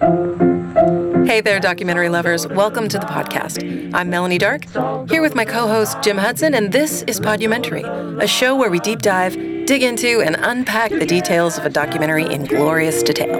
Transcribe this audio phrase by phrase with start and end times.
[0.00, 2.48] Hey there, documentary lovers.
[2.48, 3.62] Welcome to the podcast.
[3.94, 4.64] I'm Melanee Dark,
[5.08, 8.80] here with my co host Jim Hudson, and this is Podumentary, a show where we
[8.80, 9.34] deep dive,
[9.66, 13.36] dig into, and unpack the details of a documentary in glorious detail.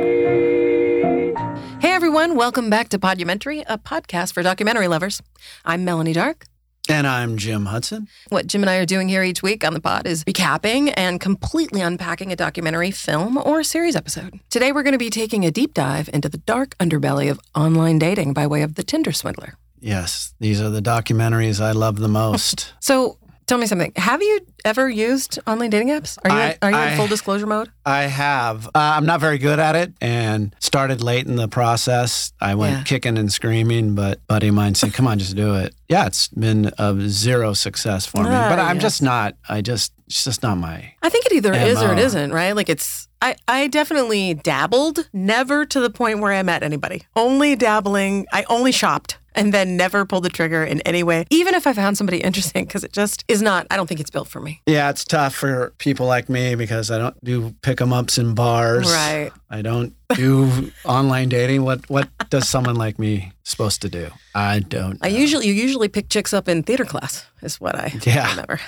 [1.81, 5.21] Hey everyone, welcome back to Podumentary, a podcast for documentary lovers.
[5.65, 6.47] I'm Melanee Dark.
[6.89, 8.09] And I'm Jim Hudson.
[8.29, 11.19] What Jim and I are doing here each week on the pod is recapping and
[11.19, 14.39] completely unpacking a documentary, film, or series episode.
[14.51, 17.99] Today, we're going to be taking a deep dive into the dark underbelly of online
[17.99, 19.55] dating by way of the Tinder swindler.
[19.81, 22.75] Yes, these are the documentaries I love the most.
[22.81, 23.17] so,
[23.47, 23.93] tell me something.
[23.97, 26.19] Have you ever used online dating apps?
[26.25, 27.71] Are you, I, are you I, in full disclosure mode?
[27.85, 28.67] I have.
[28.69, 32.33] Uh, I'm not very good at it and started late in the process.
[32.41, 32.83] I went Yeah.
[32.85, 35.75] kicking and screaming, but buddy of mine said, come on, just do it.
[35.89, 38.31] Yeah, it's been of zero success for me.
[38.31, 38.83] Ah, but I'm yes.
[38.83, 40.95] just not, I just, it's just not my.
[41.03, 42.03] I think it either is or it MO.
[42.03, 42.53] isn't, right?
[42.57, 47.05] Like it's I, I definitely dabbled, never to the point where I met anybody.
[47.17, 48.27] Only dabbling.
[48.33, 51.73] I only shopped and then never pull the trigger in any way, even if I
[51.73, 54.61] found somebody interesting, because it just is not, I don't think it's built for me.
[54.67, 58.35] Yeah, it's tough for people like me because I don't do pick 'em ups in
[58.35, 58.87] bars.
[58.93, 59.31] Right.
[59.51, 61.63] I don't do online dating.
[61.65, 64.11] What what does someone like me supposed to do?
[64.35, 64.99] I don't.
[65.03, 68.31] I usually, you usually pick chicks up in theater class, is what I Yeah.
[68.31, 68.61] remember.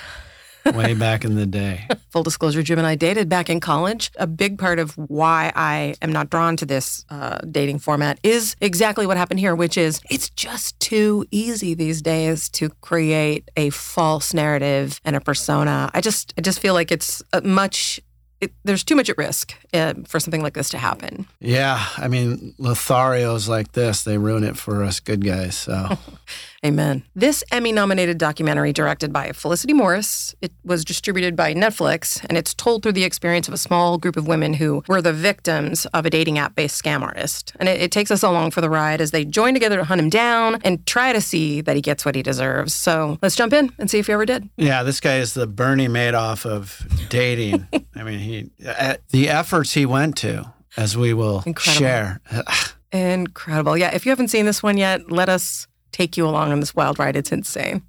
[0.75, 1.87] Way back in the day.
[2.09, 4.11] Full disclosure, Jim and I dated back in college.
[4.17, 8.55] A big part of why I am not drawn to this uh, dating format is
[8.61, 13.69] exactly what happened here, which is it's just too easy these days to create a
[13.71, 15.89] false narrative and a persona.
[15.93, 17.99] I just, I just feel like it's uh, much.
[18.39, 21.25] It, there's too much at risk uh, for something like this to happen.
[21.39, 25.57] Yeah, I mean, Lotharios like this, they ruin it for us good guys.
[25.57, 25.97] So,
[26.65, 27.03] Amen.
[27.15, 32.53] This Emmy nominated documentary, directed by Felicity Morris, it was distributed by Netflix, and it's
[32.55, 36.05] told through the experience of a small group of women who were the victims of
[36.05, 37.53] a dating app based scam artist.
[37.59, 40.01] And it, it takes us along for the ride as they join together to hunt
[40.01, 42.73] him down and try to see that he gets what he deserves.
[42.73, 44.49] So let's jump in and see if he ever did.
[44.57, 47.67] yeah, this guy is the Bernie Madoff of dating.
[47.95, 51.79] I mean, he uh, the efforts he went to, as we will Incredible.
[51.79, 52.21] share.
[52.91, 53.77] Incredible.
[53.77, 56.75] Yeah, if you haven't seen this one yet, let us take you along on this
[56.75, 57.15] wild ride.
[57.15, 57.81] It's insane.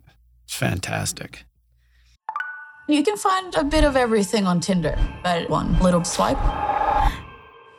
[0.44, 1.44] It's fantastic.
[2.88, 6.38] You can find a bit of everything on Tinder, but one little swipe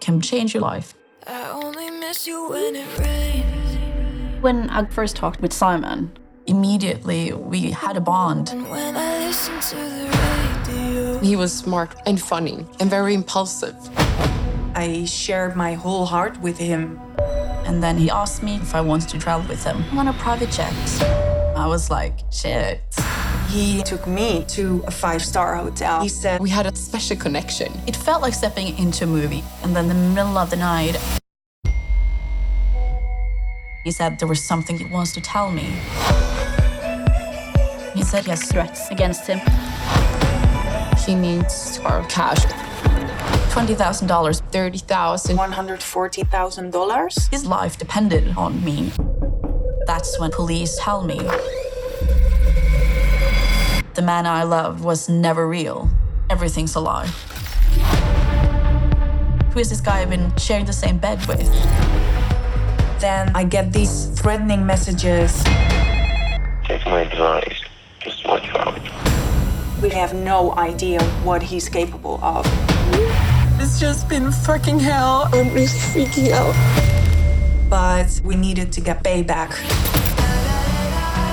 [0.02, 0.94] can change your life.
[1.26, 4.44] I only miss you when it rains.
[4.44, 6.12] When I first talked with Simon,
[6.46, 8.50] immediately we had a bond.
[8.70, 10.08] When I listen to the
[10.68, 13.76] radio, He was smart and funny and very impulsive.
[14.76, 17.00] I shared my whole heart with him.
[17.70, 20.50] And then he asked me if I wanted to travel with him on a private
[20.50, 20.74] jet.
[21.56, 22.82] I was like, shit.
[23.48, 26.02] He took me to a five star hotel.
[26.02, 27.72] He said, We had a special connection.
[27.86, 29.44] It felt like stepping into a movie.
[29.62, 30.98] And then in the middle of the night,
[33.84, 35.68] he said there was something he wants to tell me.
[37.94, 39.40] He said he has threats against him.
[41.06, 42.44] He needs our cash,
[43.50, 44.52] $20,000.
[44.52, 45.38] 30,000.
[45.38, 47.32] $140,000?
[47.32, 48.92] His life depended on me.
[49.86, 51.20] That's when police tell me
[54.00, 55.90] the man I loved was never real.
[56.30, 57.08] Everything's a lie.
[59.52, 61.50] Who is this guy I've been sharing the same bed with?
[63.02, 65.44] Then I get these threatening messages.
[66.64, 67.62] Take my advice.
[68.00, 68.80] Just watch out.
[69.82, 72.46] We have no idea what he's capable of.
[73.62, 75.28] It's just been fucking hell.
[75.34, 76.56] I'm really freaking out.
[77.70, 79.52] But we needed to get payback.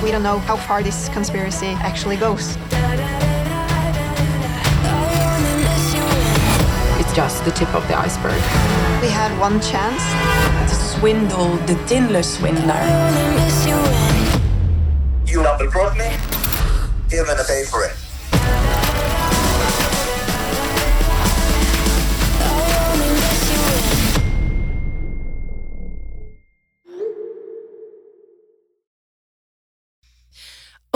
[0.02, 2.56] We don't know how far this conspiracy actually goes.
[6.98, 8.42] It's just the tip of the iceberg.
[9.00, 10.02] We had one chance.
[10.68, 12.82] To swindle the Tinder swindler.
[15.26, 16.10] You double cross me?
[17.08, 18.05] You're gonna pay for it.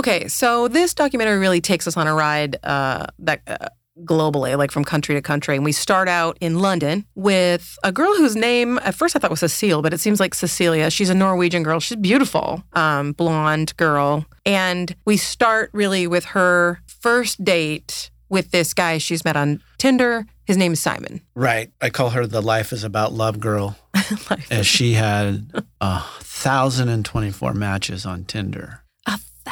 [0.00, 3.68] Okay, so this documentary really takes us on a ride uh, that uh,
[4.02, 5.56] globally, like from country to country.
[5.56, 9.30] And we start out in London with a girl whose name at first I thought
[9.30, 10.90] was Cecile, but it seems like Cecilia.
[10.90, 11.80] She's a Norwegian girl.
[11.80, 14.24] She's beautiful, um, blonde girl.
[14.46, 20.24] And we start really with her first date with this guy she's met on Tinder.
[20.46, 21.20] His name is Simon.
[21.34, 21.72] Right.
[21.82, 23.76] I call her the life is about love girl,
[24.30, 28.80] Life as she had a thousand and twenty-four matches on Tinder.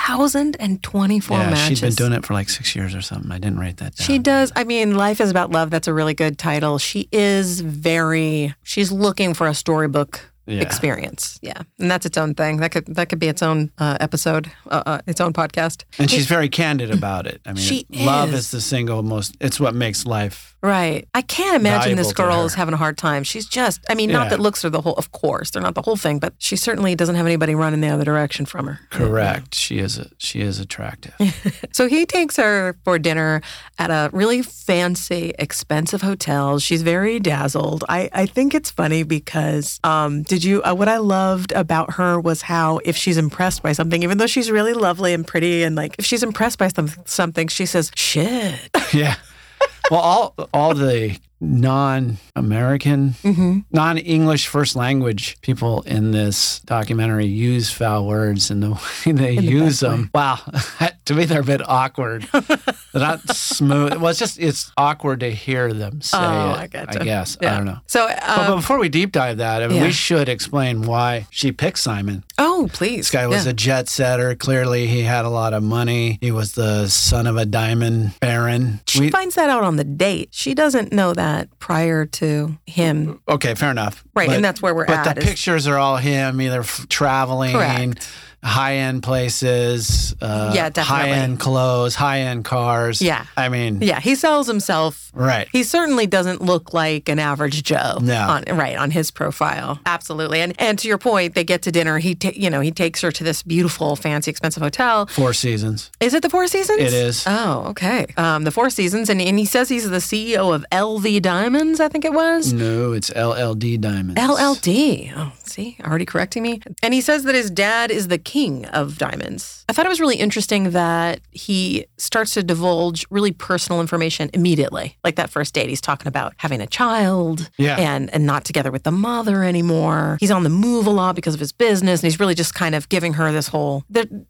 [0.06, 1.66] A 1,024 yeah, matches.
[1.66, 3.30] she's been doing it for like six years or something.
[3.30, 4.06] I didn't write that down.
[4.06, 4.52] She does.
[4.56, 5.70] I mean, Life is About Love.
[5.70, 6.78] That's a really good title.
[6.78, 10.62] She is very, she's looking for a storybook Yeah.
[10.62, 11.38] experience.
[11.42, 11.60] Yeah.
[11.78, 12.58] And that's its own thing.
[12.58, 15.84] That could, that could be its own uh, episode, uh, uh, its own podcast.
[15.98, 17.40] And she's very candid about it.
[17.44, 18.40] I mean, She love is.
[18.46, 20.56] is the single most, it's what makes life.
[20.60, 21.06] Right.
[21.14, 23.22] I can't imagine this girl is having a hard time.
[23.22, 25.82] She's just, I mean, not that looks are the whole, of course, they're not the
[25.82, 28.80] whole thing, but she certainly doesn't have anybody running the other direction from her.
[28.90, 29.54] Correct.
[29.54, 31.14] She is, a, she is attractive.
[31.72, 33.40] So he takes her for dinner
[33.78, 36.58] at a really fancy, expensive hotel.
[36.58, 37.84] She's very dazzled.
[37.88, 40.62] I, I think it's funny because um, did you?
[40.62, 44.26] Uh, what I loved about her was how if she's impressed by something, even though
[44.26, 47.92] she's really lovely and pretty, and like if she's impressed by some, something, she says,
[47.94, 49.16] "Shit." yeah.
[49.90, 53.58] Well, all all the non-American, Mm-hmm.
[53.70, 58.70] non-English first language people in this documentary use foul words, and the
[59.06, 60.38] way they use them, wow,
[61.04, 62.22] to me they're a bit awkward.
[62.32, 62.58] they're
[62.94, 63.94] not smooth.
[63.94, 66.56] Well, it's just it's awkward to hear them say Oh, it.
[66.58, 66.98] I gotcha.
[67.04, 67.54] guess Yeah.
[67.54, 67.78] I don't know.
[67.86, 69.84] So, But, but um, before we deep dive that, I mean, yeah.
[69.84, 72.24] we should explain why she picked Simon.
[72.38, 72.98] oh, please.
[72.98, 73.50] This guy was Yeah.
[73.50, 74.34] a jet setter.
[74.34, 76.18] Clearly, he had a lot of money.
[76.20, 78.80] He was the son of a diamond baron.
[78.88, 80.28] She We- finds that out on the date.
[80.32, 83.20] She doesn't know that prior to him.
[83.28, 84.04] okay, fair enough.
[84.14, 86.60] Right, and that's where we're but at But the is- pictures are all him, either
[86.60, 88.10] f- traveling, Correct.
[88.44, 91.10] High end places, uh, Yeah, definitely.
[91.10, 93.00] high end clothes, high end cars.
[93.02, 93.24] Yeah.
[93.36, 95.48] I mean, Yeah, he sells himself right.
[95.52, 97.98] He certainly doesn't look like an average Joe.
[98.00, 98.14] No.
[98.28, 100.40] on, right on his profile, absolutely.
[100.40, 101.98] And and to your point, they get to dinner.
[101.98, 105.06] He ta- you know he takes her to this beautiful, fancy, expensive hotel.
[105.06, 105.90] Four seasons.
[106.00, 106.80] Is it the Four Seasons?
[106.80, 107.24] It is.
[107.26, 108.06] Oh, okay.
[108.16, 111.80] Um, the Four Seasons, and and he says he's the CEO of LV Diamonds.
[111.80, 112.52] I think it was.
[112.52, 114.20] No, it's LLD Diamonds.
[114.20, 115.12] LLD.
[115.16, 116.60] Oh, see, already correcting me.
[116.82, 119.64] And he says that his dad is the king of diamonds.
[119.70, 124.96] I thought it was really interesting that he starts to divulge really personal information immediately.
[125.04, 127.76] Like that first date, he's talking about having a child Yeah.
[127.76, 130.18] and, and not together with the mother anymore.
[130.20, 132.00] He's on the move a lot because of his business.
[132.00, 133.84] And he's really just kind of giving her this whole,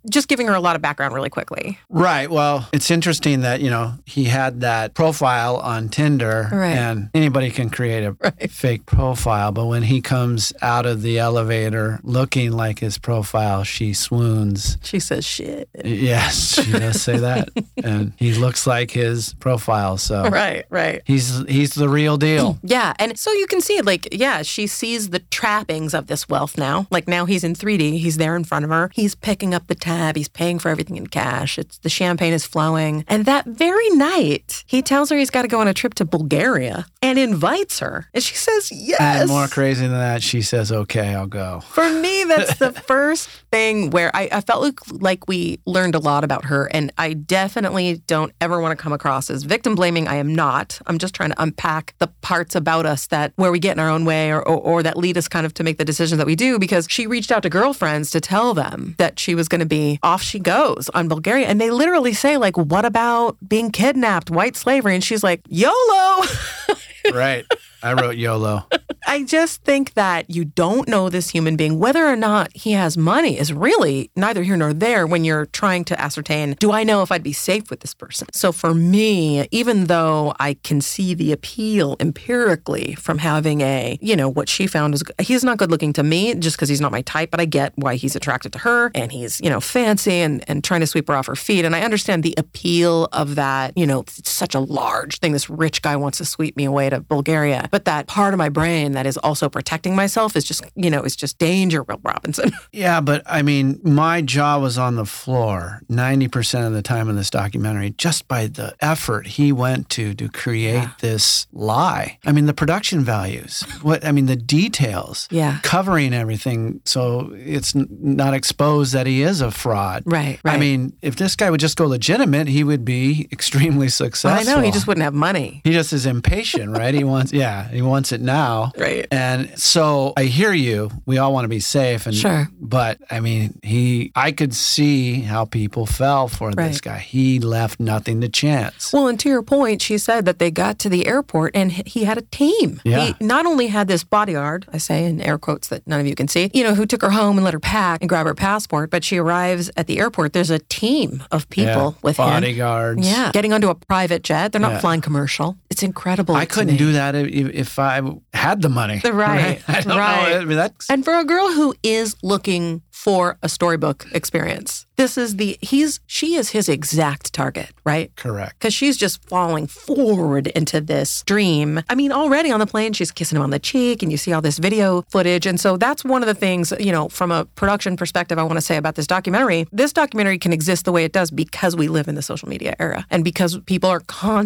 [0.08, 1.78] just giving her a lot of background really quickly.
[1.88, 2.30] Right.
[2.30, 6.76] Well, it's interesting that, you know, he had that profile on Tinder Right.
[6.76, 9.50] and anybody can create a fake profile.
[9.52, 14.78] But when he comes out of the elevator looking like his profile, she swoons.
[14.82, 15.68] She says, shit.
[15.84, 17.48] Yes, she does say that.
[17.84, 19.96] and he looks like his profile.
[19.98, 21.02] So Right, right.
[21.04, 22.58] he's he's the real deal.
[22.68, 22.92] Yeah.
[22.98, 26.86] And so you can see, like, yeah, she sees the trappings of this wealth now.
[26.90, 27.98] Like now he's in 3D.
[27.98, 28.90] He's there in front of her.
[28.92, 30.16] He's picking up the tab.
[30.16, 31.58] He's paying for everything in cash.
[31.58, 33.04] It's the champagne is flowing.
[33.08, 36.04] And that very night, he tells her he's got to go on a trip to
[36.04, 38.08] Bulgaria and invites her.
[38.12, 38.98] And she says, yes.
[39.00, 43.28] And more crazy than that, she says, "Okay, I'll go." For me, that's the first
[43.50, 46.66] thing where I, I felt like, like we learned a lot about her.
[46.72, 50.08] And I definitely don't ever want to come across as victim blaming.
[50.08, 50.80] I am not.
[50.86, 53.88] I'm just trying to unpack the parts about us that where we get in our
[53.88, 56.26] own way or, or, or that lead us kind of to make the decisions that
[56.26, 59.60] we do because she reached out to girlfriends to tell them that she was going
[59.60, 61.46] to be off she goes on Bulgaria.
[61.46, 64.94] And they literally say, like, what about being kidnapped, white slavery?
[64.94, 66.22] And she's like, YOLO.
[67.12, 67.46] right.
[67.82, 68.66] I wrote YOLO.
[69.06, 72.98] I just think that you don't know this human being, whether or not he has
[72.98, 77.02] money is really neither here nor there when you're trying to ascertain, do I know
[77.02, 78.28] if I'd be safe with this person?
[78.34, 84.14] So for me, even though I can see the appeal empirically from having a, you
[84.14, 86.92] know, what she found is he's not good looking to me just because he's not
[86.92, 90.16] my type, but I get why he's attracted to her and he's, you know, fancy
[90.16, 91.64] and, and trying to sweep her off her feet.
[91.64, 95.32] And I understand the appeal of that, you know, it's such a large thing.
[95.32, 97.68] This rich guy wants to sweep me away to Bulgaria.
[97.70, 101.02] But that part of my brain that is also protecting myself is just, you know,
[101.02, 102.52] is just danger, Will Robinson.
[102.72, 107.16] Yeah, but I mean, my jaw was on the floor 90% of the time in
[107.16, 112.18] this documentary just by the effort he went to to create this lie.
[112.24, 115.58] I mean, the production values, what I mean, the details, Yeah.
[115.62, 120.02] covering everything so it's not exposed that he is a fraud.
[120.06, 120.54] Right, right.
[120.54, 124.38] I mean, if this guy would just go legitimate, he would be extremely successful.
[124.38, 125.62] I know he just wouldn't have money.
[125.64, 126.94] He just is impatient, right?
[126.94, 128.72] He wants, yeah, he wants it now.
[128.76, 129.06] Right.
[129.10, 130.90] And so I hear you.
[131.06, 132.48] We all want to be safe, and Sure.
[132.60, 136.98] But I mean, he, I could see how people fell for this guy.
[136.98, 138.92] He left nothing to chance.
[138.92, 142.04] Well, and to your point, she said that they got to the airport and he
[142.04, 142.80] had a team.
[142.84, 143.14] Yeah.
[143.18, 146.14] He not only had this bodyguard, I say in air quotes that none of you
[146.14, 148.34] can see, you know, who took her home and let her pack and grab her
[148.34, 150.32] passport, but she arrives at the airport.
[150.32, 151.90] There's a team of people Yeah.
[152.02, 152.26] with him.
[152.26, 153.06] bodyguards.
[153.08, 153.30] Yeah.
[153.32, 154.52] Getting onto a private jet.
[154.52, 154.80] They're not Yeah.
[154.80, 155.56] flying commercial.
[155.78, 156.34] It's incredible.
[156.34, 156.76] I couldn't me.
[156.76, 158.02] do that if, if I
[158.34, 159.00] had the money.
[159.04, 160.30] Right, I don't right.
[160.32, 160.40] know.
[160.40, 165.16] I mean, that's And for a girl who is looking for a storybook experience, this
[165.16, 168.14] is the he's she is his exact target, right?
[168.16, 168.58] correct.
[168.58, 171.80] Because she's just falling forward into this dream.
[171.88, 174.32] I mean, already on the plane, she's kissing him on the cheek, and you see
[174.34, 175.46] all this video footage.
[175.46, 178.56] And so that's one of the things, you know, from a production perspective, I want
[178.56, 179.66] to say about this documentary.
[179.72, 182.74] This documentary can exist the way it does because we live in the social media
[182.78, 184.00] era and because people are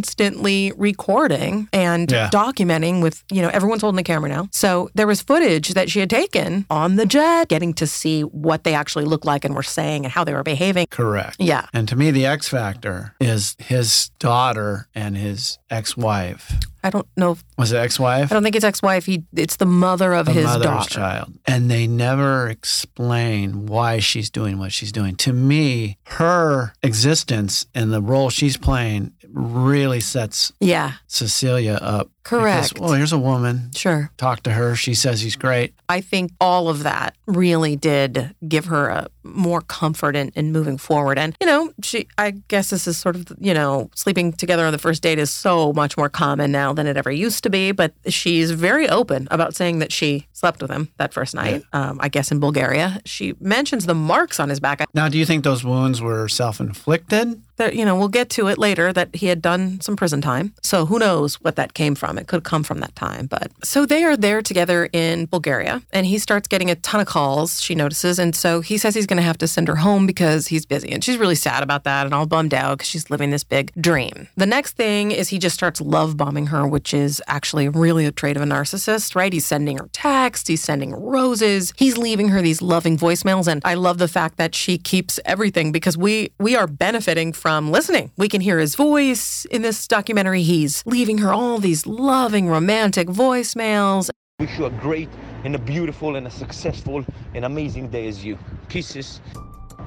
[0.07, 2.29] constantly recording and Yeah.
[2.31, 4.49] documenting with, you know, everyone's holding a camera now.
[4.53, 8.65] So there was footage that she had taken on the jet, getting to see what
[8.65, 10.87] they actually looked like and were saying and how they were behaving.
[10.91, 11.37] Correct.
[11.39, 11.67] Yeah.
[11.73, 16.53] And to me, the X factor is his daughter and his ex-wife.
[16.85, 17.33] I don't know.
[17.33, 18.33] If, Was it ex-wife?
[18.33, 19.07] I don't think it's ex-wife.
[19.07, 20.89] He, it's the mother of the his daughter.
[20.91, 21.33] child.
[21.47, 25.15] And they never explain why she's doing what she's doing.
[25.17, 32.11] To me, her existence and the role she's playing really sets Yeah, Cecilia up.
[32.25, 32.75] Correct.
[32.75, 33.71] Because, well, here's a woman.
[33.75, 34.11] sure.
[34.17, 34.77] Talk to her.
[34.77, 35.75] She says he's great.
[35.89, 40.79] I think all of that really did give her a more comfort in, in moving
[40.79, 41.19] forward.
[41.19, 44.73] And, you know, she, I guess this is sort of, you know, sleeping together on
[44.73, 47.73] the first date is so much more common now than it ever used to be.
[47.73, 51.99] But she's very open about saying that she slept with him that first night, um,
[52.01, 53.01] I guess in Bulgaria.
[53.05, 54.87] She mentions the marks on his back.
[54.95, 57.43] Now, do you think those wounds were self-inflicted?
[57.57, 60.55] That, you know, we'll get to it later that he had done some prison time.
[60.63, 62.12] So who knows what that came from?
[62.19, 63.27] It could come from that time.
[63.27, 67.07] But so they are there together in Bulgaria and he starts getting a ton of
[67.07, 68.19] calls, she notices.
[68.19, 70.91] And so he says he's going to have to send her home because he's busy.
[70.91, 73.73] And she's really sad about that and all bummed out because she's living this big
[73.81, 74.29] dream.
[74.37, 78.13] The next thing is he just starts love bombing her, which is actually really a
[78.13, 79.33] trait of a narcissist, right?
[79.33, 83.47] He's sending her texts, he's sending roses, he's leaving her these loving voicemails.
[83.47, 87.71] And I love the fact that she keeps everything because we we are benefiting from
[87.71, 88.11] listening.
[88.17, 90.43] We can hear his voice in this documentary.
[90.43, 94.11] He's leaving her all these loving, romantic voicemails.
[94.41, 95.09] Wish you a great
[95.45, 97.05] and a beautiful and a successful
[97.35, 98.37] and amazing day as you.
[98.69, 99.21] Kisses.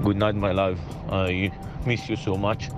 [0.02, 0.80] Good night, my love.
[1.10, 1.52] I
[1.86, 2.68] miss you so much.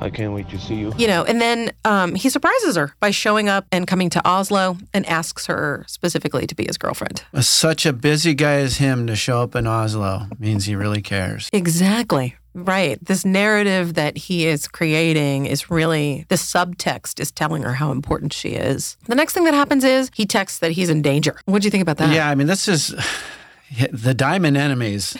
[0.00, 0.92] I can't wait to see you.
[0.96, 4.76] You know, and then um, he surprises her by showing up and coming to Oslo
[4.92, 7.22] and asks her specifically to be his girlfriend.
[7.40, 11.48] Such a busy guy as him to show up in Oslo means he really cares.
[11.52, 12.34] Exactly.
[12.54, 13.02] Right.
[13.04, 18.32] This narrative that he is creating is really the subtext is telling her how important
[18.32, 18.96] she is.
[19.06, 21.40] The next thing that happens is he texts that he's in danger.
[21.46, 22.12] What do you think about that?
[22.12, 22.94] Yeah, I mean, this is
[23.92, 25.16] the diamond enemies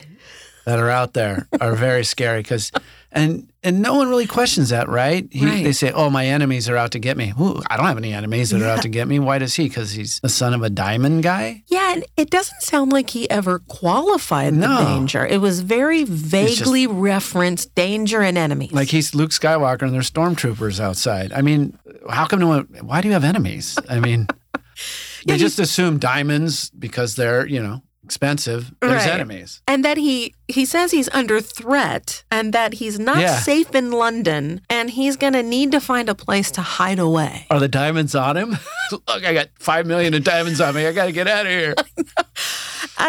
[0.66, 2.70] that are out there are very scary because,
[3.14, 5.28] and and no one really questions that, right?
[5.30, 5.62] He, Right.
[5.62, 8.12] They say, "Oh, my enemies are out to get me." Ooh, I don't have any
[8.12, 9.18] enemies that are out to get me.
[9.20, 9.68] Why does he?
[9.68, 11.62] Because he's the son of a diamond guy.
[11.68, 14.78] Yeah, and it doesn't sound like he ever qualified No.
[14.78, 15.24] the danger.
[15.26, 18.72] It was very vaguely referenced danger and enemies.
[18.72, 21.32] Like he's Luke Skywalker and there's stormtroopers outside.
[21.32, 21.78] I mean,
[22.10, 22.68] how come no one?
[22.80, 23.78] Why do you have enemies?
[23.88, 24.26] I mean,
[25.26, 28.70] they just assume diamonds because they're you know expensive.
[28.80, 29.14] There's Right.
[29.14, 29.62] enemies.
[29.66, 33.40] and that he he says he's under threat and that he's not Yeah.
[33.40, 37.46] safe in London and he's going to need to find a place to hide away.
[37.50, 38.58] Are the diamonds on him?
[38.92, 40.86] Look, I got five million of diamonds on me.
[40.86, 41.74] I got to get out of here.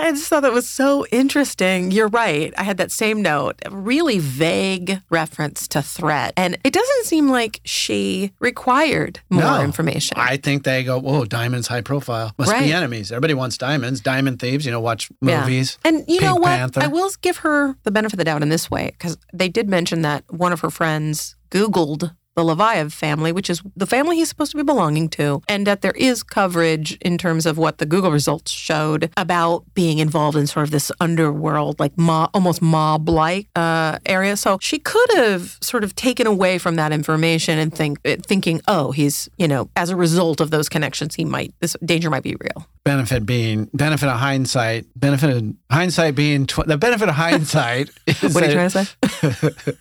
[0.01, 1.91] I just thought that was so interesting.
[1.91, 2.53] You're right.
[2.57, 6.33] I had that same note, a really vague reference to threat.
[6.35, 9.61] And it doesn't seem like she required more No.
[9.61, 10.17] information.
[10.19, 12.33] I think they go, whoa, diamonds high profile.
[12.37, 12.63] Must Right.
[12.63, 13.11] be enemies.
[13.11, 14.01] Everybody wants diamonds.
[14.01, 15.77] Diamond thieves, you know, watch movies.
[15.85, 15.89] Yeah.
[15.91, 16.47] And you know what?
[16.57, 16.81] Panther.
[16.81, 19.69] I will give her the benefit of the doubt in this way because they did
[19.69, 24.29] mention that one of her friends Googled the Leviev family, which is the family he's
[24.29, 27.85] supposed to be belonging to, and that there is coverage in terms of what the
[27.85, 33.09] Google results showed about being involved in sort of this underworld, like mob, almost mob
[33.09, 34.35] like uh, area.
[34.37, 38.91] So she could have sort of taken away from that information and think thinking, oh,
[38.91, 42.35] he's you know, as a result of those connections, he might this danger might be
[42.39, 42.67] real.
[42.85, 44.85] Benefit being benefit of hindsight.
[44.95, 47.89] Benefit of hindsight being tw- the benefit of hindsight.
[48.05, 49.73] is What are you that- trying to say?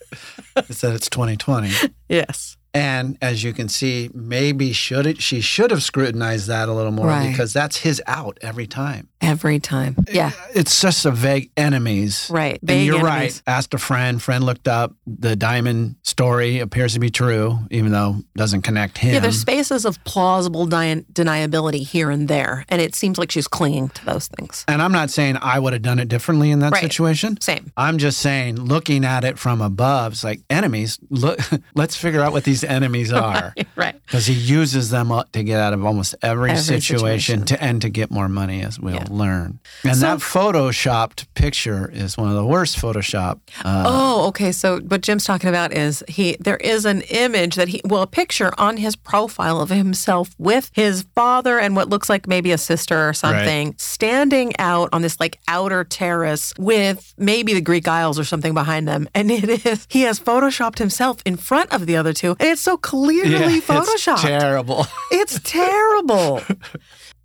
[0.68, 1.70] is that it's 2020.
[2.08, 2.56] yes.
[2.74, 6.92] And as you can see, maybe should it she should have scrutinized that a little
[6.92, 7.30] more Right.
[7.30, 9.08] because that's his out every time.
[9.20, 9.96] Every time.
[10.10, 10.32] Yeah.
[10.54, 12.26] It's just a vague enemies.
[12.30, 12.58] Right.
[12.66, 13.42] And you're enemies.
[13.46, 13.54] right.
[13.54, 14.20] Asked a friend.
[14.20, 14.94] Friend looked up.
[15.06, 19.14] The diamond story appears to be true, even though it doesn't connect him.
[19.14, 23.46] Yeah, there's spaces of plausible di- deniability here and there, and it seems like she's
[23.46, 24.64] clinging to those things.
[24.66, 26.82] and I'm not saying I would have done it differently in that Right.
[26.82, 27.38] situation.
[27.40, 27.70] Same.
[27.76, 30.98] I'm just saying, looking at it from above, it's like enemies.
[31.10, 31.38] Look,
[31.76, 33.94] let's figure out what these enemies are, Right.
[34.06, 37.44] because he uses them to get out of almost every, Every situation, situation.
[37.46, 39.06] to and to get more money, as we'll Yeah.
[39.10, 39.58] learn.
[39.84, 43.38] And So- that photoshopped picture is one of the worst Photoshop.
[43.64, 44.52] Uh, Oh, okay.
[44.52, 48.06] So what Jim's talking about is he there is an image that he well a
[48.06, 52.58] picture on his profile of himself with his father and what looks like maybe a
[52.58, 58.18] sister or something standing out on this like outer terrace with maybe the Greek Isles
[58.18, 59.08] or something behind them.
[59.14, 62.36] And it is he has photoshopped himself in front of the other two.
[62.40, 64.12] And it's so clearly yeah, photoshopped.
[64.14, 64.86] It's terrible.
[65.10, 66.40] It's terrible.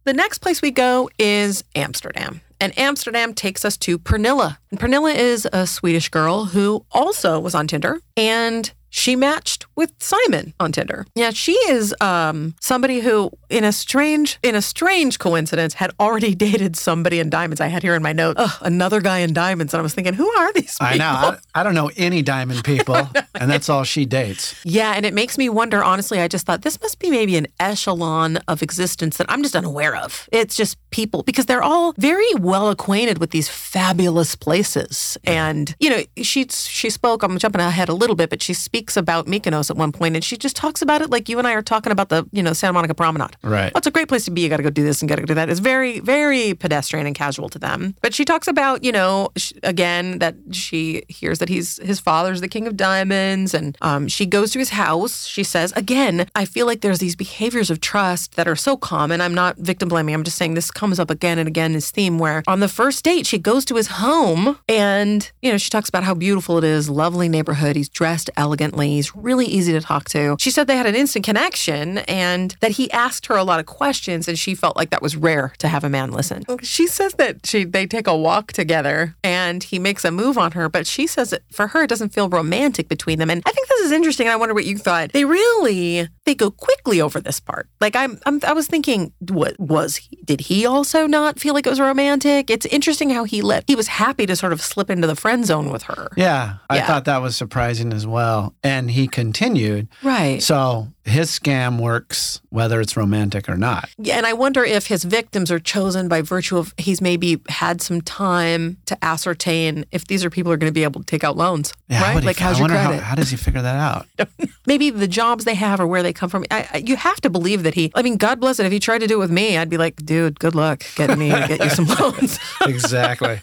[0.03, 2.41] the next place we go is Amsterdam.
[2.59, 4.57] And Amsterdam takes us to Pernilla.
[4.71, 9.91] And Pernilla is a Swedish girl who also was on Tinder and she matched with
[9.99, 11.05] Simon on Tinder.
[11.15, 16.33] Yeah, she is um, somebody who, in a strange, in a strange coincidence, had already
[16.47, 17.61] dated somebody in diamonds.
[17.61, 20.13] I had here in my notes, "Ugh, another guy in diamonds, and I was thinking,
[20.13, 20.77] who are these?
[20.77, 20.87] People?
[20.87, 21.05] I know.
[21.05, 22.95] I, I don't know any diamond people,
[23.35, 24.55] and that's all she dates.
[24.63, 27.47] Yeah, and it makes me wonder, honestly, I just thought this must be maybe an
[27.59, 30.27] echelon of existence that I'm just unaware of.
[30.31, 35.17] It's just people, because they're all very well acquainted with these fabulous places.
[35.23, 38.76] And, you know, she, she spoke, I'm jumping ahead a little bit, but she speaks
[38.97, 41.53] about Mykonos at one point, and she just talks about it like you and I
[41.53, 43.35] are talking about the, you know, Santa Monica Promenade.
[43.43, 43.73] Right.
[43.73, 44.41] Well, it's a great place to be.
[44.41, 45.49] You got to go do this and got to go do that.
[45.49, 47.95] It's very, very pedestrian and casual to them.
[48.01, 52.41] But she talks about, you know, sh- again, that she hears that he's his father's
[52.41, 53.53] the king of diamonds.
[53.53, 55.25] And um, she goes to his house.
[55.25, 59.21] She says, again, I feel like there's these behaviors of trust that are so common.
[59.21, 60.13] I'm not victim blaming.
[60.13, 63.03] I'm just saying this comes up again and again, this theme where on the first
[63.03, 66.63] date, she goes to his home and, you know, she talks about how beautiful it
[66.63, 67.75] is, lovely neighborhood.
[67.75, 68.29] He's dressed
[68.67, 68.89] elegantly.
[68.95, 70.35] He's really easy to talk to.
[70.39, 73.65] She said they had an instant connection and that he asked her a lot of
[73.65, 76.43] questions and she felt like that was rare to have a man listen.
[76.61, 80.51] She says that she they take a walk together and he makes a move on
[80.53, 83.29] her, but she says that for her it doesn't feel romantic between them.
[83.29, 85.13] And I think this is interesting and I wonder what you thought.
[85.13, 87.69] They really they go quickly over this part.
[87.79, 91.65] Like I'm, I'm I was thinking what was he did he also not feel like
[91.65, 92.49] it was romantic?
[92.49, 95.45] It's interesting how he let he was happy to sort of slip into the friend
[95.45, 96.09] zone with her.
[96.17, 96.87] Yeah, I Yeah.
[96.87, 98.53] thought that was surprising as well.
[98.63, 99.87] And he continued.
[100.03, 100.41] Right.
[100.41, 103.89] So his scam works whether it's romantic or not.
[103.97, 107.81] Yeah, and I wonder if his victims are chosen by virtue of he's maybe had
[107.81, 111.05] some time to ascertain if these are people who are going to be able to
[111.05, 112.19] take out loans, Yeah, right?
[112.19, 113.03] he Like, fi- how's I your wonder how, credit?
[113.03, 114.07] how does he figure that out?
[114.67, 116.43] maybe the jobs they have or where they come from.
[116.51, 117.91] I, I, you have to believe that he.
[117.95, 118.65] I mean, God bless it.
[118.65, 121.19] If he tried to do it with me, I'd be like, dude, good luck getting
[121.19, 122.39] me get you some loans.
[122.65, 123.39] exactly.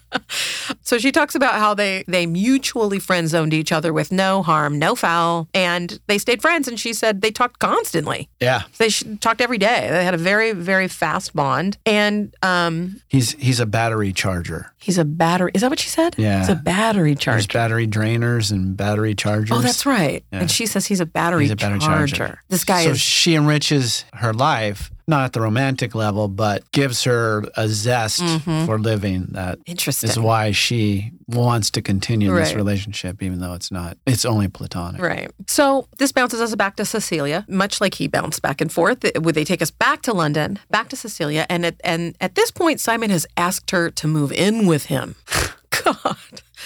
[0.81, 4.79] So she talks about how they they mutually friend zoned each other with no harm,
[4.79, 6.67] no foul, and they stayed friends.
[6.67, 8.27] And she said they talked constantly.
[8.39, 8.63] Yeah.
[8.79, 9.87] They sh- talked every day.
[9.91, 11.77] They had a very very fast bond.
[11.85, 14.73] And um, He's he's a battery charger.
[14.79, 15.51] He's a battery.
[15.53, 16.15] Is that what she said?
[16.17, 16.39] Yeah.
[16.39, 17.35] he's a battery charger.
[17.37, 19.51] There's battery drainers and battery chargers.
[19.57, 20.23] Oh, that's right.
[20.31, 20.39] Yeah.
[20.41, 22.15] And she says he's a battery, He's a battery charger.
[22.15, 22.41] charger.
[22.49, 27.03] This guy so is she enriches her life, not at the romantic level, but gives
[27.03, 28.21] her a zest
[28.65, 29.71] for living that Mm-hmm.
[29.71, 30.09] interesting.
[30.09, 35.01] is why she wants to continue this relationship, even though it's not, it's only platonic.
[35.01, 35.29] Right.
[35.47, 39.03] So this bounces us back to Cecilia, much like he bounced back and forth.
[39.15, 42.49] Would they take us back to London, back to Cecilia, and at, and at this
[42.51, 45.15] point, Simon has asked her to move in with him.
[45.83, 46.17] God.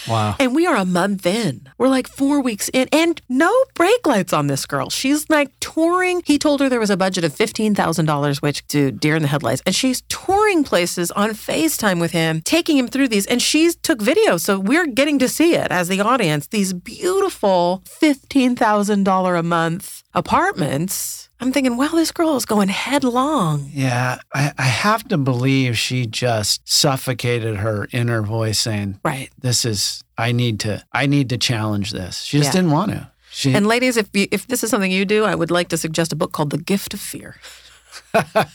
[0.08, 0.36] Wow.
[0.38, 1.70] And we are a month in.
[1.78, 4.90] We're like four weeks in, and no brake lights on this girl.
[4.90, 6.22] She's like touring.
[6.26, 9.62] He told her there was a budget of $15,000, which, dude, deer in the headlights.
[9.66, 13.26] And she's touring places on FaceTime with him, taking him through these.
[13.28, 14.38] And she's took video.
[14.38, 21.30] So we're getting to see it as the audience, these beautiful $15,000 a month apartments.
[21.40, 23.70] I'm thinking, wow, this girl is going headlong.
[23.74, 29.30] Yeah, I, I have to believe she just suffocated her inner voice saying, Right.
[29.40, 32.62] "This is I need to I need to challenge this." She just Yeah.
[32.62, 33.12] didn't want to.
[33.32, 35.78] She And ladies, if you, if this is something you do, I would like to
[35.78, 37.36] suggest a book called The Gift of Fear.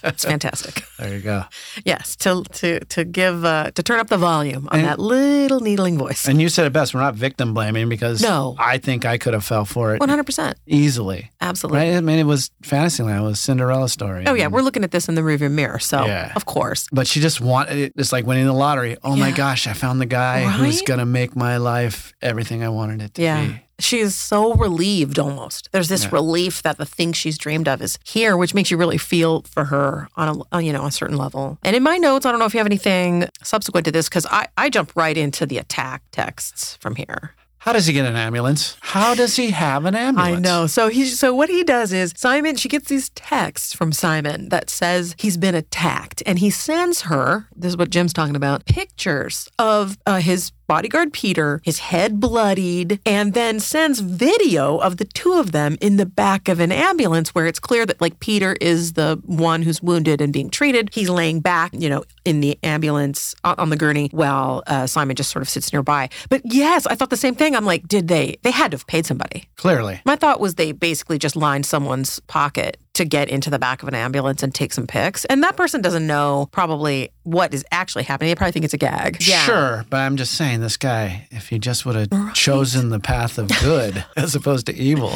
[0.04, 0.82] It's fantastic.
[0.98, 1.44] there you go.
[1.84, 5.60] Yes, to to to give uh, to turn up the volume on And- that little
[5.60, 6.26] needling voice.
[6.28, 6.94] And you said it best.
[6.94, 8.54] We're not victim blaming because No.
[8.58, 11.30] I think I could have fell for it One hundred percent, easily.
[11.40, 11.78] absolutely.
[11.80, 11.96] Right?
[11.96, 13.18] I mean, it was Fantasyland.
[13.18, 14.24] It was Cinderella story.
[14.26, 16.32] Oh yeah, we're looking at this in the rearview mirror, so Yeah.
[16.36, 16.88] of course.
[16.92, 17.92] But she just wanted it.
[17.96, 18.96] It's like winning the lottery.
[19.02, 22.68] Oh my gosh, I found the guy who's going to make my life everything I
[22.68, 23.46] wanted it to Yeah.
[23.46, 23.60] be.
[23.80, 25.68] She is so relieved almost.
[25.72, 26.10] There's this Yeah.
[26.12, 29.66] relief that the thing she's dreamed of is here, which makes you really feel for
[29.66, 31.58] her on a on, you know a certain level.
[31.62, 34.26] And in my notes, I don't know if you have anything subsequent to this because
[34.26, 37.34] I I jump right into the attack texts from here.
[37.62, 38.76] How does he get an ambulance?
[38.80, 40.36] How does he have an ambulance?
[40.36, 40.66] I know.
[40.68, 44.70] So he so what he does is Simon she gets these texts from Simon that
[44.70, 49.48] says he's been attacked and he sends her this is what Jim's talking about pictures
[49.58, 55.32] of uh, his bodyguard Peter, his head bloodied, and then sends video of the two
[55.32, 58.92] of them in the back of an ambulance where it's clear that like Peter is
[58.92, 60.90] the one who's wounded and being treated.
[60.92, 65.30] He's laying back, you know, in the ambulance on the gurney while uh, Simon just
[65.30, 66.10] sort of sits nearby.
[66.28, 67.56] But yes, I thought the same thing.
[67.56, 68.36] I'm like, did they?
[68.42, 69.48] They had to have paid somebody.
[69.56, 70.00] Clearly.
[70.04, 73.88] My thought was they basically just lined someone's pocket to get into the back of
[73.88, 75.24] an ambulance and take some pics.
[75.24, 78.30] And that person doesn't know probably what is actually happening.
[78.30, 79.22] They probably think it's a gag.
[79.46, 83.38] Sure, but I'm just saying, this guy, if he just would have chosen the path
[83.38, 85.12] of good as opposed to evil,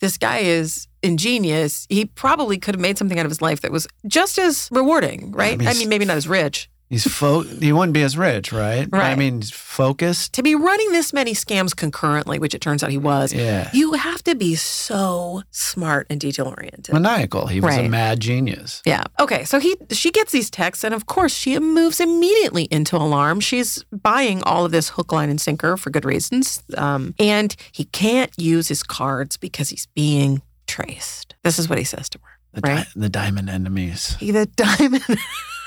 [0.00, 1.86] This guy is ingenious.
[1.90, 5.30] He probably could have made something out of his life that was just as rewarding,
[5.32, 5.58] right?
[5.58, 6.70] mean, I mean, maybe not as rich.
[6.90, 8.86] He's fo- he wouldn't be as rich, right?
[8.92, 9.12] Right.
[9.12, 10.34] I mean, focused.
[10.34, 13.70] To be running this many scams concurrently, which it turns out he was, Yeah.
[13.72, 16.92] you have to be so smart and detail oriented.
[16.92, 17.46] Maniacal.
[17.46, 18.82] He was a mad genius.
[18.84, 19.04] Yeah.
[19.18, 19.44] Okay.
[19.44, 23.40] So he she gets these texts, and of course she moves immediately into alarm.
[23.40, 26.62] She's buying all of this hook, line, and sinker for good reasons.
[26.76, 31.34] Um, and he can't use his cards because he's being traced.
[31.44, 32.30] This is what he says to her.
[32.52, 32.84] The, Right.
[32.94, 34.16] di- the diamond enemies.
[34.18, 35.04] He- The diamond,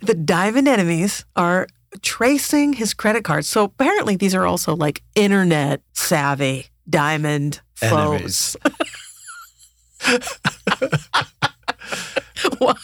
[0.00, 1.66] the diamond enemies are
[2.02, 3.48] tracing his credit cards.
[3.48, 8.56] So apparently these are also like internet savvy diamond foes.
[12.58, 12.74] Why?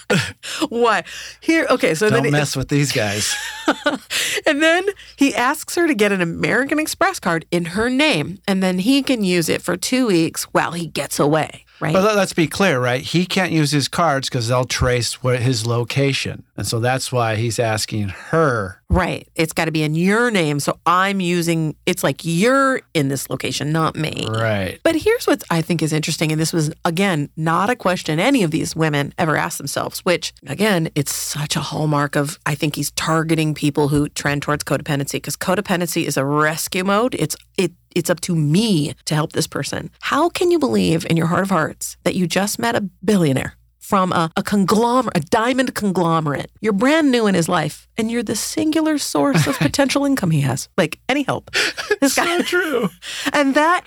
[0.68, 1.04] Why?
[1.40, 1.94] Here, okay.
[1.94, 3.34] So Don't then, mess with these guys.
[4.46, 8.62] and then he asks her to get an American Express card in her name, and
[8.62, 11.65] then he can use it for two weeks while he gets away.
[11.80, 11.92] Right?
[11.92, 13.02] But let- let's be clear, right?
[13.02, 16.44] He can't use his cards because they'll trace where his location.
[16.56, 18.80] And so that's why he's asking her.
[18.88, 19.28] Right.
[19.34, 20.58] It's got to be in your name.
[20.60, 24.26] So I'm using, it's like you're in this location, not me.
[24.28, 24.80] Right.
[24.84, 26.32] But here's what I think is interesting.
[26.32, 30.32] And this was, again, not a question any of these women ever asked themselves, which,
[30.46, 35.14] again, it's such a hallmark of, I think he's targeting people who trend towards codependency
[35.14, 37.14] because codependency is a rescue mode.
[37.18, 39.90] It's, it, it's up to me to help this person.
[40.00, 43.54] How can you believe in your heart of hearts that you just met a billionaire?
[43.78, 46.50] From a, a conglomerate, a diamond conglomerate.
[46.60, 50.40] You're brand new in his life, and you're the singular source of potential income he
[50.40, 50.68] has.
[50.76, 51.52] Like any help,
[52.00, 52.42] this guy.
[52.42, 52.88] true.
[53.32, 53.82] And that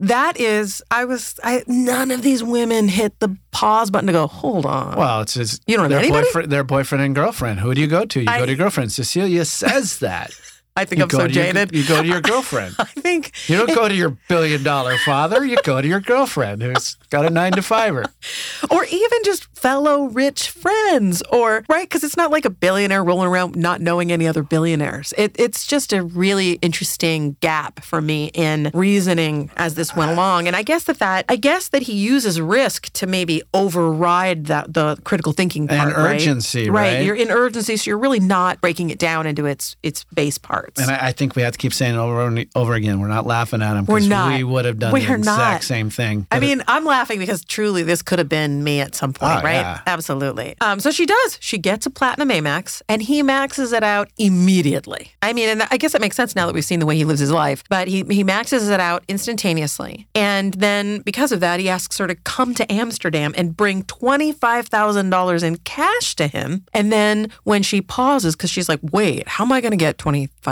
[0.00, 4.26] that is, I was, I none of these women hit the pause button to go,
[4.26, 4.98] hold on.
[4.98, 6.24] Well, it's his, You don't know their anybody?
[6.26, 7.60] boyfriend, their boyfriend and girlfriend.
[7.60, 8.20] Who do you go to?
[8.22, 8.90] You I- go to your girlfriend.
[8.90, 10.32] Cecilia says that.
[10.76, 11.72] I think You I'm so your- jaded.
[11.72, 12.74] you go to your girlfriend.
[12.80, 15.44] I think You don't go to your billion dollar father.
[15.44, 18.04] You go to your girlfriend who's got a nine to fiver.
[18.70, 23.28] or even just fellow rich friends, or right, because it's not like a billionaire rolling
[23.28, 25.14] around not knowing any other billionaires.
[25.16, 30.48] It, it's just a really interesting gap for me in reasoning as this went along.
[30.48, 34.74] And I guess that that I guess that he uses risk to maybe override that
[34.74, 36.16] the critical thinking And part, right?
[36.16, 37.04] urgency, right?
[37.04, 40.80] You're in urgency, so you're really not breaking it down into its its base parts.
[40.80, 43.00] And I, I think we have to keep saying it over and over again.
[43.00, 44.32] We're not laughing at him We're not.
[44.36, 45.62] we would have done We're the exact not.
[45.62, 46.26] same thing.
[46.30, 49.12] I But it- mean, I'm laughing because truly this could have been me at some
[49.12, 49.54] point, Oh, right?
[49.54, 49.80] yeah.
[49.86, 50.54] Absolutely.
[50.60, 51.38] Um, so she does.
[51.40, 55.12] She gets a platinum Amex and he maxes it out immediately.
[55.22, 57.04] I mean, and I guess that makes sense now that we've seen the way he
[57.04, 60.06] lives his life, but he, he maxes it out instantaneously.
[60.14, 65.42] And then because of that, he asks her to come to Amsterdam and bring $25,000
[65.42, 66.64] in cash to him.
[66.72, 69.98] And then when she pauses, because she's like, wait, how am I going to get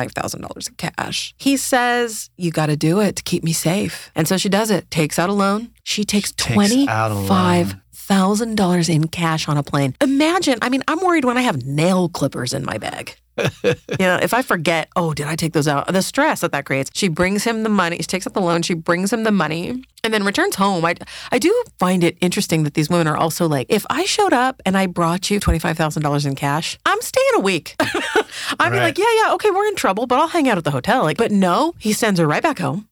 [0.09, 1.35] $25,000 in cash?
[1.39, 4.11] He says, you got to do it to keep me safe.
[4.15, 5.71] And so she does it, takes out a loan.
[5.85, 6.51] She takes Takes
[6.89, 7.27] out a loan.
[7.27, 9.95] twenty-five thousand dollars in cash on a plane.
[10.01, 13.17] Imagine, I mean, I'm worried when I have nail clippers in my bag.
[13.39, 15.87] you know, if I forget, oh, did I take those out?
[15.91, 16.91] The stress that that creates.
[16.95, 17.97] She brings him the money.
[17.97, 18.61] She takes out the loan.
[18.63, 20.85] She brings him the money, and then returns home.
[20.85, 20.95] I,
[21.31, 24.61] I do find it interesting that these women are also like, if I showed up
[24.67, 27.77] and I brought you twenty five thousand dollars in cash, I'm staying a week.
[27.81, 30.71] I'd be like, yeah, yeah, okay, we're in trouble, but I'll hang out at the
[30.71, 31.03] hotel.
[31.03, 32.89] Like, but no, he sends her right back home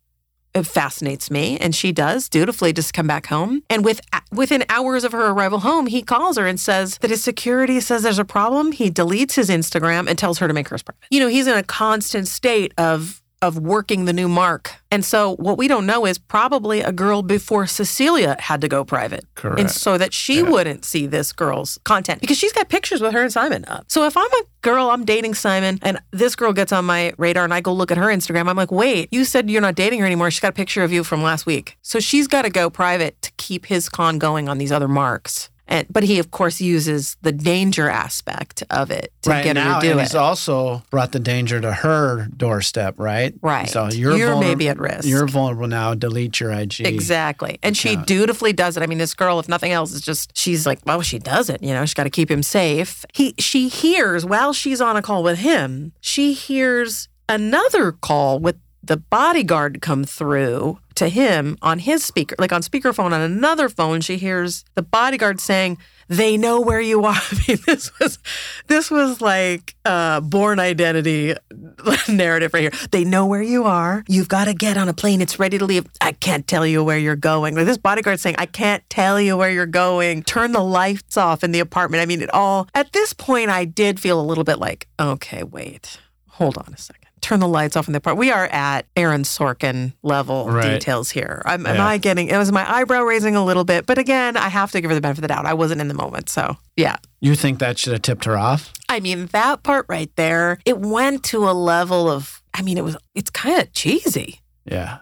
[0.54, 4.00] it fascinates me and she does dutifully just come back home and with
[4.32, 8.02] within hours of her arrival home he calls her and says that his security says
[8.02, 11.20] there's a problem he deletes his instagram and tells her to make hers private you
[11.20, 14.74] know he's in a constant state of of working the new mark.
[14.90, 18.84] And so what we don't know is probably a girl before cecilia had to go
[18.84, 19.24] private.
[19.58, 23.22] And so that she wouldn't see this girl's content because she's got pictures with her
[23.22, 23.84] and simon up.
[23.88, 27.44] So if i'm a girl i'm dating simon and this girl gets on my radar
[27.44, 30.00] and i go look at her instagram i'm like wait you said you're not dating
[30.00, 30.30] her anymore.
[30.30, 31.78] She's got a picture of you from last week.
[31.82, 35.48] So she's got to go private to keep his con going on these other marks
[35.70, 39.74] and but he of course uses the danger aspect of it to right get now,
[39.76, 43.32] her to do and it he's also brought the danger to her doorstep, right?
[43.40, 43.68] Right.
[43.68, 45.06] So you're, You're vulner- maybe at risk.
[45.08, 45.94] You're vulnerable now.
[45.94, 46.80] Delete your IG.
[46.80, 47.58] Exactly.
[47.62, 48.82] And she dutifully does it.
[48.82, 51.62] I mean, this girl, if nothing else, is just she's like, well, she does it.
[51.62, 53.04] You know, she's got to keep him safe.
[53.14, 58.56] He she hears while she's on a call with him, she hears another call with
[58.82, 64.00] the bodyguard come through to him on his speaker, like on speakerphone on another phone.
[64.00, 68.18] She hears the bodyguard saying, "They know where you are." I mean, this was
[68.66, 71.34] this was like uh, Bourne Identity
[72.08, 72.88] narrative right here.
[72.90, 74.04] They know where you are.
[74.08, 75.20] You've got to get on a plane.
[75.20, 75.86] It's ready to leave.
[76.00, 77.54] I can't tell you where you're going.
[77.54, 81.44] Like this bodyguard saying, "I can't tell you where you're going." Turn the lights off
[81.44, 82.02] in the apartment.
[82.02, 82.68] I mean, it all.
[82.74, 86.78] At this point, I did feel a little bit like, okay, wait, hold on a
[86.78, 88.20] second turn the lights off in the apartment.
[88.20, 90.72] We are at Aaron Sorkin level Right.
[90.78, 91.42] details here.
[91.44, 92.28] I'm, Am I getting?
[92.28, 94.94] It was my eyebrow raising a little bit, but again, I have to give her
[94.94, 95.46] the benefit of the doubt.
[95.46, 96.96] I wasn't in the moment, so yeah.
[97.20, 98.72] You think that should have tipped her off?
[98.88, 102.42] I mean, that part right there, it went to a level of.
[102.54, 102.96] I mean, it was.
[103.14, 104.98] It's kind of cheesy, Yeah.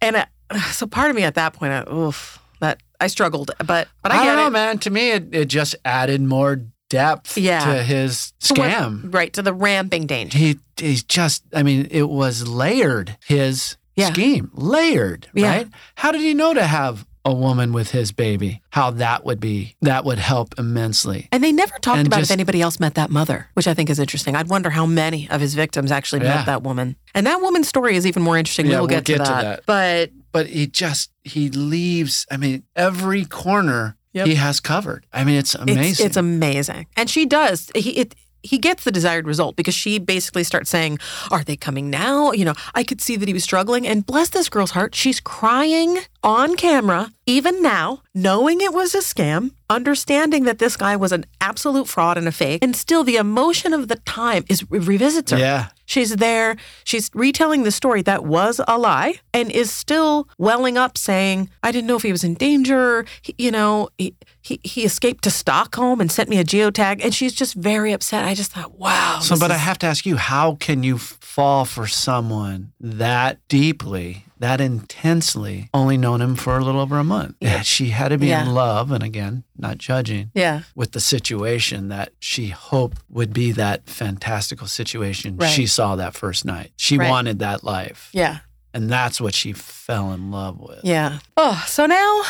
[0.00, 0.26] and uh,
[0.72, 4.16] so part of me at that point, I, oof, that I struggled, but but I,
[4.16, 4.50] I, get don't know, it.
[4.50, 4.78] man.
[4.78, 6.62] To me, it, it just added more
[6.92, 7.64] depth Yeah.
[7.64, 9.14] to his To what- scam.
[9.14, 10.36] right to the ramping danger.
[10.38, 14.12] He he's just I mean, it was layered his Yeah.
[14.12, 14.50] scheme.
[14.54, 15.48] Layered, Yeah.
[15.50, 15.68] right?
[15.96, 18.60] How did he know to have a woman with his baby?
[18.70, 21.28] How that would be that would help immensely.
[21.32, 23.74] And they never talked And about just- if anybody else met that mother, which I
[23.74, 24.36] think is interesting.
[24.36, 26.36] I'd wonder how many of his victims actually Yeah.
[26.36, 26.96] met that woman.
[27.14, 28.66] And that woman's story is even more interesting.
[28.66, 29.42] Yeah, we'll, we'll get, to, get to that.
[29.42, 29.60] that.
[29.66, 34.26] But But he just he leaves I mean, every corner Yep.
[34.26, 35.06] he has covered.
[35.12, 35.84] I mean, it's amazing.
[35.84, 36.86] It's, it's amazing.
[36.96, 37.70] And she does.
[37.74, 40.98] He it he gets the desired result because she basically starts saying,
[41.30, 42.32] Are they coming now?
[42.32, 43.86] You know, I could see that he was struggling.
[43.86, 48.98] And bless this girl's heart, she's crying on camera, even now, knowing it was a
[48.98, 52.62] scam, understanding that this guy was an absolute fraud and a fake.
[52.62, 55.38] And still, the emotion of the time is revisits her.
[55.38, 55.68] Yeah.
[55.84, 56.56] She's there.
[56.84, 61.70] She's retelling the story that was a lie and is still welling up saying, I
[61.70, 63.04] didn't know if he was in danger.
[63.20, 67.04] He, you know, he, he, he escaped to Stockholm and sent me a geotag.
[67.04, 68.24] And she's just very upset.
[68.24, 69.18] I just thought, wow.
[69.20, 74.24] So, but I have to ask you, how can you fall for someone that deeply,
[74.42, 77.36] that intensely, only known him for a little over a month?
[77.40, 77.62] Yeah.
[77.62, 78.42] She had to be Yeah.
[78.42, 80.62] in love, and again, not judging, Yeah.
[80.74, 85.48] with the situation that she hoped would be that fantastical situation Right.
[85.50, 86.72] she saw that first night.
[86.76, 87.08] She Right.
[87.08, 88.08] wanted that life.
[88.12, 88.38] Yeah.
[88.74, 90.80] And that's what she fell in love with.
[90.82, 91.18] Yeah.
[91.36, 92.22] Oh, so now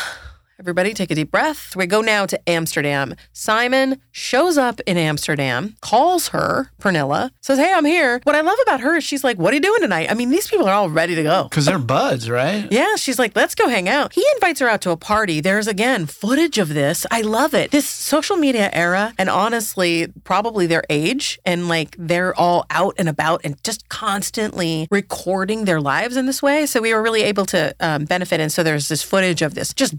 [0.59, 1.75] everybody take a deep breath.
[1.75, 3.15] We go now to Amsterdam.
[3.31, 8.21] Simon shows up in Amsterdam, calls her, Pernilla, says, Hey, I'm here.
[8.23, 10.11] What I love about her is she's like, What are you doing tonight?
[10.11, 11.45] I mean, these people are all ready to go.
[11.49, 12.67] Because they're buds, right?
[12.71, 14.13] Yeah, she's like, let's go hang out.
[14.13, 15.41] He invites her out to a party.
[15.41, 17.05] There's again footage of this.
[17.11, 17.71] I love it.
[17.71, 23.09] This social media era, and honestly, probably their age, and like they're all out and
[23.09, 26.65] about and just constantly recording their lives in this way.
[26.65, 28.39] So we were really able to um, benefit.
[28.39, 29.95] And so there's this footage of this just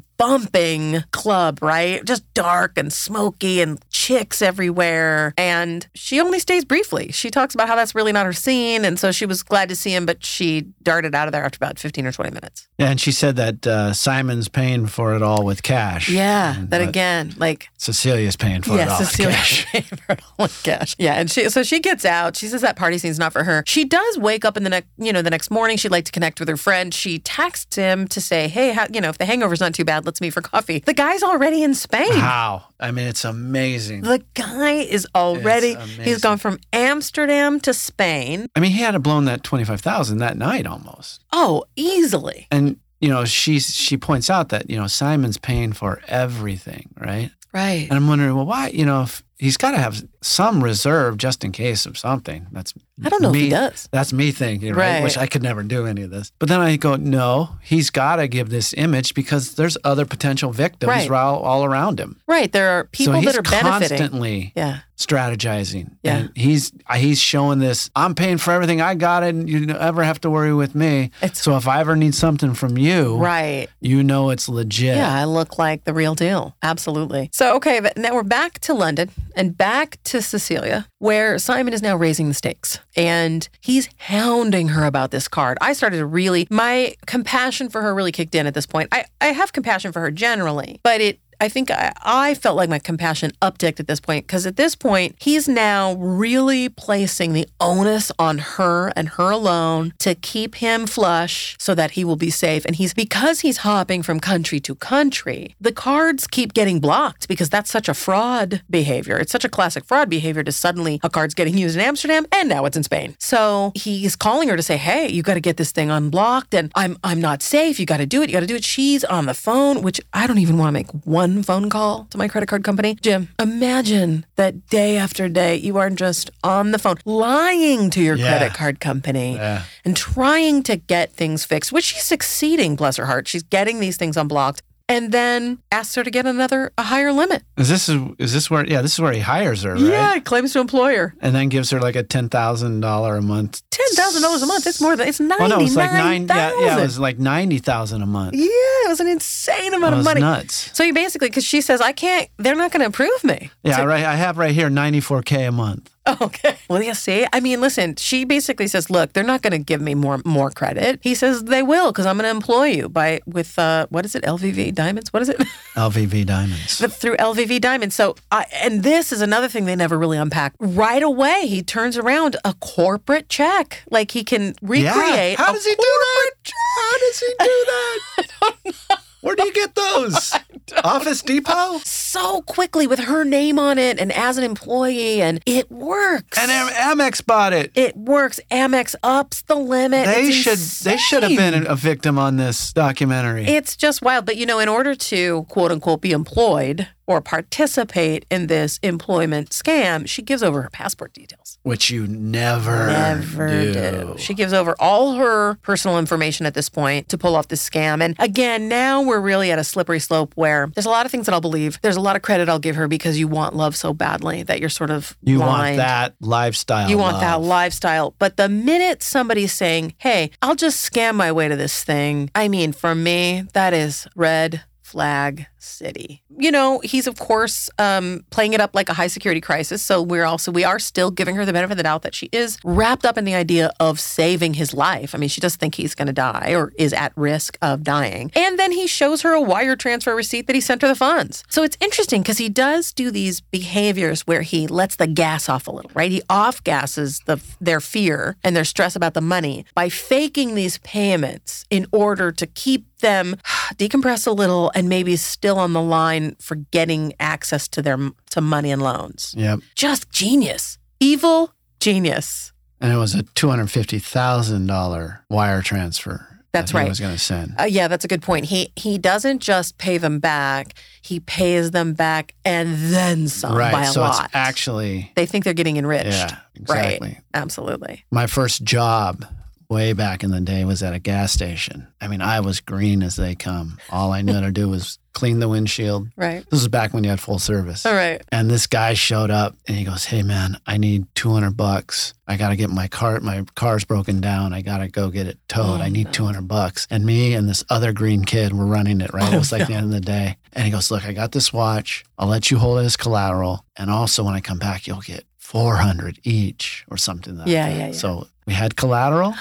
[1.10, 2.04] club, right?
[2.04, 5.34] Just dark and smoky and chicks everywhere.
[5.36, 7.12] And she only stays briefly.
[7.12, 8.84] She talks about how that's really not her scene.
[8.84, 11.56] And so she was glad to see him, but she darted out of there after
[11.56, 12.68] about 15 or 20 minutes.
[12.78, 16.08] Yeah, and she said that uh, Simon's paying for it all with cash.
[16.08, 19.66] Yeah, And that again, like Cecilia's paying for it all Cecilia with cash.
[19.72, 20.96] paid for it all with cash.
[20.98, 22.36] Yeah, and she so she gets out.
[22.36, 23.62] She says that party scene's not for her.
[23.66, 25.76] She does wake up in the next, you know, the next morning.
[25.76, 26.92] She'd like to connect with her friend.
[26.92, 30.04] She texts him to say, "Hey, how, you know, if the hangover's not too bad,
[30.04, 32.12] let's meet for coffee." The guy's already in Spain.
[32.12, 32.64] How?
[32.78, 34.02] I mean, it's amazing.
[34.02, 38.48] The guy is already, he's gone from Amsterdam to Spain.
[38.54, 41.22] I mean, he had blown that twenty five thousand that night almost.
[41.32, 42.46] Oh, easily.
[42.50, 47.30] And you know, she she points out that you know Simon's paying for everything, right?
[47.52, 47.86] Right.
[47.88, 48.68] And I'm wondering, well, why?
[48.68, 52.46] You know, if he's got to have some reserve just in case of something.
[52.52, 52.72] That's
[53.04, 53.88] I don't know me, if he does.
[53.90, 54.94] That's me thinking, right?
[54.94, 55.02] Right.
[55.02, 56.30] Which I could never do any of this.
[56.38, 60.52] But then I go, no, he's got to give this image because there's other potential
[60.52, 61.10] victims Right.
[61.10, 62.20] all, all around him.
[62.28, 62.50] Right.
[62.52, 63.98] There are people so that are benefiting.
[63.98, 64.78] constantly Yeah.
[64.96, 65.90] strategizing.
[66.02, 66.16] Yeah.
[66.18, 67.90] And he's uh, he's showing this.
[67.96, 68.80] I'm paying for everything.
[68.80, 69.34] I got it.
[69.34, 71.10] And you never have to worry with me.
[71.20, 73.68] It's- so if I ever need something from you, Right.
[73.80, 74.96] you know it's legit.
[74.96, 76.54] Yeah, I look like the real deal.
[76.62, 77.30] Absolutely.
[77.32, 81.82] So, okay, but now we're back to London and back to Cecilia, where Simon is
[81.82, 85.58] now raising the stakes and he's hounding her about this card.
[85.60, 88.88] I started to really, my compassion for her really kicked in at this point.
[88.92, 92.68] I, I have compassion for her generally, but it, I think I, I felt like
[92.68, 97.48] my compassion upticked at this point because at this point, he's now really placing the
[97.60, 102.30] onus on her and her alone to keep him flush so that he will be
[102.30, 102.64] safe.
[102.64, 107.48] And he's because he's hopping from country to country, the cards keep getting blocked because
[107.48, 109.18] that's such a fraud behavior.
[109.18, 112.48] It's such a classic fraud behavior to suddenly a card's getting used in Amsterdam and
[112.48, 113.16] now it's in Spain.
[113.18, 116.70] So he's calling her to say, Hey, you got to get this thing unblocked and
[116.74, 117.78] I'm I'm not safe.
[117.80, 118.28] You got to do it.
[118.28, 118.64] You got to do it.
[118.64, 122.06] She's on the phone, which I don't even want to make one one phone call
[122.10, 122.96] to my credit card company.
[123.00, 128.16] Jim, imagine that day after day you are just on the phone lying to your
[128.16, 128.28] Yeah.
[128.38, 129.62] credit card company Yeah.
[129.86, 133.26] and trying to get things fixed, which she's succeeding, bless her heart.
[133.26, 134.62] She's getting these things unblocked.
[134.86, 137.42] And then asks her to get another a higher limit.
[137.56, 138.66] Is this is this where?
[138.66, 139.80] Yeah, this is where he hires her, right?
[139.82, 141.14] Yeah, claims to employer.
[141.22, 143.62] And then gives her like a ten thousand dollar a month.
[143.70, 144.66] Ten thousand dollars a month.
[144.66, 146.26] It's more than it's ninety Oh no, it's like nine.
[146.28, 148.34] Yeah, yeah, it was like ninety thousand a month.
[148.34, 148.44] Yeah,
[148.84, 150.20] it was an insane amount of money.
[150.20, 150.70] nuts.
[150.76, 153.50] So you basically, because she says, I can't, they're not going to approve me.
[153.62, 154.04] Yeah, So- right.
[154.04, 155.93] I have right here ninety four k a month.
[156.20, 156.56] Okay.
[156.68, 159.80] Well, you see, I mean, listen, she basically says, look, they're not going to give
[159.80, 161.00] me more more credit.
[161.02, 164.14] He says they will because I'm going to employ you by with uh, what is
[164.14, 165.12] it, LVV Diamonds?
[165.12, 165.38] What is it?
[165.76, 166.80] LVV diamonds.
[166.80, 167.94] But through LVV Diamonds.
[167.94, 170.54] So, I, and this is another thing they never really unpack.
[170.60, 175.38] Right away, he turns around a corporate check, like he can recreate.
[175.38, 176.52] How does he do that?
[176.76, 179.00] How does he do that?
[179.24, 180.32] Where do you get those?
[180.84, 181.78] Office Depot?
[181.84, 186.38] so quickly with her name on it and as an employee, and it works.
[186.38, 187.72] And Am- Amex bought it.
[187.74, 188.38] it works.
[188.50, 190.06] Amex ups the limit.
[190.06, 190.58] They It's should
[190.90, 193.44] they should have been a victim on this documentary.
[193.46, 194.26] It's just wild.
[194.26, 199.50] But you know, in order to quote unquote be employed or participate in this employment
[199.50, 201.58] scam, she gives over her passport details.
[201.62, 203.72] which you never Never do.
[203.72, 204.14] do.
[204.18, 208.02] She gives over all her personal information at this point to pull off this scam.
[208.02, 211.26] And again, now we're really at a slippery slope where there's a lot of things
[211.26, 211.78] that I'll believe.
[211.82, 214.60] There's a lot of credit I'll give her because you want love so badly that
[214.60, 216.90] you're sort of You want that lifestyle.
[216.90, 218.14] You want that lifestyle.
[218.18, 222.48] But the minute somebody's saying, hey, I'll just scam my way to this thing, I
[222.48, 226.22] mean, for me, that is red flag city.
[226.36, 229.82] You know, he's of course um, playing it up like a high security crisis.
[229.82, 232.28] So we're also we are still giving her the benefit of the doubt that she
[232.32, 235.14] is wrapped up in the idea of saving his life.
[235.14, 238.30] I mean, she does think he's going to die or is at risk of dying.
[238.34, 241.44] And then he shows her a wire transfer receipt that he sent her the funds.
[241.48, 245.66] So it's interesting because he does do these behaviors where he lets the gas off
[245.66, 246.10] a little, right?
[246.10, 250.78] He off gasses the their fear and their stress about the money by faking these
[250.78, 253.36] payments in order to keep them
[253.74, 257.98] decompress a little and maybe still on the line for getting access to their
[258.30, 259.34] to money and loans.
[259.36, 259.60] Yep.
[259.74, 260.78] Just genius.
[261.00, 262.52] Evil genius.
[262.80, 266.28] And it was a two hundred fifty thousand dollar wire transfer.
[266.52, 266.88] That's that he right.
[266.88, 267.54] was going to send.
[267.58, 268.46] Uh, yeah, that's a good point.
[268.46, 273.72] He he doesn't just pay them back; he pays them back and then some right.
[273.72, 274.26] by a so lot.
[274.26, 276.10] it's actually they think they're getting enriched.
[276.10, 277.08] yeah, exactly.
[277.08, 277.22] Right.
[277.34, 278.04] Absolutely.
[278.12, 279.26] My first job
[279.68, 281.88] way back in the day was at a gas station.
[282.00, 283.78] I mean, I was green as they come.
[283.90, 286.08] All I knew how to do was clean the windshield.
[286.16, 286.44] Right.
[286.50, 287.86] This was back when you had full service.
[287.86, 288.20] All right.
[288.30, 292.12] And this guy showed up and he goes, "Hey man, I need 200 bucks.
[292.28, 294.52] I got to get my car my car's broken down.
[294.52, 295.80] I got to go get it towed.
[295.80, 299.12] Oh, I need 200 bucks." And me and this other green kid were running it,
[299.14, 299.32] right?
[299.32, 300.36] Oh, it was like the end of the day.
[300.52, 302.04] And he goes, "Look, I got this watch.
[302.18, 305.24] I'll let you hold it as collateral, and also when I come back, you'll get
[305.38, 307.92] 400 each or something like Yeah, that." yeah, yeah.
[307.92, 309.34] So we had collateral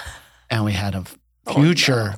[0.49, 1.03] and we had a
[1.45, 2.15] Oh, future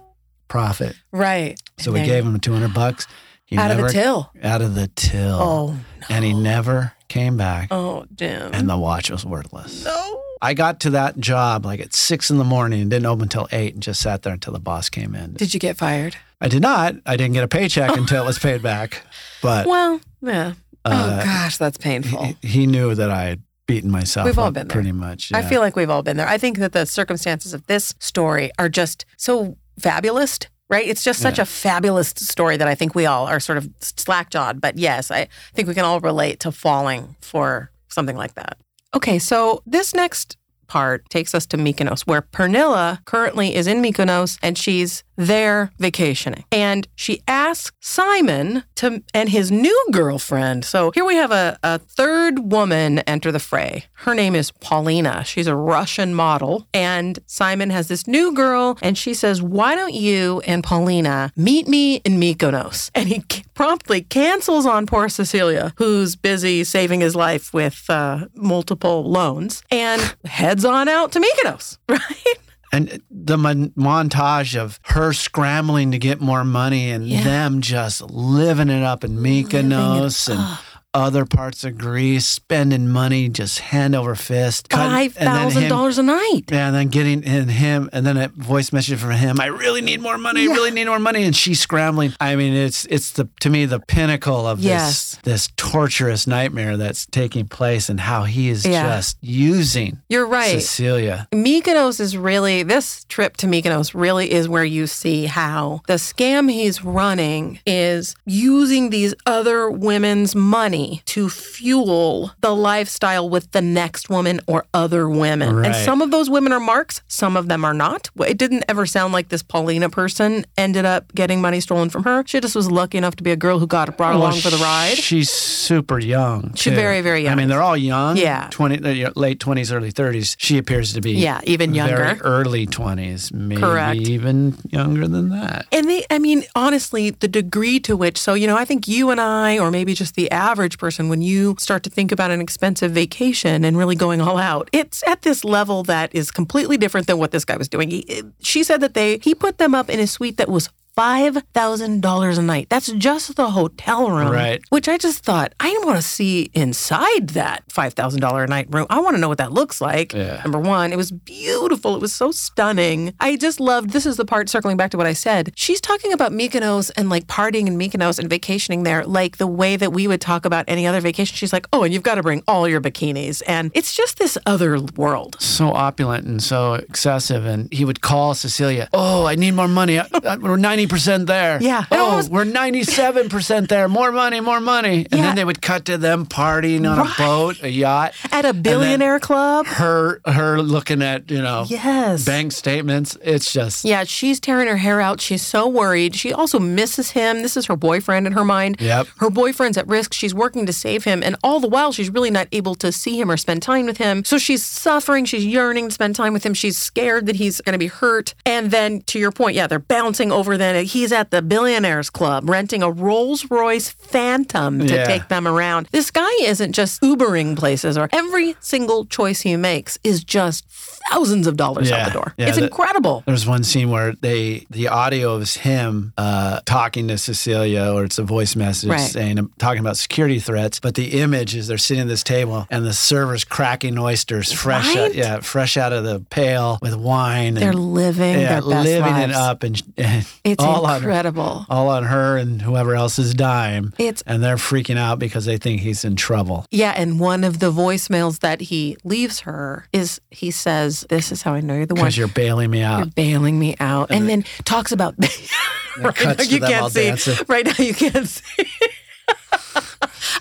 [0.47, 0.95] profit.
[1.11, 1.59] Right.
[1.79, 3.07] So we gave him 200 bucks.
[3.55, 4.31] He out of the till.
[4.43, 5.39] out of the till.
[5.41, 5.67] Oh.
[5.71, 6.05] no.
[6.09, 8.51] And he never came back Oh, Jim.
[8.53, 9.83] and the watch was worthless.
[9.85, 10.21] no.
[10.41, 13.47] I got to that job like at six in the morning and didn't open until
[13.51, 15.33] eight and just sat there until the boss came in.
[15.33, 16.17] Did you get fired?
[16.41, 16.95] I did not.
[17.05, 19.01] I didn't get a paycheck until it was paid back.
[19.41, 20.53] But Well, yeah.
[20.83, 22.23] uh, oh gosh, that's painful.
[22.41, 24.75] he, he knew that I had beaten myself We've all been there.
[24.75, 25.31] pretty much.
[25.33, 26.27] I feel like we've all been there.
[26.27, 30.37] I think that the circumstances of this story are just so fabulous,
[30.69, 30.87] right?
[30.87, 31.43] It's just such Yeah.
[31.43, 34.59] a fabulous story that I think we all are sort of slack jawed.
[34.61, 38.57] But yes, I think we can all relate to falling for something like that.
[38.93, 44.37] Okay, so this next part takes us to Mykonos, where Pernilla currently is in Mykonos
[44.41, 46.45] and she's there vacationing.
[46.51, 50.65] And she asks Simon to and his new girlfriend.
[50.65, 53.85] So here we have a, a third woman enter the fray.
[53.93, 55.23] Her name is Paulina.
[55.23, 56.67] She's a Russian model.
[56.73, 61.67] And Simon has this new girl, and she says, Why don't you and Paulina meet
[61.67, 62.91] me in Mykonos?
[62.95, 63.23] And he
[63.53, 70.15] promptly cancels on poor Cecilia, who's busy saving his life with uh, multiple loans, and
[70.25, 72.35] heads on out to Mykonos, right?
[72.75, 77.23] And the mon- montage of her scrambling to get more money and Yeah.
[77.23, 80.57] them just living it up in Mykonos and
[80.95, 84.71] other parts of Greece, spending money just hand over fist.
[84.71, 86.43] Five thousand dollars a night.
[86.49, 89.39] Yeah, and then getting in him, and then a voice message from him.
[89.39, 90.43] I really need more money.
[90.47, 92.13] I really need more money, and she's scrambling.
[92.19, 95.15] I mean, it's it's the to me the pinnacle of Yes.
[95.15, 98.87] this this torturous nightmare that's taking place, and how he is Yeah.
[98.95, 100.61] just using You're right.
[100.61, 101.27] Cecilia.
[101.33, 106.49] Mykonos is really, this trip to Mykonos really is where you see how the scam
[106.49, 114.09] he's running is using these other women's money to fuel the lifestyle with the next
[114.09, 115.65] woman or other women.
[115.65, 118.09] And some of those women are marks, some of them are not.
[118.19, 122.23] It didn't ever sound like this Paulina person ended up getting money stolen from her.
[122.25, 124.57] She just was lucky enough to be a girl who got brought along for the
[124.57, 124.97] ride.
[124.97, 126.53] She's super young.
[126.55, 126.75] She's too.
[126.75, 127.33] very, very young.
[127.33, 128.17] I mean, they're all young.
[128.17, 128.47] Yeah.
[128.51, 130.35] twenty, uh, late twenties, early thirties.
[130.39, 131.13] She appears to be.
[131.13, 132.21] Yeah, even Very younger.
[132.23, 133.99] early twenties, maybe Correct.
[134.01, 135.65] even younger than that.
[135.71, 139.09] And they, I mean, honestly, the degree to which, so, you know, I think you
[139.09, 142.41] and I, or maybe just the average person, when you start to think about an
[142.41, 147.07] expensive vacation and really going all out, it's at this level that is completely different
[147.07, 147.89] than what this guy was doing.
[147.89, 150.69] He, eh, she said that they, he put them up in a suite that was
[150.97, 152.67] $5,000 a night.
[152.69, 154.31] That's just the hotel room.
[154.31, 154.61] Right.
[154.69, 158.87] Which I just thought, I want to see inside that $5,000 a night room.
[158.89, 160.13] I want to know what that looks like.
[160.13, 160.41] Yeah.
[160.43, 161.95] Number one, it was beautiful.
[161.95, 163.13] It was so stunning.
[163.19, 165.51] I just loved, this is the part circling back to what I said.
[165.55, 169.75] She's talking about Mykonos and like partying in Mykonos and vacationing there, like the way
[169.75, 171.35] that we would talk about any other vacation.
[171.35, 173.41] She's like, oh, and you've got to bring all your bikinis.
[173.47, 175.35] And it's just this other world.
[175.39, 177.45] so opulent and so excessive.
[177.45, 179.99] And he would call Cecilia, Oh, I need more money.
[179.99, 181.59] I- I- We're 90% there.
[181.61, 181.85] Yeah.
[181.91, 183.87] Oh, and Oh, we're 97% there.
[183.87, 185.05] More money, more money.
[185.11, 185.27] And Yeah.
[185.27, 187.09] then they would cut to them partying on Right.
[187.09, 188.13] a boat, a yacht.
[188.31, 189.65] At a billionaire club.
[189.67, 192.23] Her, her looking at, you know, Yes.
[192.25, 193.17] bank statements.
[193.23, 195.21] It's just, Yeah, she's tearing her hair out.
[195.21, 196.15] She's so worried.
[196.15, 197.41] She also misses him.
[197.41, 198.77] This is her boyfriend in her mind.
[198.79, 199.07] Yep.
[199.17, 200.13] Her boyfriend's at risk.
[200.13, 201.21] She's working to save him.
[201.23, 203.97] And all the while, she's really not able to see him or spend time with
[203.97, 204.23] him.
[204.25, 205.25] So she's suffering.
[205.25, 206.53] She's yearning to spend time with him.
[206.53, 208.33] She's scared that he's going to be hurt.
[208.45, 210.57] And then, to your point, yeah, they're bouncing over.
[210.57, 215.05] Then he's at the Billionaires Club renting a Rolls Royce Phantom to Yeah.
[215.05, 215.87] take them around.
[215.91, 220.65] This guy isn't just Ubering places, or every single choice he makes is just
[221.11, 222.33] thousands of dollars out the door.
[222.37, 223.23] Yeah, it's that- incredible.
[223.27, 228.17] There's one scene where they the audio is him uh, talking to Cecilia, or it's
[228.17, 228.99] a voice message Right.
[229.11, 230.79] saying talking about security threats.
[230.79, 234.95] But the image is they're sitting at this table and the server's cracking oysters fresh,
[234.95, 237.53] out, yeah, fresh out of the pail with wine.
[237.53, 241.65] They're and, living yeah, their best living it up, and, and It's all on incredible.
[241.69, 243.93] all on her and whoever else's dime.
[243.97, 246.65] It's- and they're freaking out because they think he's in trouble.
[246.71, 251.41] Yeah, and one of the voicemails that he leaves her is he says, "This is
[251.41, 252.03] how I know you're the one.
[252.03, 252.97] Because you're bailing me out.
[252.99, 255.15] You're bailing me out," and then talks about
[255.97, 257.03] right now you can't see.
[257.05, 257.45] dancing.
[257.47, 258.43] Right now you can't see.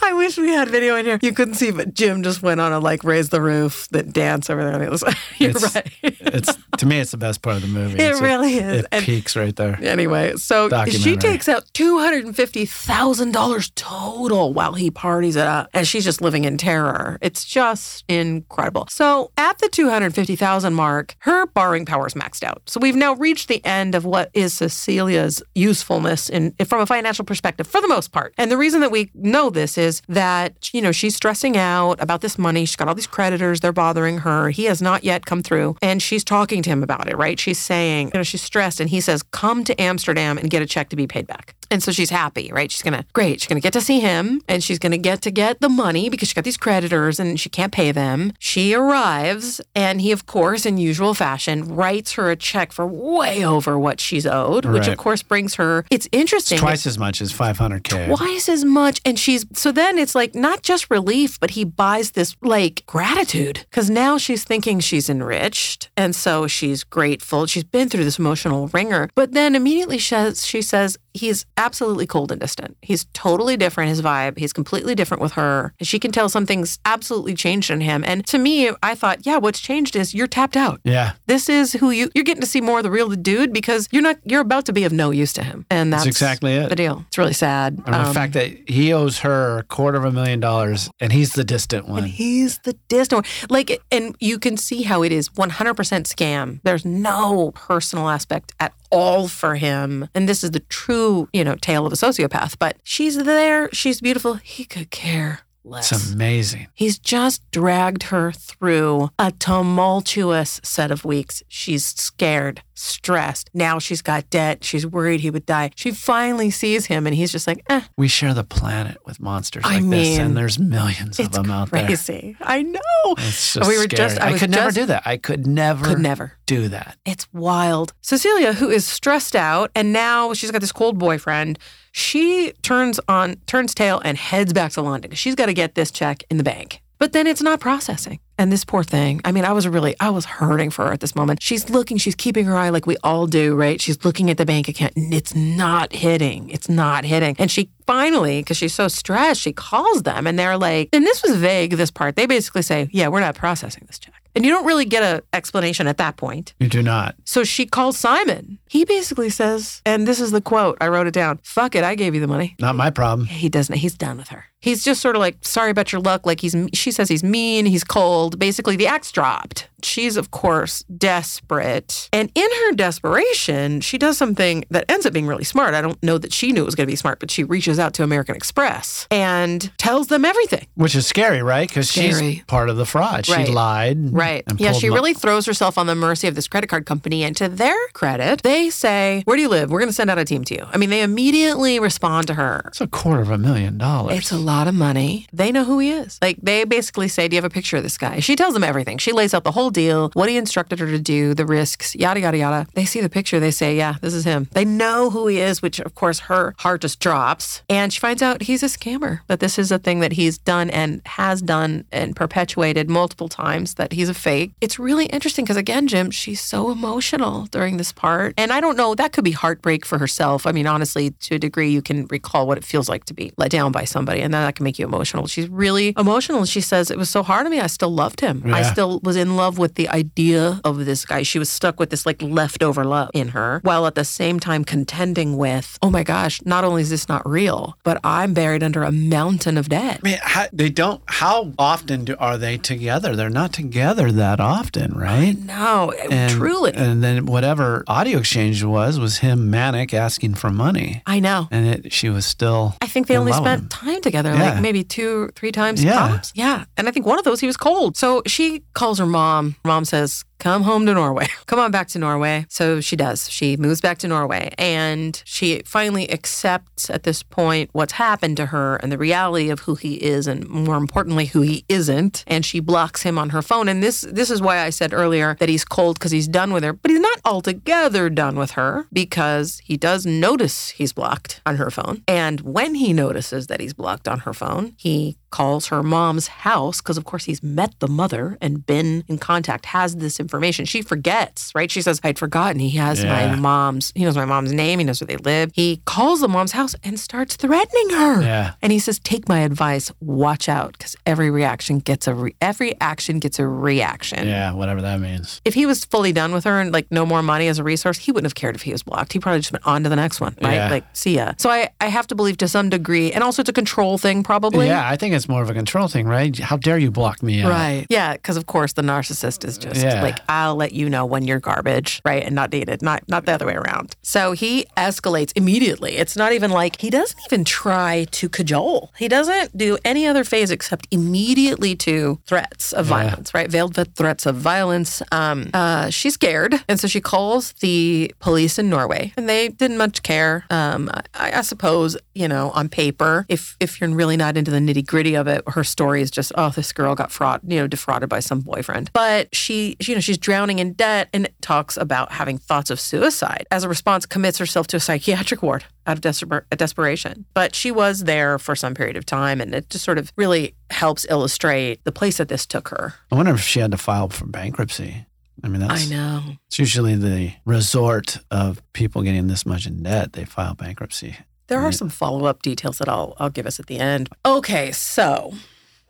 [0.03, 1.18] I wish we had video in here.
[1.22, 4.51] You couldn't see, but Jim just went on a like raise the roof that dance
[4.51, 5.16] over there on the other side.
[5.39, 5.93] You're It's- right.
[6.03, 7.95] it's to me, it's the best part of the movie.
[7.99, 8.80] It It's a- really is.
[8.80, 9.78] It And- peaks right there.
[9.82, 15.37] Anyway, so she takes out two hundred and fifty thousand dollars total while he parties
[15.37, 17.18] it up, and she's just living in terror.
[17.20, 18.87] It's just incredible.
[18.91, 22.62] So at the two hundred fifty thousand mark, her borrowing power is maxed out.
[22.66, 27.24] So we've now reached the end of what is Cecilia's usefulness in from a financial
[27.24, 28.35] perspective, for the most part.
[28.39, 32.20] And the reason that we know this is that you know she's stressing out about
[32.20, 32.64] this money.
[32.64, 34.51] She's got all these creditors; they're bothering her.
[34.51, 37.16] He has not yet come through, and she's talking to him about it.
[37.16, 37.39] Right?
[37.39, 40.66] She's saying, you know, she's stressed, and he says, "Come to Amsterdam and get a
[40.66, 42.70] check to be paid back." And so she's happy, right?
[42.70, 43.40] She's gonna great.
[43.40, 46.28] She's gonna get to see him, and she's gonna get to get the money because
[46.28, 48.32] she got these creditors and she can't pay them.
[48.38, 53.44] She arrives, and he, of course, in usual fashion, writes her a check for way
[53.44, 55.84] over what she's owed, which of course brings her.
[55.90, 56.58] It's interesting.
[56.58, 58.14] Twice as much as 500K.
[58.16, 59.00] Twice as much.
[59.04, 63.66] And she's, so then it's like not just relief, but he buys this like gratitude
[63.70, 65.90] because now she's thinking she's enriched.
[65.96, 67.46] And so she's grateful.
[67.46, 69.08] She's been through this emotional ringer.
[69.14, 72.76] But then immediately she says, she says he's absolutely cold and distant.
[72.82, 74.38] He's totally different, his vibe.
[74.38, 75.72] He's completely different with her.
[75.78, 78.02] And she can tell something's absolutely changed in him.
[78.07, 80.80] And to me, I thought, yeah, what's changed is you're tapped out.
[80.84, 81.12] Yeah.
[81.26, 84.02] This is who you, you're getting to see more of the real dude because you're
[84.02, 85.64] not, you're about to be of no use to him.
[85.70, 86.68] And that's, That's exactly it.
[86.68, 87.05] the deal.
[87.09, 87.80] It's really sad.
[87.86, 90.90] I mean, the Um, fact that he owes her a quarter of a million dollars
[91.00, 92.05] and he's the distant one.
[92.05, 93.48] And he's the distant one.
[93.50, 95.74] Like, and you can see how it is 100%
[96.05, 96.61] scam.
[96.64, 100.09] There's no personal aspect at all for him.
[100.14, 102.57] And this is the true, you know, tale of a sociopath.
[102.59, 103.68] But she's there.
[103.72, 104.34] She's beautiful.
[104.34, 105.90] He could care less.
[105.92, 106.68] It's amazing.
[106.74, 109.32] He's just dragged her through a
[109.78, 111.42] tumultuous set of weeks.
[111.49, 113.51] She's scared, stressed.
[113.55, 114.62] Now she's got debt.
[114.62, 115.70] She's worried he would die.
[115.74, 119.62] She finally sees him and he's just like, eh, We share the planet with monsters
[119.66, 121.86] I like this, and there's millions of it's them out there.
[121.86, 122.36] crazy.
[122.40, 122.80] I know.
[123.18, 123.97] It's just We were scary.
[124.11, 125.03] just- I I, could never do that.
[125.07, 126.32] I could never, Could never.
[126.47, 126.97] Do that.
[127.05, 127.92] It's wild.
[128.01, 131.59] Cecilia, who is stressed out and now she's got this cold boyfriend,
[131.92, 135.12] she turns on turns tail and heads back to London.
[135.12, 136.80] She's got to get this check in the bank.
[136.99, 138.20] But then it's not processing.
[138.37, 141.01] And this poor thing, I mean, I was really, I was hurting for her at
[141.01, 141.43] this moment.
[141.43, 143.80] She's looking, she's keeping her eye like we all do, right?
[143.80, 146.51] She's looking at the bank account and it's not hitting.
[146.51, 147.37] It's not hitting.
[147.39, 151.22] And she finally, because she's so stressed, she calls them and they're like, and this
[151.22, 152.16] was vague, this part.
[152.16, 154.14] They basically say, yeah, we're not processing this check.
[154.37, 156.55] And you don't really get an explanation at that point.
[156.59, 157.14] You do not.
[157.24, 158.59] So she calls Simon.
[158.68, 161.95] He basically says, and this is the quote, I wrote it down fuck it, I
[161.95, 162.57] gave you the money.
[162.59, 163.28] Not my problem.
[163.28, 164.47] He doesn't, he's done with her.
[164.59, 166.24] He's just sort of like, sorry about your luck.
[166.26, 168.24] Like he's, she says he's mean, he's cold.
[168.31, 169.68] Basically, the axe dropped.
[169.85, 172.09] She's, of course, desperate.
[172.12, 175.74] And in her desperation, she does something that ends up being really smart.
[175.74, 177.78] I don't know that she knew it was going to be smart, but she reaches
[177.78, 180.66] out to American Express and tells them everything.
[180.74, 181.68] Which is scary, right?
[181.68, 183.28] Because she's part of the fraud.
[183.28, 183.47] Right.
[183.47, 184.12] She lied.
[184.12, 184.45] Right.
[184.49, 187.22] and Yeah, she mo- really throws herself on the mercy of this credit card company.
[187.24, 189.70] And to their credit, they say, Where do you live?
[189.70, 190.66] We're going to send out a team to you.
[190.72, 192.62] I mean, they immediately respond to her.
[192.66, 194.18] It's a quarter of a million dollars.
[194.18, 195.26] It's a lot of money.
[195.32, 196.18] They know who he is.
[196.22, 198.20] Like, they basically say, Do you have a picture of this guy?
[198.20, 198.99] She tells them everything.
[198.99, 202.20] She lays out the whole deal, what he instructed her to do, the risks, yada,
[202.20, 202.66] yada, yada.
[202.75, 203.39] They see the picture.
[203.39, 204.49] They say, Yeah, this is him.
[204.53, 207.62] They know who he is, which, of course, her heart just drops.
[207.68, 210.70] And she finds out he's a scammer, that this is a thing that he's done
[210.70, 214.53] and has done and perpetuated multiple times, that he's a fake.
[214.61, 218.35] It's really interesting because, again, Jim, she's so emotional during this part.
[218.39, 220.47] And I don't know, that could be heartbreak for herself.
[220.47, 223.33] I mean, honestly, to a degree, you can recall what it feels like to be
[223.37, 225.27] let down by somebody, and that can make you emotional.
[225.27, 226.45] She's really emotional.
[226.45, 227.61] She says, It was so hard on me.
[227.61, 228.43] I still loved him.
[228.47, 231.22] I still was in love with the idea of this guy.
[231.22, 234.64] She was stuck with this like leftover love in her, while at the same time
[234.64, 238.82] contending with, Oh my gosh, not only is this not real, but I'm buried under
[238.82, 240.00] a mountain of debt.
[240.04, 241.02] I mean, how, they don't.
[241.06, 243.16] How often do, are they together?
[243.16, 245.36] They're not together that often, right?
[245.38, 245.92] No,
[246.28, 246.72] truly.
[246.74, 251.48] And then whatever audio exchange was was him manic asking for money, I know.
[251.50, 252.74] and it, she was still.
[252.80, 253.68] I think they only spent him.
[253.68, 254.52] time together, Yeah.
[254.52, 255.92] like maybe two, three times Yeah.
[256.08, 256.32] tops.
[256.34, 256.64] Yeah.
[256.76, 257.96] And I think one of those he was cold.
[257.96, 259.43] So she calls her mom.
[259.45, 261.26] Um, Mom says, Come home to Norway.
[261.47, 262.45] Come on back to Norway.
[262.51, 263.30] So she does.
[263.30, 268.47] She moves back to Norway and she finally accepts at this point what's happened to
[268.47, 272.24] her and the reality of who he is and more importantly who he isn't.
[272.26, 273.68] And she blocks him on her phone.
[273.68, 276.62] And this this is why I said earlier that he's cold because he's done with
[276.62, 281.57] her, but he's not altogether done with her because he does notice he's blocked on
[281.57, 282.03] her phone.
[282.07, 286.80] And when he notices that he's blocked on her phone, he calls her mom's house
[286.80, 290.82] because of course he's met the mother and been in contact has this information she
[290.82, 294.78] forgets right she says i'd forgotten he has my mom's he knows my mom's name
[294.78, 298.55] he knows where they live he calls the mom's house and starts threatening her Yeah.
[298.62, 302.78] and he says take my advice watch out because every reaction gets a re- every
[302.80, 305.41] action gets a reaction Yeah, whatever that means.
[305.45, 307.99] if he was fully done with her and like no more money as a resource,
[307.99, 309.12] he wouldn't have cared if he was blocked.
[309.12, 310.55] He probably just went on to the next one, right?
[310.55, 310.70] Yeah.
[310.70, 311.32] Like, see ya.
[311.39, 314.22] So I, I have to believe to some degree, and also it's a control thing,
[314.22, 314.66] probably.
[314.66, 316.37] Yeah, I think it's more of a control thing, right?
[316.39, 317.51] How dare you block me out?
[317.51, 317.87] Right.
[317.89, 318.12] Yeah.
[318.14, 320.03] Because of course the narcissist is just Yeah.
[320.03, 322.22] like, I'll let you know when you're garbage, right?
[322.22, 323.97] And not dated, not not the other way around.
[324.03, 325.97] So he escalates immediately.
[325.97, 328.93] It's not even like he doesn't even try to cajole.
[328.99, 332.97] He doesn't do any other phase except immediately to threats of Yeah.
[332.97, 333.51] violence, right?
[333.51, 335.03] Veiled threats of violence.
[335.12, 339.79] Um, uh, she's scared, and so she calls the police in Norway, and they didn't
[339.79, 340.45] much care.
[340.51, 344.59] Um, I, I suppose you know on paper, if if you're really not into the
[344.59, 347.66] nitty gritty of it, her story is just oh this girl got fraud, you know,
[347.66, 348.91] defrauded by some boyfriend.
[348.93, 353.46] But she, you know, she's drowning in debt and talks about having thoughts of suicide.
[353.50, 357.24] As a response, commits herself to a psychiatric ward out of desper- desperation.
[357.34, 360.55] But she was there for some period of time, and it just sort of really
[360.70, 362.94] helps illustrate the place that this took her.
[363.11, 365.07] I wonder if she had to file for bankruptcy.
[365.42, 366.22] I mean, that's I know.
[366.46, 370.12] it's usually the resort of people getting this much in debt.
[370.12, 371.16] They file bankruptcy.
[371.48, 374.09] There are some follow up details that I'll I'll give us at the end.
[374.24, 375.34] Okay, so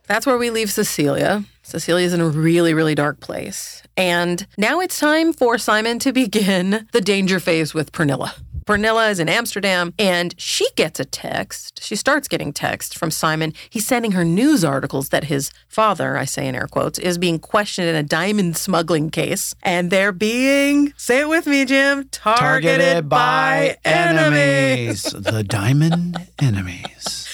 [0.07, 1.43] that's where we leave Cecilia.
[1.63, 3.81] Cecilia's in a really, really dark place.
[3.97, 8.33] And now it's time for Simon to begin the danger phase with Pernilla.
[8.65, 11.83] Pernilla is in Amsterdam and she gets a text.
[11.83, 13.53] She starts getting text from Simon.
[13.69, 17.37] He's sending her news articles that his father, I say in air quotes, is being
[17.37, 19.53] questioned in a diamond smuggling case.
[19.61, 25.03] And they're being, say it with me, Jim, targeted, by enemies.
[25.03, 27.24] the diamond enemies.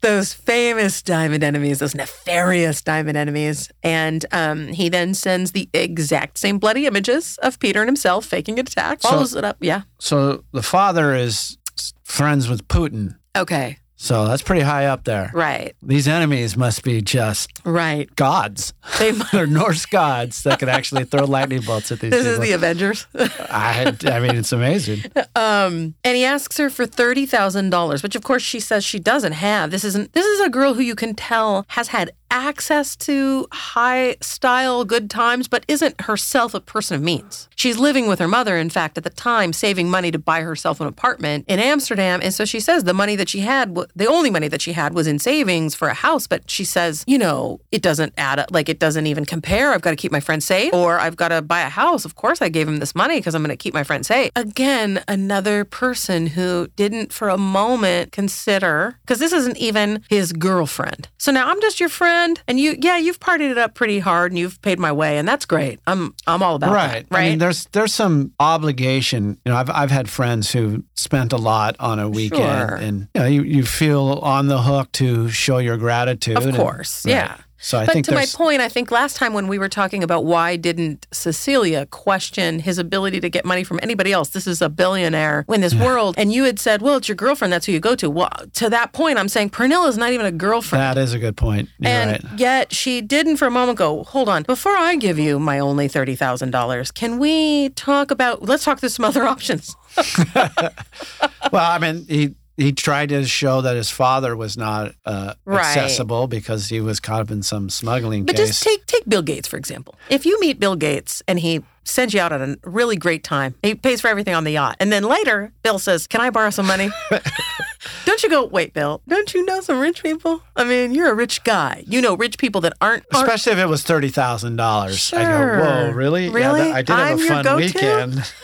[0.00, 3.70] Those famous diamond enemies, those nefarious diamond enemies.
[3.82, 8.58] And um, he then sends the exact same bloody images of Peter and himself faking
[8.58, 9.56] an attack, follows it up.
[9.60, 9.82] Yeah.
[9.98, 11.58] So the father is
[12.04, 13.16] friends with Putin.
[13.36, 13.78] Okay.
[14.02, 15.30] So that's pretty high up there.
[15.34, 15.76] Right.
[15.82, 18.08] These enemies must be just Right.
[18.16, 18.72] gods.
[18.98, 22.52] They They're Norse gods that can actually throw lightning bolts at these This is the
[22.52, 23.06] Avengers.
[23.14, 25.02] I, I mean, it's amazing.
[25.36, 28.98] Um, and he asks her for thirty thousand dollars, which of course she says she
[28.98, 29.70] doesn't have.
[29.70, 30.14] This isn't.
[30.14, 35.10] This is a girl who you can tell has had access to high style, good
[35.10, 37.48] times, but isn't herself a person of means.
[37.56, 40.80] She's living with her mother, in fact, at the time, saving money to buy herself
[40.80, 42.20] an apartment in Amsterdam.
[42.22, 44.94] And so she says the money that she had, the only money that she had,
[44.94, 46.26] was in savings for a house.
[46.26, 48.48] But she says, you know, it doesn't add up.
[48.50, 49.72] Like it doesn't even compare.
[49.72, 52.04] I've got to keep my friend safe, or I've got to buy a house.
[52.04, 54.30] Of course, I gave him this money because I'm going to keep my friend safe.
[54.36, 61.08] Again, another person who didn't for a moment consider, because this isn't even his girlfriend.
[61.18, 64.32] So now I'm just your friend, and you, yeah, you've partied it up pretty hard,
[64.32, 65.80] and you've paid my way, and that's great.
[65.86, 67.08] I'm, I'm all about right.
[67.08, 67.14] that.
[67.14, 67.26] Right.
[67.26, 69.38] I mean, there's there's some obligation.
[69.44, 72.74] You know, I've I've had friends who spent a lot on a weekend, Sure.
[72.76, 76.36] and you know, you, you feel on the hook to show your gratitude.
[76.36, 77.12] Of and- course, right.
[77.12, 77.36] yeah.
[77.62, 80.02] So I but think to my point, I think last time when we were talking
[80.02, 84.30] about why didn't Cecilia question his ability to get money from anybody else?
[84.30, 86.14] This is a billionaire in this world.
[86.16, 87.52] And you had said, well, it's your girlfriend.
[87.52, 88.08] That's who you go to.
[88.08, 90.80] Well, to that point, I'm saying Pernilla is not even a girlfriend.
[90.80, 91.68] that is a good point.
[91.78, 92.40] You're and right.
[92.40, 95.86] yet she didn't for a moment go, hold on, before I give you my only
[95.86, 99.76] $30,000, can we talk about, let's talk through some other options.
[100.34, 105.60] well, I mean, he he tried to show that his father was not uh, Right.
[105.64, 108.48] accessible because he was caught up in some smuggling But case.
[108.48, 109.94] just take take Bill Gates for example.
[110.08, 113.54] If you meet Bill Gates and he sends you out on a really great time,
[113.62, 116.50] he pays for everything on the yacht, and then later Bill says, "Can I borrow
[116.50, 116.90] some money?"
[118.04, 120.42] don't you go, "Wait, Bill, don't you know some rich people?
[120.54, 121.82] I mean, you're a rich guy.
[121.86, 125.22] You know rich people that aren't." aren't Especially if it was thirty thousand dollars, I
[125.22, 125.60] go, Sure.
[125.60, 126.26] "Whoa, really?
[126.26, 126.60] Yeah, Really?
[126.62, 128.32] that- I did have I'm a fun weekend."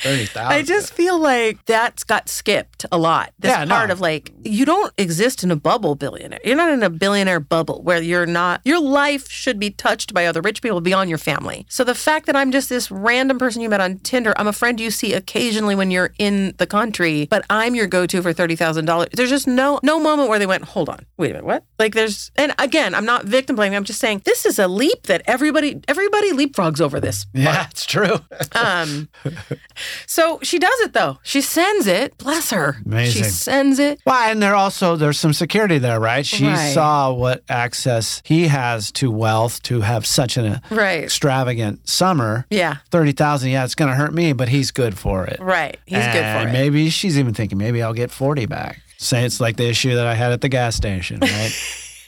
[0.00, 0.52] Thirty thousand.
[0.52, 3.32] I just feel like that's got skipped a lot.
[3.38, 3.74] This Yeah, no.
[3.74, 6.40] part of like you don't exist in a bubble billionaire.
[6.44, 10.26] You're not in a billionaire bubble where you're not your life should be touched by
[10.26, 11.66] other rich people beyond your family.
[11.68, 14.52] So the fact that I'm just this random person you met on Tinder, I'm a
[14.52, 18.56] friend you see occasionally when you're in the country, but I'm your go-to for thirty
[18.56, 19.08] thousand dollars.
[19.14, 21.64] There's just no no moment where they went, hold on, wait a minute, what?
[21.78, 23.76] Like there's and again, I'm not victim blaming.
[23.76, 27.26] I'm just saying this is a leap that everybody everybody leapfrogs over this.
[27.34, 28.18] yeah, it's true.
[28.52, 29.08] Um,
[30.06, 31.18] so she does it though.
[31.22, 32.16] She sends it.
[32.18, 32.76] Bless her.
[32.84, 33.22] Amazing.
[33.24, 34.00] She sends it.
[34.04, 36.24] Well, and there also there's some security there, right?
[36.26, 36.72] She Right.
[36.74, 41.04] saw what access he has to wealth to have such an Right.
[41.04, 42.46] extravagant summer.
[42.50, 42.76] Yeah.
[42.90, 45.38] Thirty thousand, yeah, it's going to hurt me, but he's good for it.
[45.40, 45.78] Right.
[45.86, 46.52] He's good for it.
[46.52, 48.80] Maybe she's even thinking, maybe I'll get forty back.
[48.96, 51.52] Say it's like the issue that I had at the gas station, right?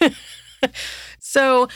[1.23, 1.68] So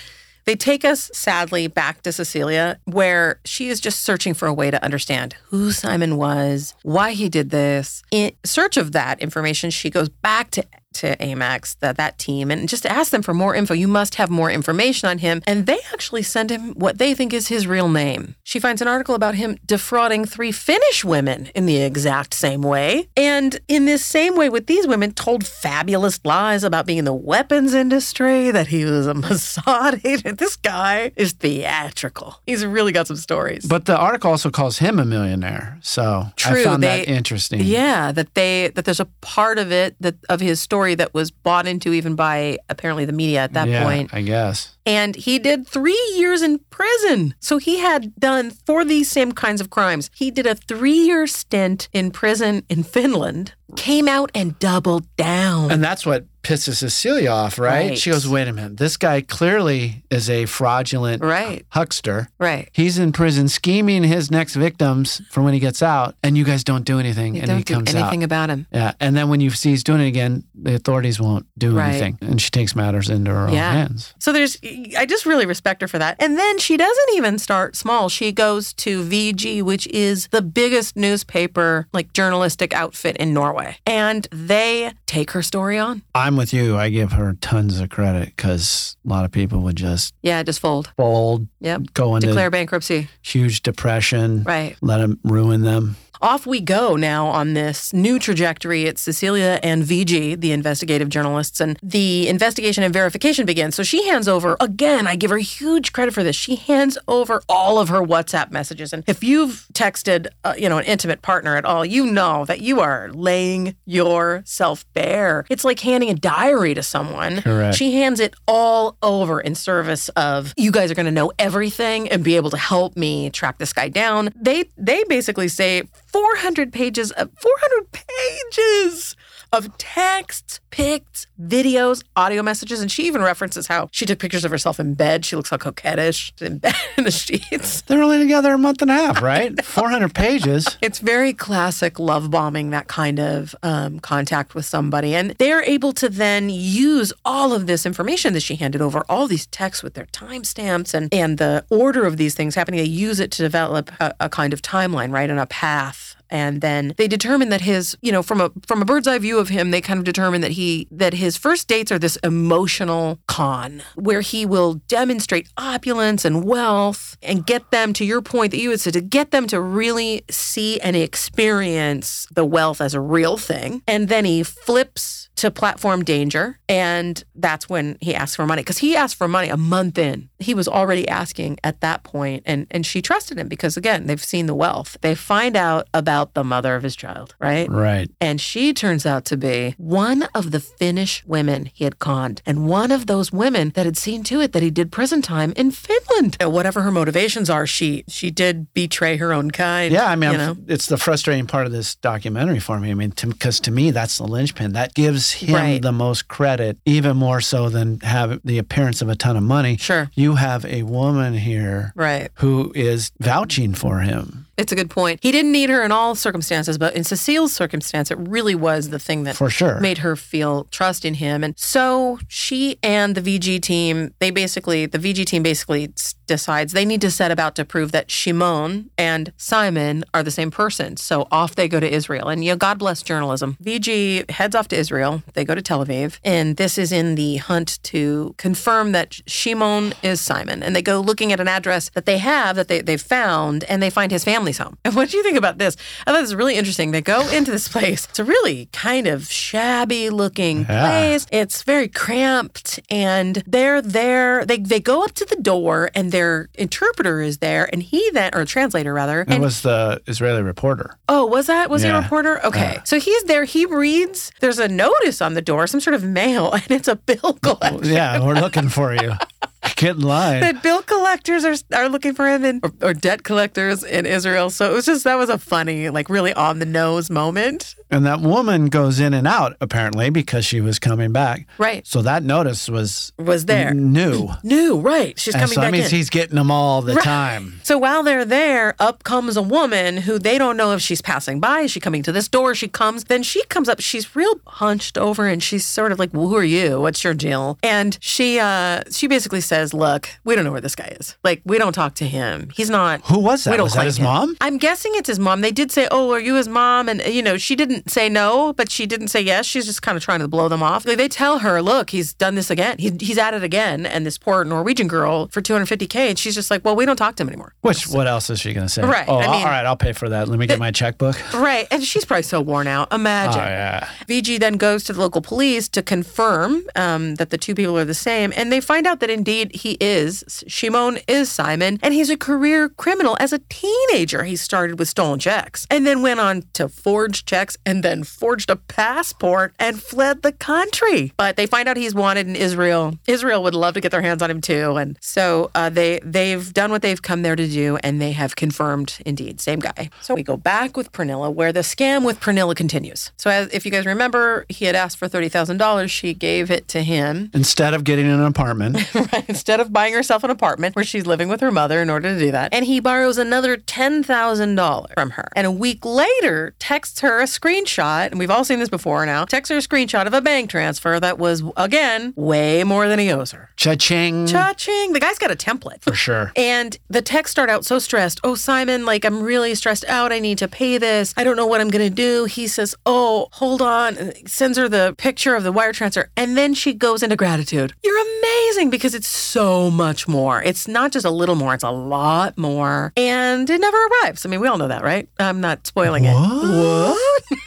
[0.45, 4.71] they take us sadly back to Cecilia, where she is just searching for a way
[4.71, 8.03] to understand who Simon was, why he did this.
[8.11, 10.65] In search of that information, she goes back to
[10.95, 13.75] to Amex, that that team, and just ask them for more info.
[13.75, 15.43] You must have more information on him.
[15.47, 18.35] And they actually send him what they think is his real name.
[18.45, 23.09] She finds an article about him defrauding three Finnish women in the exact same way.
[23.17, 27.15] And in this same way with these women, told fabulous lies about being in the
[27.15, 30.39] weapons industry, that he was a Mossad agent.
[30.39, 32.37] This guy is theatrical.
[32.47, 33.65] He's really got some stories.
[33.67, 37.61] but the article also calls him a millionaire, so I True, found they- that interesting.
[37.63, 41.31] Yeah, that they that there's a part of it that of his story that was
[41.31, 44.13] bought into even by apparently the media at that Yeah, point.
[44.13, 44.77] I guess.
[44.85, 47.35] And he did three years in prison.
[47.41, 50.11] So he had done for these same kinds of crimes.
[50.15, 55.71] He did a three year stint in prison in Finland, came out and doubled down.
[55.71, 57.89] And that's what pisses Cecilia off, right?
[57.89, 57.99] Right.
[57.99, 58.77] She goes, wait a minute.
[58.77, 61.65] This guy clearly is a fraudulent Right.
[61.71, 62.29] huckster.
[62.39, 62.69] right.
[62.73, 66.63] He's in prison scheming his next victims for when he gets out, and you guys
[66.63, 68.25] don't do anything, You and don't he do comes anything out.
[68.27, 68.67] about him.
[68.71, 71.93] Yeah, and then when you see he's doing it again, the authorities won't do Right.
[71.93, 73.71] anything, and she takes matters into her Yeah.
[73.71, 74.13] own hands.
[74.19, 74.59] So there's,
[74.99, 76.17] I just really respect her for that.
[76.19, 78.11] And then she doesn't even start small.
[78.11, 83.64] She goes to VG, which is the biggest newspaper, like journalistic outfit in Norway.
[83.87, 86.03] And they take her story on.
[86.15, 86.77] I'm with you.
[86.77, 90.61] I give her tons of credit because a lot of people would just Yeah, just
[90.61, 90.93] fold.
[90.97, 91.95] fold, Yep.
[91.95, 93.09] go into Declare bankruptcy.
[93.23, 94.77] huge depression, Right.
[94.81, 95.97] let them ruin them.
[96.25, 98.85] Off we go now on this new trajectory.
[98.85, 103.75] It's Cecilia and VG, the investigative journalists, and the investigation and verification begins.
[103.75, 106.35] So she hands over, again, I give her huge credit for this.
[106.35, 108.95] She hands over all of her WhatsApp messages.
[108.95, 112.63] And if you've texted, uh, you know, an intimate partner at all, you know that
[112.63, 115.45] you are laying yourself bare.
[115.51, 117.43] It's like handing a diary to someone.
[117.43, 117.77] Correct.
[117.77, 122.09] She hands it all over in service of you guys are going to know everything
[122.09, 124.31] and be able to help me track this guy down.
[124.35, 125.83] They they basically say
[126.15, 129.17] 400 pages of 400 pages
[129.55, 134.51] of texts, pics, videos, audio messages, and she even references how she took pictures of
[134.51, 135.25] herself in bed.
[135.25, 137.83] She looks all coquettish in bed in the sheets.
[137.83, 139.65] They're only together a month and a half, right?
[139.65, 140.77] 400 pages.
[140.83, 145.15] It's very classic love bombing, that kind of um, contact with somebody.
[145.15, 149.29] And they're able to then use all of this information that she handed over, all
[149.29, 152.79] these texts with their timestamps and, and the order of these things happening.
[152.79, 155.31] They use it to develop a, a kind of timeline, right?
[155.31, 158.85] And a path and then they determine that his you know from a from a
[158.85, 161.91] bird's eye view of him they kind of determine that he that his first dates
[161.93, 168.05] are this emotional con where he will demonstrate opulence and wealth and get them to
[168.05, 172.45] your point that you had said to get them to really see and experience the
[172.45, 173.83] wealth as a real thing.
[173.87, 176.59] And then he flips to platform danger.
[176.69, 180.29] And that's when he asks for money because he asked for money a month in.
[180.39, 184.23] He was already asking at that point and and she trusted him because again they've
[184.23, 184.97] seen the wealth.
[185.01, 188.09] They find out about the mother of his child right Right.
[188.21, 192.69] and she turns out to be one of the Finnish women he had conned, and
[192.69, 195.71] one of those women that had seen to it that he did prison time in
[195.71, 196.37] Finland.
[196.41, 199.93] And whatever her motivations are, she she did betray her own kind.
[199.93, 202.91] Yeah, I mean, you know, it's the frustrating part of this documentary for me.
[202.91, 204.73] I mean, because to, me, that's the linchpin.
[204.73, 205.83] That gives him Right.
[205.83, 209.77] the most credit, even more so than have the appearance of a ton of money.
[209.77, 210.11] Sure.
[210.15, 212.31] You have a woman here right.
[212.35, 214.44] who is vouching for him.
[214.57, 215.21] It's a good point.
[215.23, 218.99] He didn't need her in all circumstances, but in Cecile's circumstance, it really was the
[218.99, 219.81] thing that For sure.
[219.81, 221.43] made her feel trust in him.
[221.43, 225.93] And so she and the VG team, they basically, the VG team basically
[226.27, 230.51] decides they need to set about to prove that Shimon and Simon are the same
[230.51, 230.97] person.
[230.97, 232.29] So off they go to Israel.
[232.29, 233.57] And, you know, God bless journalism.
[233.63, 235.23] VG heads off to Israel.
[235.35, 236.19] They go to Tel Aviv.
[236.25, 240.63] And this is in the hunt to confirm that Shimon is Simon.
[240.63, 243.83] And they go looking at an address that they have, that they, they've found, and
[243.83, 244.77] they find his family's home.
[244.85, 245.77] And what do you think about this?
[246.07, 246.91] I thought this was really interesting.
[246.91, 248.07] They go into this place.
[248.07, 250.87] It's a really kind of shabby looking Yeah.
[250.89, 251.27] place.
[251.31, 252.81] It's very cramped.
[252.91, 254.45] And they're there.
[254.45, 257.69] They, they go up to the door, and their interpreter is there.
[257.73, 260.97] And he then, or translator rather, It and was the Israeli reporter.
[261.09, 261.69] Oh, was that?
[261.69, 262.45] Was he a reporter?
[262.47, 262.79] Okay.
[262.85, 263.43] So he's there.
[263.43, 266.95] He reads, there's a notice on the door, some sort of mail, and it's a
[266.95, 267.89] bill collector.
[267.89, 269.13] Yeah, we're looking for you.
[269.77, 270.41] Get in line.
[270.41, 274.51] That bill collectors are, are looking for him in, or, or debt collectors in Israel.
[274.51, 277.75] So it was just, that was a funny, like really on the nose moment.
[277.91, 281.47] And that woman goes in and out, apparently, because she was coming back.
[281.59, 281.87] Right.
[281.87, 283.73] So that notice was Was there.
[283.75, 284.29] new.
[284.43, 285.19] New, right.
[285.19, 285.97] She's And coming so that means in.
[285.97, 287.05] he's getting them all the Right.
[287.05, 287.61] time.
[287.63, 291.41] So while they're there, up comes a woman who they don't know if she's passing
[291.41, 291.61] by.
[291.61, 292.55] Is she coming to this door?
[292.55, 293.05] She comes.
[293.05, 293.81] Then she comes up.
[293.81, 296.81] She's real hunched over, and she's sort of like, well, "Who are you?
[296.81, 300.75] What's your deal?" And she, uh, she basically says, "Look, we don't know where this
[300.75, 301.17] guy is.
[301.23, 302.51] Like, we don't talk to him.
[302.55, 303.01] He's not.
[303.07, 303.51] Who was that?
[303.53, 304.37] We don't Was that his him." mom?
[304.41, 305.41] I'm guessing it's his mom.
[305.43, 308.53] They did say, "Oh, are you his mom?" And you know, she didn't say no,
[308.53, 309.47] but she didn't say yes.
[309.47, 310.87] She's just kind of trying to blow them off.
[310.87, 312.77] Like, they tell her, "Look, he's done this again.
[312.79, 316.51] He, he's at it again." And this poor Norwegian girl for 250k, and she's just
[316.51, 318.73] like, "Well, we don't talk to him anymore." Which, what else is she going to
[318.73, 318.83] say?
[318.83, 320.29] Right, Oh, I mean- all right, I'll pay for that.
[320.29, 321.17] Let me get my checkbook.
[321.35, 321.67] Right.
[321.71, 322.93] And she's probably so worn out.
[322.93, 323.41] Imagine.
[323.41, 323.89] Oh, yeah.
[324.09, 327.85] VG then goes to the local police to confirm um, that the two people are
[327.85, 328.33] the same.
[328.37, 330.45] And they find out that indeed he is.
[330.47, 331.79] Shimon is Simon.
[331.83, 333.17] And he's a career criminal.
[333.21, 337.57] As a teenager, he started with stolen checks and then went on to forge checks
[337.67, 341.13] and then forged a passport and fled the country.
[341.17, 342.99] But they find out he's wanted in Israel.
[343.07, 344.77] Israel would love to get their hands on him too.
[344.77, 348.37] And so uh, they, they've done what they've come there to do and they have
[348.37, 349.91] confirmed indeed, same guy.
[350.01, 353.13] So we go back with Pernilla where the scam with Pernilla continues.
[353.17, 355.91] So as, if you guys remember, he had asked for $30,000.
[355.91, 360.23] She gave it to him Instead of getting an apartment, right, instead of buying herself
[360.23, 362.55] an apartment where she's living with her mother in order to do that.
[362.55, 365.29] And he borrows another $10,000 from her.
[365.35, 369.25] And a week later, texts her a screenshot and we've all seen this before now.
[369.25, 373.11] Texts her a screenshot of a bank transfer that was, again, way more than he
[373.11, 373.51] owes her.
[373.57, 374.27] Cha-ching.
[374.27, 374.93] Cha-ching.
[374.93, 375.83] The guy's got a template.
[375.83, 376.33] For sure.
[376.37, 378.21] And the text start out so stressed.
[378.23, 380.13] Oh, Simon, like I'm really stressed out.
[380.13, 381.13] I need to pay this.
[381.17, 382.27] I don't know what I'm going to do.
[382.27, 384.13] He says, Oh, hold on.
[384.27, 386.09] Sends her the picture of the wire transfer.
[386.17, 387.75] And then she goes into gratitude.
[387.83, 390.43] You're amazing because it's so much more.
[390.43, 392.93] It's not just a little more, it's a lot more.
[392.97, 394.25] And it never arrives.
[394.25, 395.09] I mean, we all know that, right?
[395.19, 396.15] I'm not spoiling it.
[396.15, 396.99] What?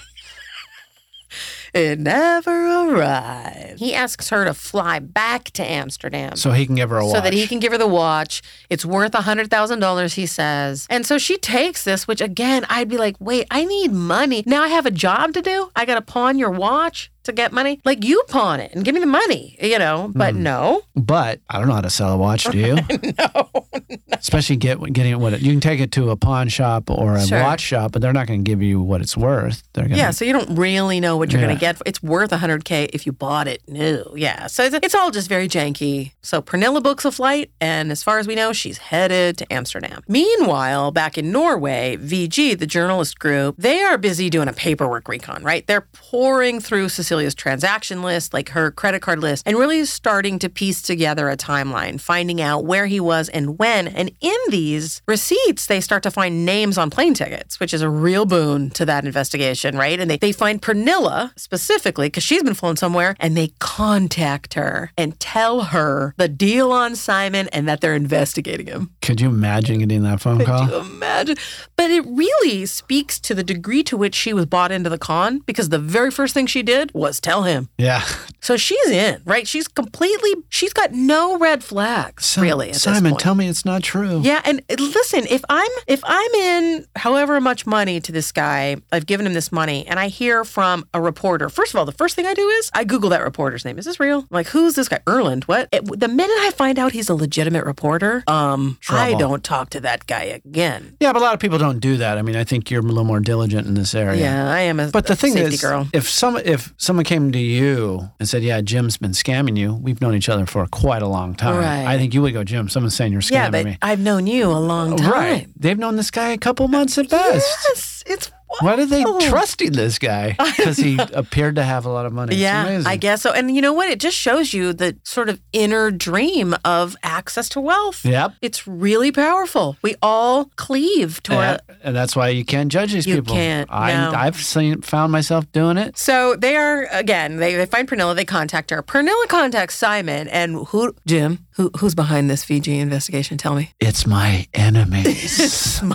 [1.73, 3.79] It never arrived.
[3.79, 6.35] He asks her to fly back to Amsterdam.
[6.35, 7.15] So he can give her a watch.
[7.15, 8.41] So that he can give her the watch.
[8.69, 10.87] It's worth a $100,000, he says.
[10.89, 14.43] And so she takes this, which again, I'd be like, wait, I need money.
[14.45, 15.69] Now I have a job to do.
[15.75, 17.79] I got to pawn your watch to get money.
[17.85, 20.11] Like you pawn it and give me the money, you know?
[20.13, 20.43] But hmm.
[20.43, 20.81] no.
[20.95, 22.75] But I don't know how to sell a watch, do you?
[23.19, 23.67] no,
[24.11, 27.15] Especially get getting it what it, you can take it to a pawn shop or
[27.15, 27.41] a Sure.
[27.41, 29.63] watch shop, but they're not going to give you what it's worth.
[29.73, 31.81] They're to Yeah, so you don't really know what you're going to get.
[31.85, 34.03] It's worth 100K if you bought it new.
[34.15, 36.13] Yeah, so it's, it's all just very janky.
[36.21, 40.01] So Pernilla books a flight, and as far as we know, she's headed to Amsterdam.
[40.07, 45.43] Meanwhile, back in Norway, VG, the journalist group, they are busy doing a paperwork recon,
[45.43, 45.65] right?
[45.67, 50.37] They're pouring through Cecilia's transaction list, like her credit card list, and really is starting
[50.37, 53.87] to piece together a timeline, finding out where he was and when.
[53.87, 57.89] And in these receipts, they start to find names on plane tickets, which is a
[57.89, 59.99] real boon to that investigation, right?
[59.99, 64.91] And they, they find Pernilla specifically because she's been flown somewhere and they contact her
[64.95, 68.91] and tell her the deal on Simon and that they're investigating him.
[69.01, 70.65] Could you imagine getting that phone call?
[70.65, 71.37] Could you imagine?
[71.75, 75.39] But it really speaks to the degree to which she was bought into the con
[75.39, 77.69] because the very first thing she did was tell him.
[77.77, 78.03] Yeah.
[78.41, 79.47] So she's in, right?
[79.47, 82.71] She's completely, she's got no red flags, really.
[82.73, 84.21] Simon, tell me it's not true.
[84.23, 89.05] Yeah, and listen, if I'm if I'm in however much money to this guy, I've
[89.05, 91.49] given him this money, and I hear from a reporter.
[91.49, 93.77] First of all, the first thing I do is I Google that reporter's name.
[93.79, 94.19] Is this real?
[94.19, 94.99] I'm like, who's this guy?
[95.07, 95.43] Erlend.
[95.45, 95.67] What?
[95.71, 99.79] It, the minute I find out he's a legitimate reporter, um, I don't talk to
[99.81, 100.95] that guy again.
[100.99, 102.17] Yeah, but a lot of people don't do that.
[102.17, 104.21] I mean, I think you're a little more diligent in this area.
[104.21, 105.87] Yeah, I am a But the thing is, girl.
[105.93, 110.01] if some if someone came to you and said, "Yeah, Jim's been scamming you," we've
[110.01, 111.57] known each other for quite a long time.
[111.57, 111.85] Right.
[111.85, 114.25] I think you would go, "Jim, someone's saying you're scamming Yeah, but me." I've known
[114.25, 115.11] you a long time.
[115.11, 115.47] Right?
[115.55, 117.47] They've known this guy a couple months at best.
[117.69, 120.35] Yes, it's Why are they trusting this guy?
[120.57, 122.33] Because he appeared to have a lot of money.
[122.33, 122.87] It's Yeah, amazing.
[122.87, 123.31] I guess so.
[123.31, 123.89] And you know what?
[123.89, 128.03] It just shows you the sort of inner dream of access to wealth.
[128.03, 128.33] Yep.
[128.41, 129.77] It's really powerful.
[129.81, 133.35] We all cleave toward And, and that's why you can't judge these You people.
[133.35, 134.11] You can't, I, no.
[134.17, 135.97] I've seen, found myself doing it.
[135.97, 137.37] So they are again.
[137.37, 138.15] They, they find Pernilla.
[138.15, 138.81] They contact her.
[138.81, 140.95] Pernilla contacts Simon, and who?
[141.05, 141.45] Jim.
[141.51, 141.69] Who?
[141.79, 143.37] Who's behind this VG investigation?
[143.37, 143.73] Tell me.
[143.79, 145.81] It's my enemies.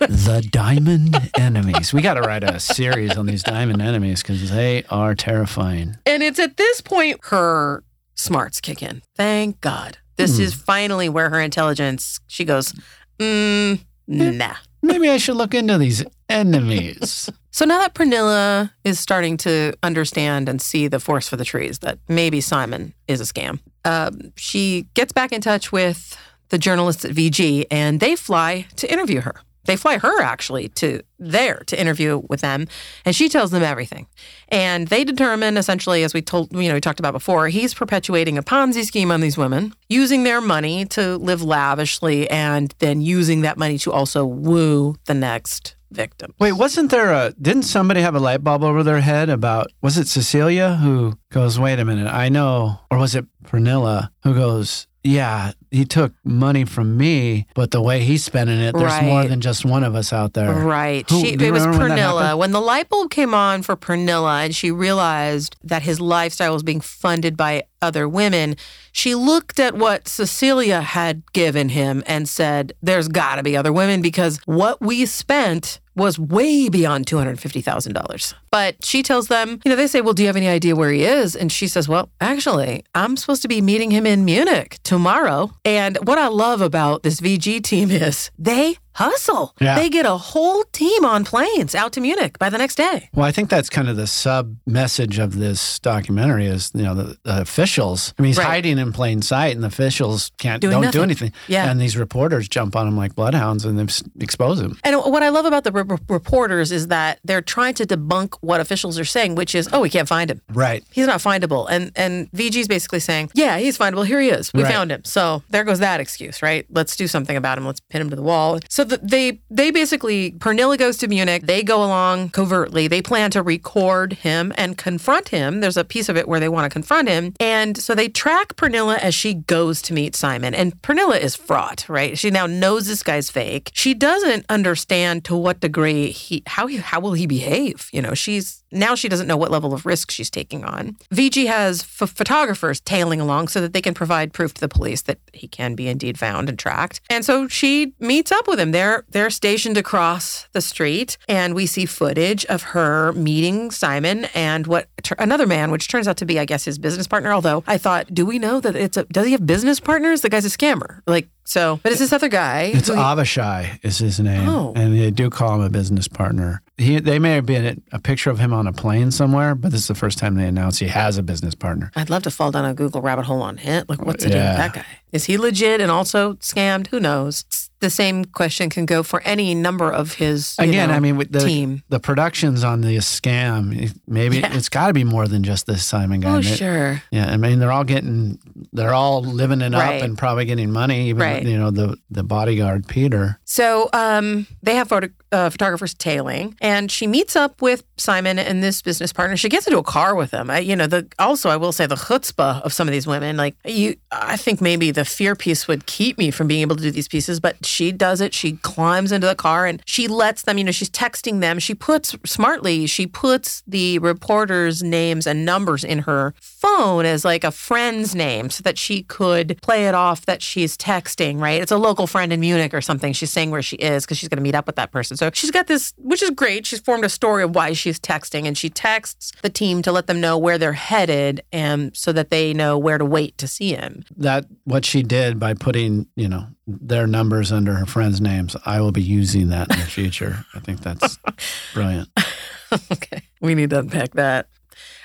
[0.00, 1.92] the diamond enemies.
[1.92, 5.96] We got to write a series on these diamond enemies because they are terrifying.
[6.06, 7.84] And it's at this point her
[8.14, 9.02] smarts kick in.
[9.16, 9.98] Thank God.
[10.16, 10.42] This Hmm.
[10.42, 12.20] is finally where her intelligence.
[12.26, 12.74] She goes,
[13.18, 14.54] mm, nah.
[14.82, 17.30] Maybe I should look into these enemies.
[17.52, 21.80] So now that Pernilla is starting to understand and see the forest for the trees,
[21.80, 26.16] that maybe Simon is a scam, um, she gets back in touch with
[26.50, 29.34] the journalists at VG and they fly to interview her.
[29.64, 32.66] They fly her actually to there to interview with them,
[33.04, 34.06] and she tells them everything.
[34.48, 38.38] And they determine essentially, as we told, you know, we talked about before, he's perpetuating
[38.38, 43.42] a Ponzi scheme on these women, using their money to live lavishly, and then using
[43.42, 46.32] that money to also woo the next victim.
[46.38, 47.34] Wait, wasn't there a?
[47.40, 49.72] Didn't somebody have a light bulb over their head about?
[49.82, 54.32] Was it Cecilia who goes, "Wait a minute, I know," or was it Pernilla who
[54.32, 59.24] goes, "Yeah, he took money from me, but the way he's spending it, there's more
[59.24, 61.08] than just one of us out there." Right.
[61.08, 62.38] Who- she, it was remember when Pernilla.
[62.38, 66.62] When the light bulb came on for Pernilla and she realized that his lifestyle was
[66.62, 68.56] being funded by other women,
[68.92, 73.72] she looked at what Cecilia had given him and said, There's got to be other
[73.72, 78.34] women because what we spent was way beyond $250,000.
[78.50, 80.90] But she tells them, you know, they say, Well, do you have any idea where
[80.90, 81.36] he is?
[81.36, 85.52] And she says, Well, actually, I'm supposed to be meeting him in Munich tomorrow.
[85.64, 89.54] And what I love about this VG team is they hustle.
[89.60, 89.74] Yeah.
[89.76, 93.08] They get a whole team on planes out to Munich by the next day.
[93.14, 96.94] Well, I think that's kind of the sub message of this documentary is, you know,
[96.94, 98.14] the, the officials.
[98.18, 98.46] I mean, he's Right.
[98.46, 100.98] hiding in plain sight, and the officials can't Doing don't nothing.
[100.98, 101.32] do anything.
[101.48, 101.70] Yeah.
[101.70, 103.92] and these reporters jump on him like bloodhounds and they
[104.22, 104.78] expose him.
[104.84, 108.60] And what I love about the re- reporters is that they're trying to debunk what
[108.60, 110.40] officials are saying, which is, oh, we can't find him.
[110.52, 110.84] Right.
[110.92, 111.66] He's not findable.
[111.70, 114.06] And and VG's basically saying, yeah, he's findable.
[114.06, 114.52] Here he is.
[114.52, 114.72] We Right.
[114.72, 115.04] found him.
[115.04, 116.66] So there goes that excuse, right?
[116.70, 117.66] Let's do something about him.
[117.66, 118.58] Let's pin him to the wall.
[118.68, 121.46] So th- they they basically Pernilla goes to Munich.
[121.46, 122.88] They go along covertly.
[122.88, 125.60] They plan to record him and confront him.
[125.60, 128.56] There's a piece of it where they want to confront him, and so they track
[128.56, 130.54] Pernilla as she goes to meet Simon.
[130.54, 132.18] And Pernilla is fraught, right?
[132.18, 133.70] She now knows this guy's fake.
[133.74, 137.88] She doesn't understand to what degree he how he, how will he behave.
[137.92, 140.96] You know, she's now she doesn't know what level of risk she's taking on.
[141.12, 145.02] VG has ph- photographers tailing along so that they can provide proof to the police
[145.02, 147.00] that he can be indeed found and tracked.
[147.10, 148.72] And so she meets up with him.
[148.72, 154.66] They're they're stationed across the street, and we see footage of her meeting Simon and
[154.66, 157.32] what another man, which turns out to be, I guess, his business partner.
[157.32, 160.20] Although I thought, do we know that it's a does he have business partners?
[160.20, 161.00] The guy's a scammer.
[161.06, 162.70] Like so, but it's this other guy.
[162.74, 164.72] It's Avishai is his name, Oh.
[164.76, 166.62] and they do call him a business partner.
[166.80, 169.82] He, they may have been a picture of him on a plane somewhere, but this
[169.82, 171.90] is the first time they announced he has a business partner.
[171.94, 173.84] I'd love to fall down a Google rabbit hole on him.
[173.88, 174.86] Like, what's the deal with that guy?
[175.12, 176.86] Is he legit and also scammed?
[176.88, 177.44] Who knows?
[177.80, 181.16] The same question can go for any number of his you Again, know, I mean,
[181.16, 181.82] the team.
[181.88, 184.54] the productions on the scam, maybe Yeah.
[184.54, 186.36] it's got to be more than just this Simon guy.
[186.36, 187.02] Oh, sure.
[187.10, 188.38] Yeah, I mean, they're all getting,
[188.74, 189.96] they're all living it Right.
[189.96, 191.08] up and probably getting money.
[191.08, 191.42] Even Right.
[191.42, 193.39] you know the the bodyguard Peter.
[193.50, 198.62] So um, they have photo, uh, photographers tailing, and she meets up with Simon and
[198.62, 199.36] this business partner.
[199.36, 200.50] She gets into a car with them.
[200.50, 203.36] I, you know, the also I will say the chutzpah of some of these women.
[203.36, 206.82] Like you, I think maybe the fear piece would keep me from being able to
[206.82, 208.34] do these pieces, but she does it.
[208.34, 210.56] She climbs into the car and she lets them.
[210.56, 211.58] You know, she's texting them.
[211.58, 212.86] She puts smartly.
[212.86, 218.48] She puts the reporters' names and numbers in her phone as like a friend's name,
[218.48, 221.40] so that she could play it off that she's texting.
[221.40, 221.60] Right?
[221.60, 223.12] It's a local friend in Munich or something.
[223.12, 225.16] She's saying where she is because she's going to meet up with that person.
[225.16, 226.66] So she's got this, which is great.
[226.66, 230.06] She's formed a story of why she's texting, and she texts the team to let
[230.06, 233.72] them know where they're headed, and so that they know where to wait to see
[233.72, 234.04] him.
[234.16, 238.56] That what she did by putting you know their numbers under her friends' names.
[238.66, 240.44] I will be using that in the future.
[240.54, 241.18] I think that's
[241.74, 242.08] brilliant.
[242.92, 244.48] okay, we need to unpack that.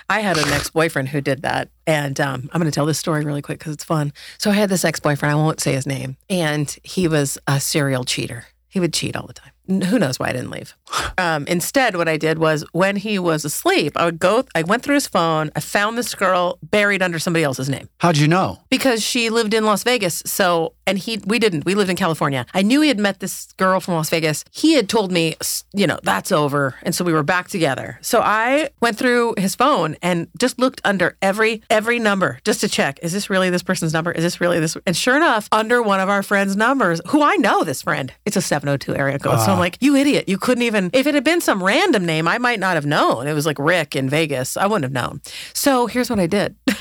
[0.10, 1.70] I had an ex boyfriend who did that.
[1.88, 4.14] And um, I'm going to tell this story really quick because it's fun.
[4.38, 7.60] So I had this ex boyfriend, I won't say his name, and he was a
[7.60, 8.46] serial cheater.
[8.70, 9.52] He would cheat all the time.
[9.86, 10.76] Who knows why I didn't leave?
[11.18, 14.84] Um, instead, what I did was when he was asleep, I would go, I went
[14.84, 18.60] through his phone, I found this girl buried under somebody else's name How'd you know?
[18.70, 20.22] because she lived in Las Vegas.
[20.26, 22.46] So, and he, we didn't, we lived in California.
[22.54, 24.44] I knew he had met this girl from Las Vegas.
[24.52, 25.36] He had told me,
[25.74, 26.76] you know, that's over.
[26.84, 27.98] And so we were back together.
[28.02, 32.70] So I went through his phone and just looked under every, every number just to
[32.70, 34.12] check, is this really this person's number?
[34.12, 34.78] Is this really this?
[34.86, 38.38] And sure enough, under one of our friends' numbers, who I know this friend, it's
[38.38, 39.40] a 702 area code.
[39.40, 39.60] So I'm ah.
[39.60, 40.30] like, you idiot.
[40.30, 43.28] You couldn't even, if it had been some random name, I might not have known.
[43.28, 44.58] It was like Rick in Vegas.
[44.58, 45.22] I wouldn't have known.
[45.54, 46.56] So here's what I did.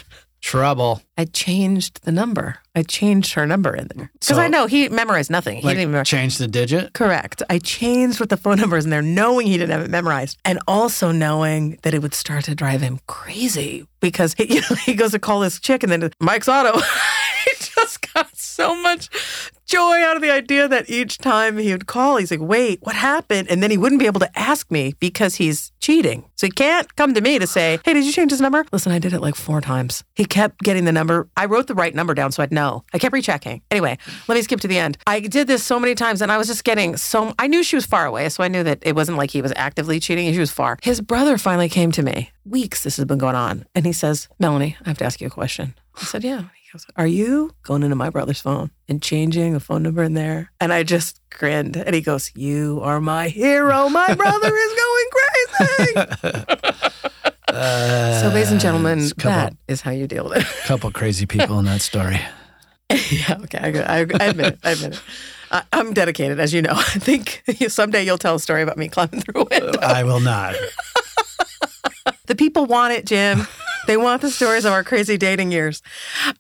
[0.45, 1.01] Trouble.
[1.17, 2.57] I changed the number.
[2.75, 5.57] I changed her number in there because So- I know he memorized nothing.
[5.57, 6.05] He Like didn't even.
[6.05, 6.93] change the digit.
[6.93, 7.43] Correct.
[7.49, 10.37] I changed what the phone number is in there, knowing he didn't have it memorized,
[10.45, 14.77] and also knowing that it would start to drive him crazy because he, you know
[14.85, 16.79] he goes to call this chick, and then Mike's Auto.
[17.47, 19.09] he just got so much
[19.67, 22.95] joy out of the idea that each time he would call, he's like, "Wait, what
[22.95, 26.25] happened?" And then he wouldn't be able to ask me because he's cheating.
[26.37, 28.93] So he can't come to me to say, "Hey, did you change his number?" Listen,
[28.93, 30.05] I did it like four times.
[30.15, 31.29] He kept getting the number.
[31.37, 32.85] I wrote the right number down so I'd know.
[32.93, 33.63] I kept rechecking.
[33.71, 33.99] Anyway,
[34.29, 34.99] let me skip to the end.
[35.07, 37.77] I did this so many times and I was just getting so I knew she
[37.77, 40.33] was far away, so I knew that it wasn't like he was actively cheating.
[40.33, 40.79] She was far.
[40.83, 42.31] His brother finally came to me.
[42.45, 43.65] Weeks this has been going on.
[43.75, 45.75] And he says, Melanee, I have to ask you a question.
[45.97, 46.45] I said, Yeah.
[46.75, 50.15] He goes, Are you going into my brother's phone and changing a phone number in
[50.15, 50.51] there?
[50.61, 51.77] And I just grinned.
[51.77, 53.89] And he goes, You are my hero.
[53.89, 55.93] My brother is going crazy.
[57.49, 60.43] so, ladies and uh, gentlemen, it's couple- that is how you deal with it.
[60.43, 62.19] A Couple crazy people in that story.
[62.91, 64.59] yeah, okay, I, I, I admit it.
[64.65, 65.03] I admit it.
[65.53, 66.73] I, I'm dedicated, as you know.
[66.75, 69.79] I think someday you'll tell a story about me climbing through a window.
[69.81, 70.57] I will not.
[72.27, 73.47] The people want it, Jim.
[73.87, 75.83] They want the stories of our crazy dating years.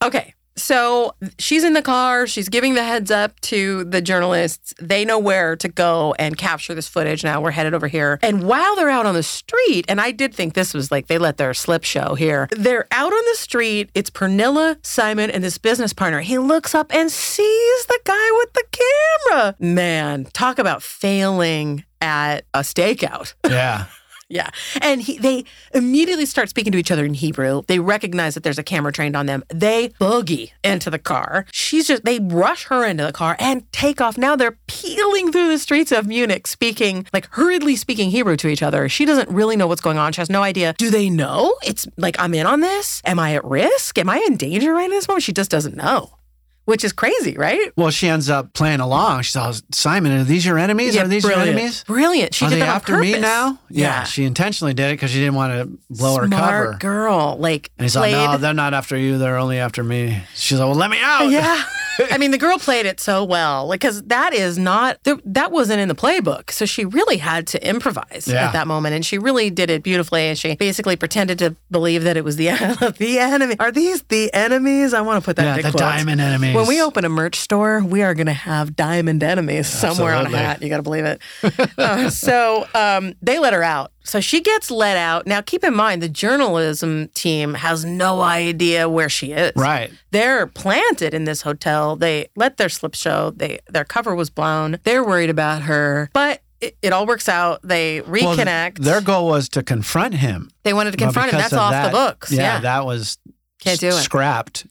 [0.02, 0.34] Okay.
[0.56, 2.26] So she's in the car.
[2.26, 4.72] She's giving the heads up to the journalists.
[4.80, 7.24] They know where to go and capture this footage.
[7.24, 8.20] Now we're headed over here.
[8.22, 11.18] And while they're out on the street, and I did think this was like they
[11.18, 12.48] let their slip show here.
[12.52, 13.90] They're out on the street.
[13.94, 16.20] It's Pernilla, Simon, and this business partner.
[16.20, 19.56] He looks up and sees the guy with the camera.
[19.58, 23.34] Man, talk about failing at a stakeout.
[23.44, 23.86] Yeah.
[24.28, 24.50] Yeah.
[24.80, 27.62] And he, they immediately start speaking to each other in Hebrew.
[27.66, 29.44] They recognize that there's a camera trained on them.
[29.48, 31.46] They boogie into the car.
[31.52, 34.16] She's just, they rush her into the car and take off.
[34.16, 38.62] Now they're peeling through the streets of Munich, speaking, like hurriedly speaking Hebrew to each
[38.62, 38.88] other.
[38.88, 40.12] She doesn't really know what's going on.
[40.12, 40.74] She has no idea.
[40.78, 41.54] Do they know?
[41.62, 43.02] It's like, I'm in on this.
[43.04, 43.98] Am I at risk?
[43.98, 45.24] Am I in danger right in this moment?
[45.24, 46.16] She just doesn't know.
[46.64, 47.72] Which is crazy, right?
[47.76, 49.22] Well, she ends up playing along.
[49.22, 50.96] She says, Simon, are these your enemies?
[50.96, 51.46] are these brilliant.
[51.46, 51.84] your enemies?
[51.84, 52.34] Brilliant.
[52.34, 53.58] She are did they after me now?
[53.68, 54.04] Yeah, Yeah.
[54.04, 56.76] She intentionally did it because she didn't want to blow her Smart cover.
[56.78, 57.36] girl.
[57.38, 59.18] Like, And he's like, played, no, they're not after you.
[59.18, 60.22] They're only after me.
[60.34, 61.28] She's like, well, let me out.
[61.30, 61.62] Yeah.
[62.10, 65.88] I mean, the girl played it so well because that is not, that wasn't in
[65.88, 66.50] the playbook.
[66.50, 68.46] So she really had to improvise Yeah.
[68.46, 68.94] at that moment.
[68.94, 70.22] And she really did it beautifully.
[70.22, 72.46] And she basically pretended to believe that it was the,
[72.98, 73.56] the enemy.
[73.58, 74.92] Are these the enemies?
[74.94, 75.76] I want to put that Yeah, in the quotes.
[75.80, 76.54] diamond enemies.
[76.54, 80.26] When we open a merch store, we are going to have diamond enemies somewhere on
[80.26, 80.62] a hat.
[80.62, 81.20] You got to believe it.
[81.76, 83.90] Uh, so um, they let her out.
[84.06, 85.26] So she gets let out.
[85.26, 89.52] Now, keep in mind, the journalism team has no idea where she is.
[89.56, 89.90] Right.
[90.10, 91.96] They're planted in this hotel.
[91.96, 93.30] They let their slip show.
[93.34, 94.78] They their cover was blown.
[94.84, 97.60] They're worried about her, but it, it all works out.
[97.64, 98.78] They Well, reconnect.
[98.78, 100.50] their goal was to confront him.
[100.64, 101.38] they wanted to confront him.
[101.38, 102.30] That's of off that- the books.
[102.30, 103.18] Yeah, Yeah, that was
[103.60, 103.92] Can't do it.
[103.92, 104.66] scrapped.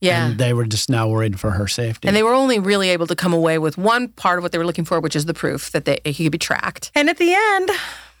[0.00, 0.26] yeah.
[0.28, 2.06] And they were just now worried for her safety.
[2.06, 4.58] And they were only really able to come away with one part of what they
[4.58, 6.92] were looking for, which is the proof that they, he could be tracked.
[6.94, 7.70] And at the end,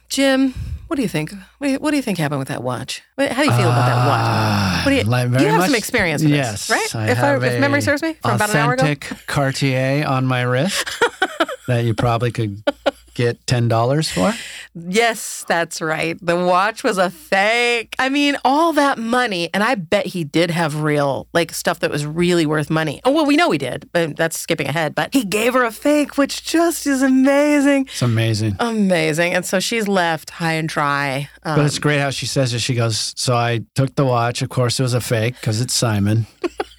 [0.08, 0.54] Jim,
[0.86, 1.32] what do you think?
[1.58, 3.02] What do you, what do you think happened with that watch?
[3.18, 4.86] How do you feel about that watch?
[4.86, 5.02] What do you?
[5.04, 6.94] Ah, Like, you have much- some experience with yes, this, right?
[6.96, 8.82] I if, have if memory serves me, from about an hour ago.
[8.84, 10.88] Authentic Cartier on my wrist
[11.66, 12.62] that you probably could
[13.14, 14.32] get ten dollars for.
[14.74, 16.18] Yes, that's right.
[16.20, 17.94] The watch was a fake.
[17.98, 21.90] I mean, all that money, and I bet he did have real, like stuff that
[21.90, 23.00] was really worth money.
[23.04, 24.94] Oh, well, we know he did, but that's skipping ahead.
[24.94, 27.82] But he gave her a fake, which just is amazing.
[27.86, 28.56] It's amazing.
[28.60, 29.32] Amazing.
[29.34, 31.28] And so she's left high and dry.
[31.42, 32.60] Um, But it's great how she says it.
[32.60, 34.42] She goes, "So I took the watch.
[34.42, 36.26] Of course, it was a fake because it's Simon."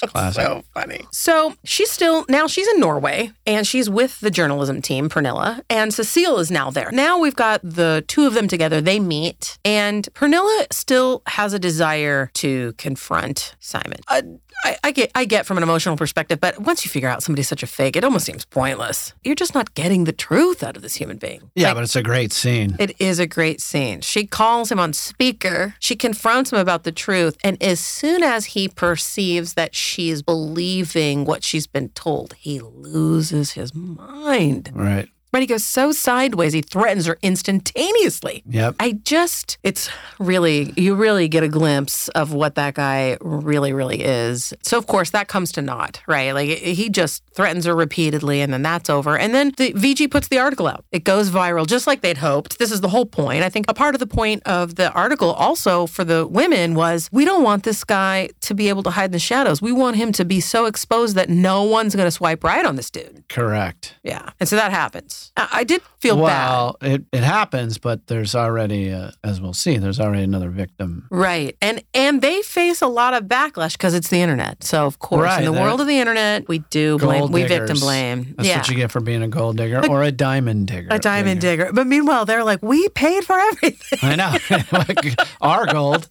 [0.00, 0.42] classic.
[0.44, 1.00] so funny.
[1.12, 5.92] So she's still, now she's in Norway and she's with the journalism team, Pernilla, and
[5.94, 6.90] Cecile is now there.
[6.92, 8.80] Now we've got the two of them together.
[8.80, 14.00] They meet and Pernilla still has a desire to confront Simon.
[14.08, 14.22] Uh,
[14.64, 17.48] I, I get, I get from an emotional perspective, but once you figure out somebody's
[17.48, 19.12] such a fake, it almost seems pointless.
[19.24, 21.50] You're just not getting the truth out of this human being.
[21.54, 22.76] yeah, Like, but it's a great scene.
[22.78, 24.00] it is a great scene.
[24.00, 25.74] She calls him on speaker.
[25.80, 27.36] She confronts him about the truth.
[27.44, 33.52] And as soon as he perceives that she's believing what she's been told, he loses
[33.52, 34.70] his mind.
[34.74, 35.08] Right.
[35.34, 38.44] But he goes so sideways, he threatens her instantaneously.
[38.46, 38.76] Yep.
[38.78, 44.00] I just, it's really, you really get a glimpse of what that guy really, really
[44.00, 44.54] is.
[44.62, 46.30] So, of course, that comes to naught, right?
[46.32, 49.18] Like, he just threatens her repeatedly, and then that's over.
[49.18, 50.84] And then the VG puts the article out.
[50.92, 52.60] It goes viral, just like they'd hoped.
[52.60, 53.42] This is the whole point.
[53.42, 57.08] I think a part of the point of the article also for the women was
[57.10, 59.60] we don't want this guy to be able to hide in the shadows.
[59.60, 62.76] We want him to be so exposed that no one's going to swipe right on
[62.76, 63.24] this dude.
[63.28, 63.96] Correct.
[64.04, 64.30] Yeah.
[64.38, 65.23] And so that happens.
[65.36, 66.22] I, I did feel bad.
[66.22, 71.06] well, it, it happens, but there's already, uh, as we'll see, there's already another victim.
[71.10, 71.56] Right.
[71.60, 74.62] And and they face a lot of backlash because it's the internet.
[74.64, 77.44] So of course, Right, in the world of the internet, we do blame Gold we
[77.44, 78.34] victim blame.
[78.36, 78.58] That's yeah.
[78.58, 80.88] what you get for being a gold digger or a diamond digger.
[80.90, 81.70] a diamond digger.
[81.72, 83.98] But meanwhile, they're like, we paid for everything.
[84.02, 85.14] I know.
[85.40, 86.08] Our gold.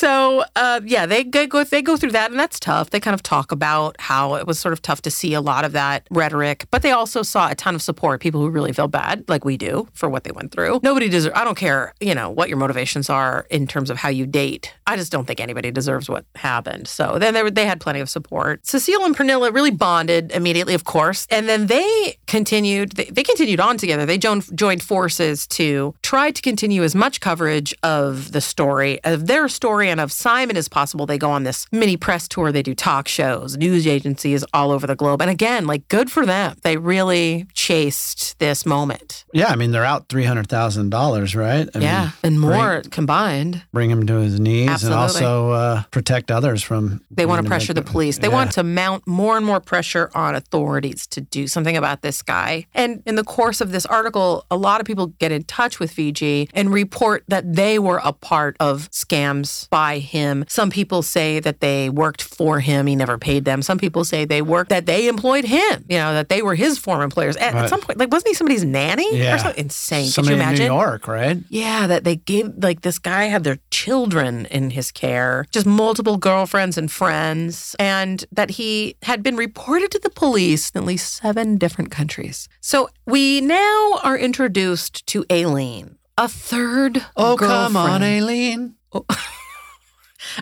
[0.00, 2.88] So uh, yeah, they go they go through that, and that's tough.
[2.88, 5.66] They kind of talk about how it was sort of tough to see a lot
[5.66, 8.22] of that rhetoric, but they also saw a ton of support.
[8.22, 10.80] People who really feel bad, like we do, for what they went through.
[10.82, 11.36] Nobody deserves.
[11.36, 14.72] I don't care, you know, what your motivations are in terms of how you date.
[14.86, 16.88] I just don't think anybody deserves what happened.
[16.88, 18.66] So then they, they had plenty of support.
[18.66, 22.92] Cecile and Pernilla really bonded immediately, of course, and then they continued.
[22.92, 24.06] They, they continued on together.
[24.06, 29.26] They joined joined forces to try to continue as much coverage of the story of
[29.26, 31.06] their story and of Simon as possible.
[31.06, 32.52] They go on this mini press tour.
[32.52, 35.20] They do talk shows, news agencies all over the globe.
[35.20, 36.56] And again, like good for them.
[36.62, 39.24] They really chased this moment.
[39.32, 41.68] Yeah, I mean, they're out $300,000, right?
[41.74, 42.02] I yeah.
[42.02, 43.62] mean, and more bring, combined.
[43.72, 44.94] bring him to his knees Absolutely.
[44.96, 47.02] and also uh, protect others from.
[47.10, 48.18] They want to pressure the police.
[48.18, 48.34] They Yeah.
[48.34, 52.66] want to mount more and more pressure on authorities to do something about this guy.
[52.74, 55.92] And in the course of this article, a lot of people get in touch with
[55.94, 60.44] VG and report that they were a part of scams by him.
[60.48, 63.62] Some people say that they worked for him, he never paid them.
[63.62, 66.74] Some people say they worked that they employed him, you know, that they were his
[66.84, 67.36] former employers.
[67.36, 69.34] At, at some point, like wasn't he somebody's nanny Yeah.
[69.34, 70.06] or something insane?
[70.10, 70.66] Somebody Could you in imagine?
[70.68, 71.38] New York, right?
[71.48, 76.16] Yeah, that they gave, like, this guy had their children in his care, just multiple
[76.18, 81.06] girlfriends and friends, and that he had been reported to the police in at least
[81.22, 82.48] seven different countries.
[82.60, 88.04] So we now are introduced to Ayleen, a third Oh, come on, girlfriend.
[88.04, 88.60] Ayleen.
[88.92, 89.04] Oh,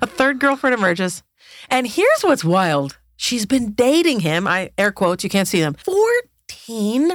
[0.03, 1.23] A third girlfriend emerges.
[1.71, 2.99] And here's what's wild.
[3.17, 7.13] She's been dating him, I air quotes, you can't see them, 14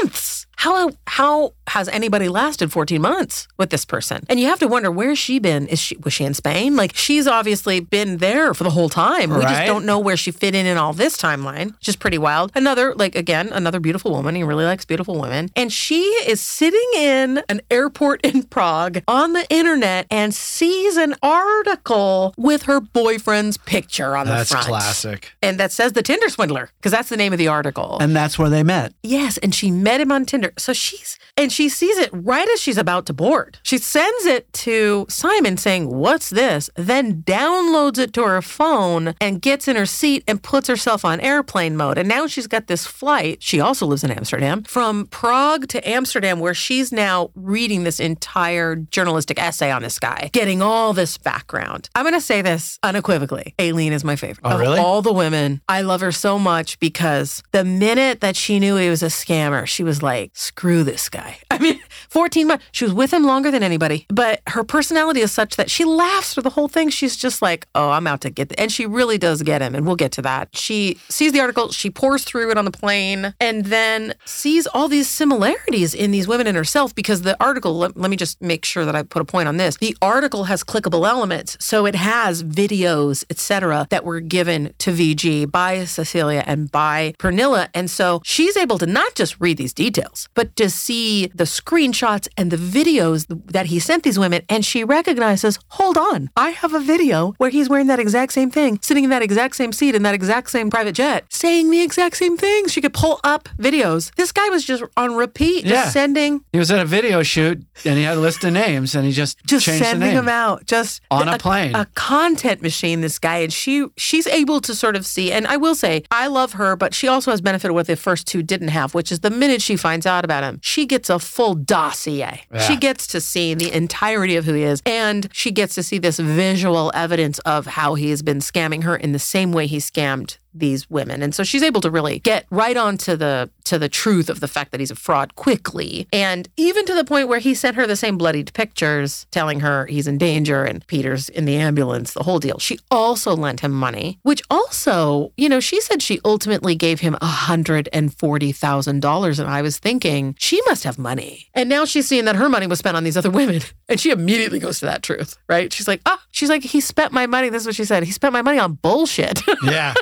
[0.00, 0.43] months.
[0.56, 4.24] How how has anybody lasted 14 months with this person?
[4.28, 5.66] And you have to wonder where's she been?
[5.68, 6.76] Is she was she in Spain?
[6.76, 9.30] Like she's obviously been there for the whole time.
[9.30, 12.18] We just don't know where she fit in in all this timeline, which is pretty
[12.18, 12.52] wild.
[12.54, 14.34] Another like again another beautiful woman.
[14.34, 19.32] He really likes beautiful women, and she is sitting in an airport in Prague on
[19.32, 24.68] the internet and sees an article with her boyfriend's picture on That's the front.
[24.70, 25.32] That's classic.
[25.42, 27.98] And that says the Tinder swindler because that's the name of the article.
[28.00, 28.92] And that's where they met.
[29.02, 30.43] Yes, and she met him on Tinder.
[30.58, 33.58] So she's and she sees it right as she's about to board.
[33.62, 39.42] She sends it to Simon saying, "What's this?" Then downloads it to her phone and
[39.42, 41.98] gets in her seat and puts herself on airplane mode.
[41.98, 43.42] And now she's got this flight.
[43.42, 48.76] She also lives in Amsterdam from Prague to Amsterdam where she's now reading this entire
[48.76, 51.88] journalistic essay on this guy, getting all this background.
[51.94, 53.54] I'm going to say this unequivocally.
[53.58, 54.40] Ayleen is my favorite.
[54.44, 54.78] Oh, of really?
[54.78, 58.88] all the women, I love her so much because the minute that she knew he
[58.88, 61.23] was a scammer, she was like, screw this guy.
[61.50, 62.64] I mean, 14 months.
[62.72, 66.34] She was with him longer than anybody, but her personality is such that she laughs
[66.34, 66.88] through the whole thing.
[66.90, 69.86] She's just like, oh, I'm out to get, and she really does get him, and
[69.86, 70.56] we'll get to that.
[70.56, 74.88] She sees the article, she pours through it on the plane, and then sees all
[74.88, 78.64] these similarities in these women and herself because the article, let, let me just make
[78.64, 79.76] sure that I put a point on this.
[79.76, 85.50] The article has clickable elements, so it has videos, etc., that were given to VG
[85.50, 90.28] by Cecilia and by Pernilla, and so she's able to not just read these details,
[90.34, 94.84] but to see the screenshots and the videos that he sent these women, and she
[94.84, 99.04] recognizes, hold on, I have a video where he's wearing that exact same thing, sitting
[99.04, 102.36] in that exact same seat in that exact same private jet, saying the exact same
[102.36, 102.72] things.
[102.72, 104.14] She could pull up videos.
[104.16, 105.90] This guy was just on repeat, just Yeah.
[105.90, 109.04] sending He was at a video shoot and he had a list of names and
[109.06, 110.16] he just, just changed the sending name.
[110.16, 111.74] them out just On a plane.
[111.74, 115.56] a content machine this guy and she she's able to sort of see and i
[115.56, 118.68] will say i love her but she also has benefited what the first two didn't
[118.68, 122.42] have which is the minute she finds out about him she gets a full dossier
[122.52, 122.58] Yeah.
[122.66, 125.98] she gets to see the entirety of who he is and she gets to see
[125.98, 129.78] this visual evidence of how he has been scamming her in the same way he
[129.78, 131.22] scammed these women.
[131.22, 134.48] And so she's able to really get right onto the to the truth of the
[134.48, 136.06] fact that he's a fraud quickly.
[136.12, 139.86] And even to the point where he sent her the same bloodied pictures telling her
[139.86, 142.58] he's in danger and peter's in the ambulance the whole deal.
[142.58, 147.14] She also lent him money which also you know she said she ultimately gave him
[147.14, 151.48] $140000 and i was thinking she must have money.
[151.54, 153.60] And now she's seeing that her money was spent on these other women.
[153.86, 155.72] And she immediately goes to that truth right?
[155.72, 157.48] She's like ah she's like he spent my money.
[157.48, 158.02] This is what she said.
[158.02, 159.42] He spent my money on bullshit.
[159.64, 159.94] Yeah.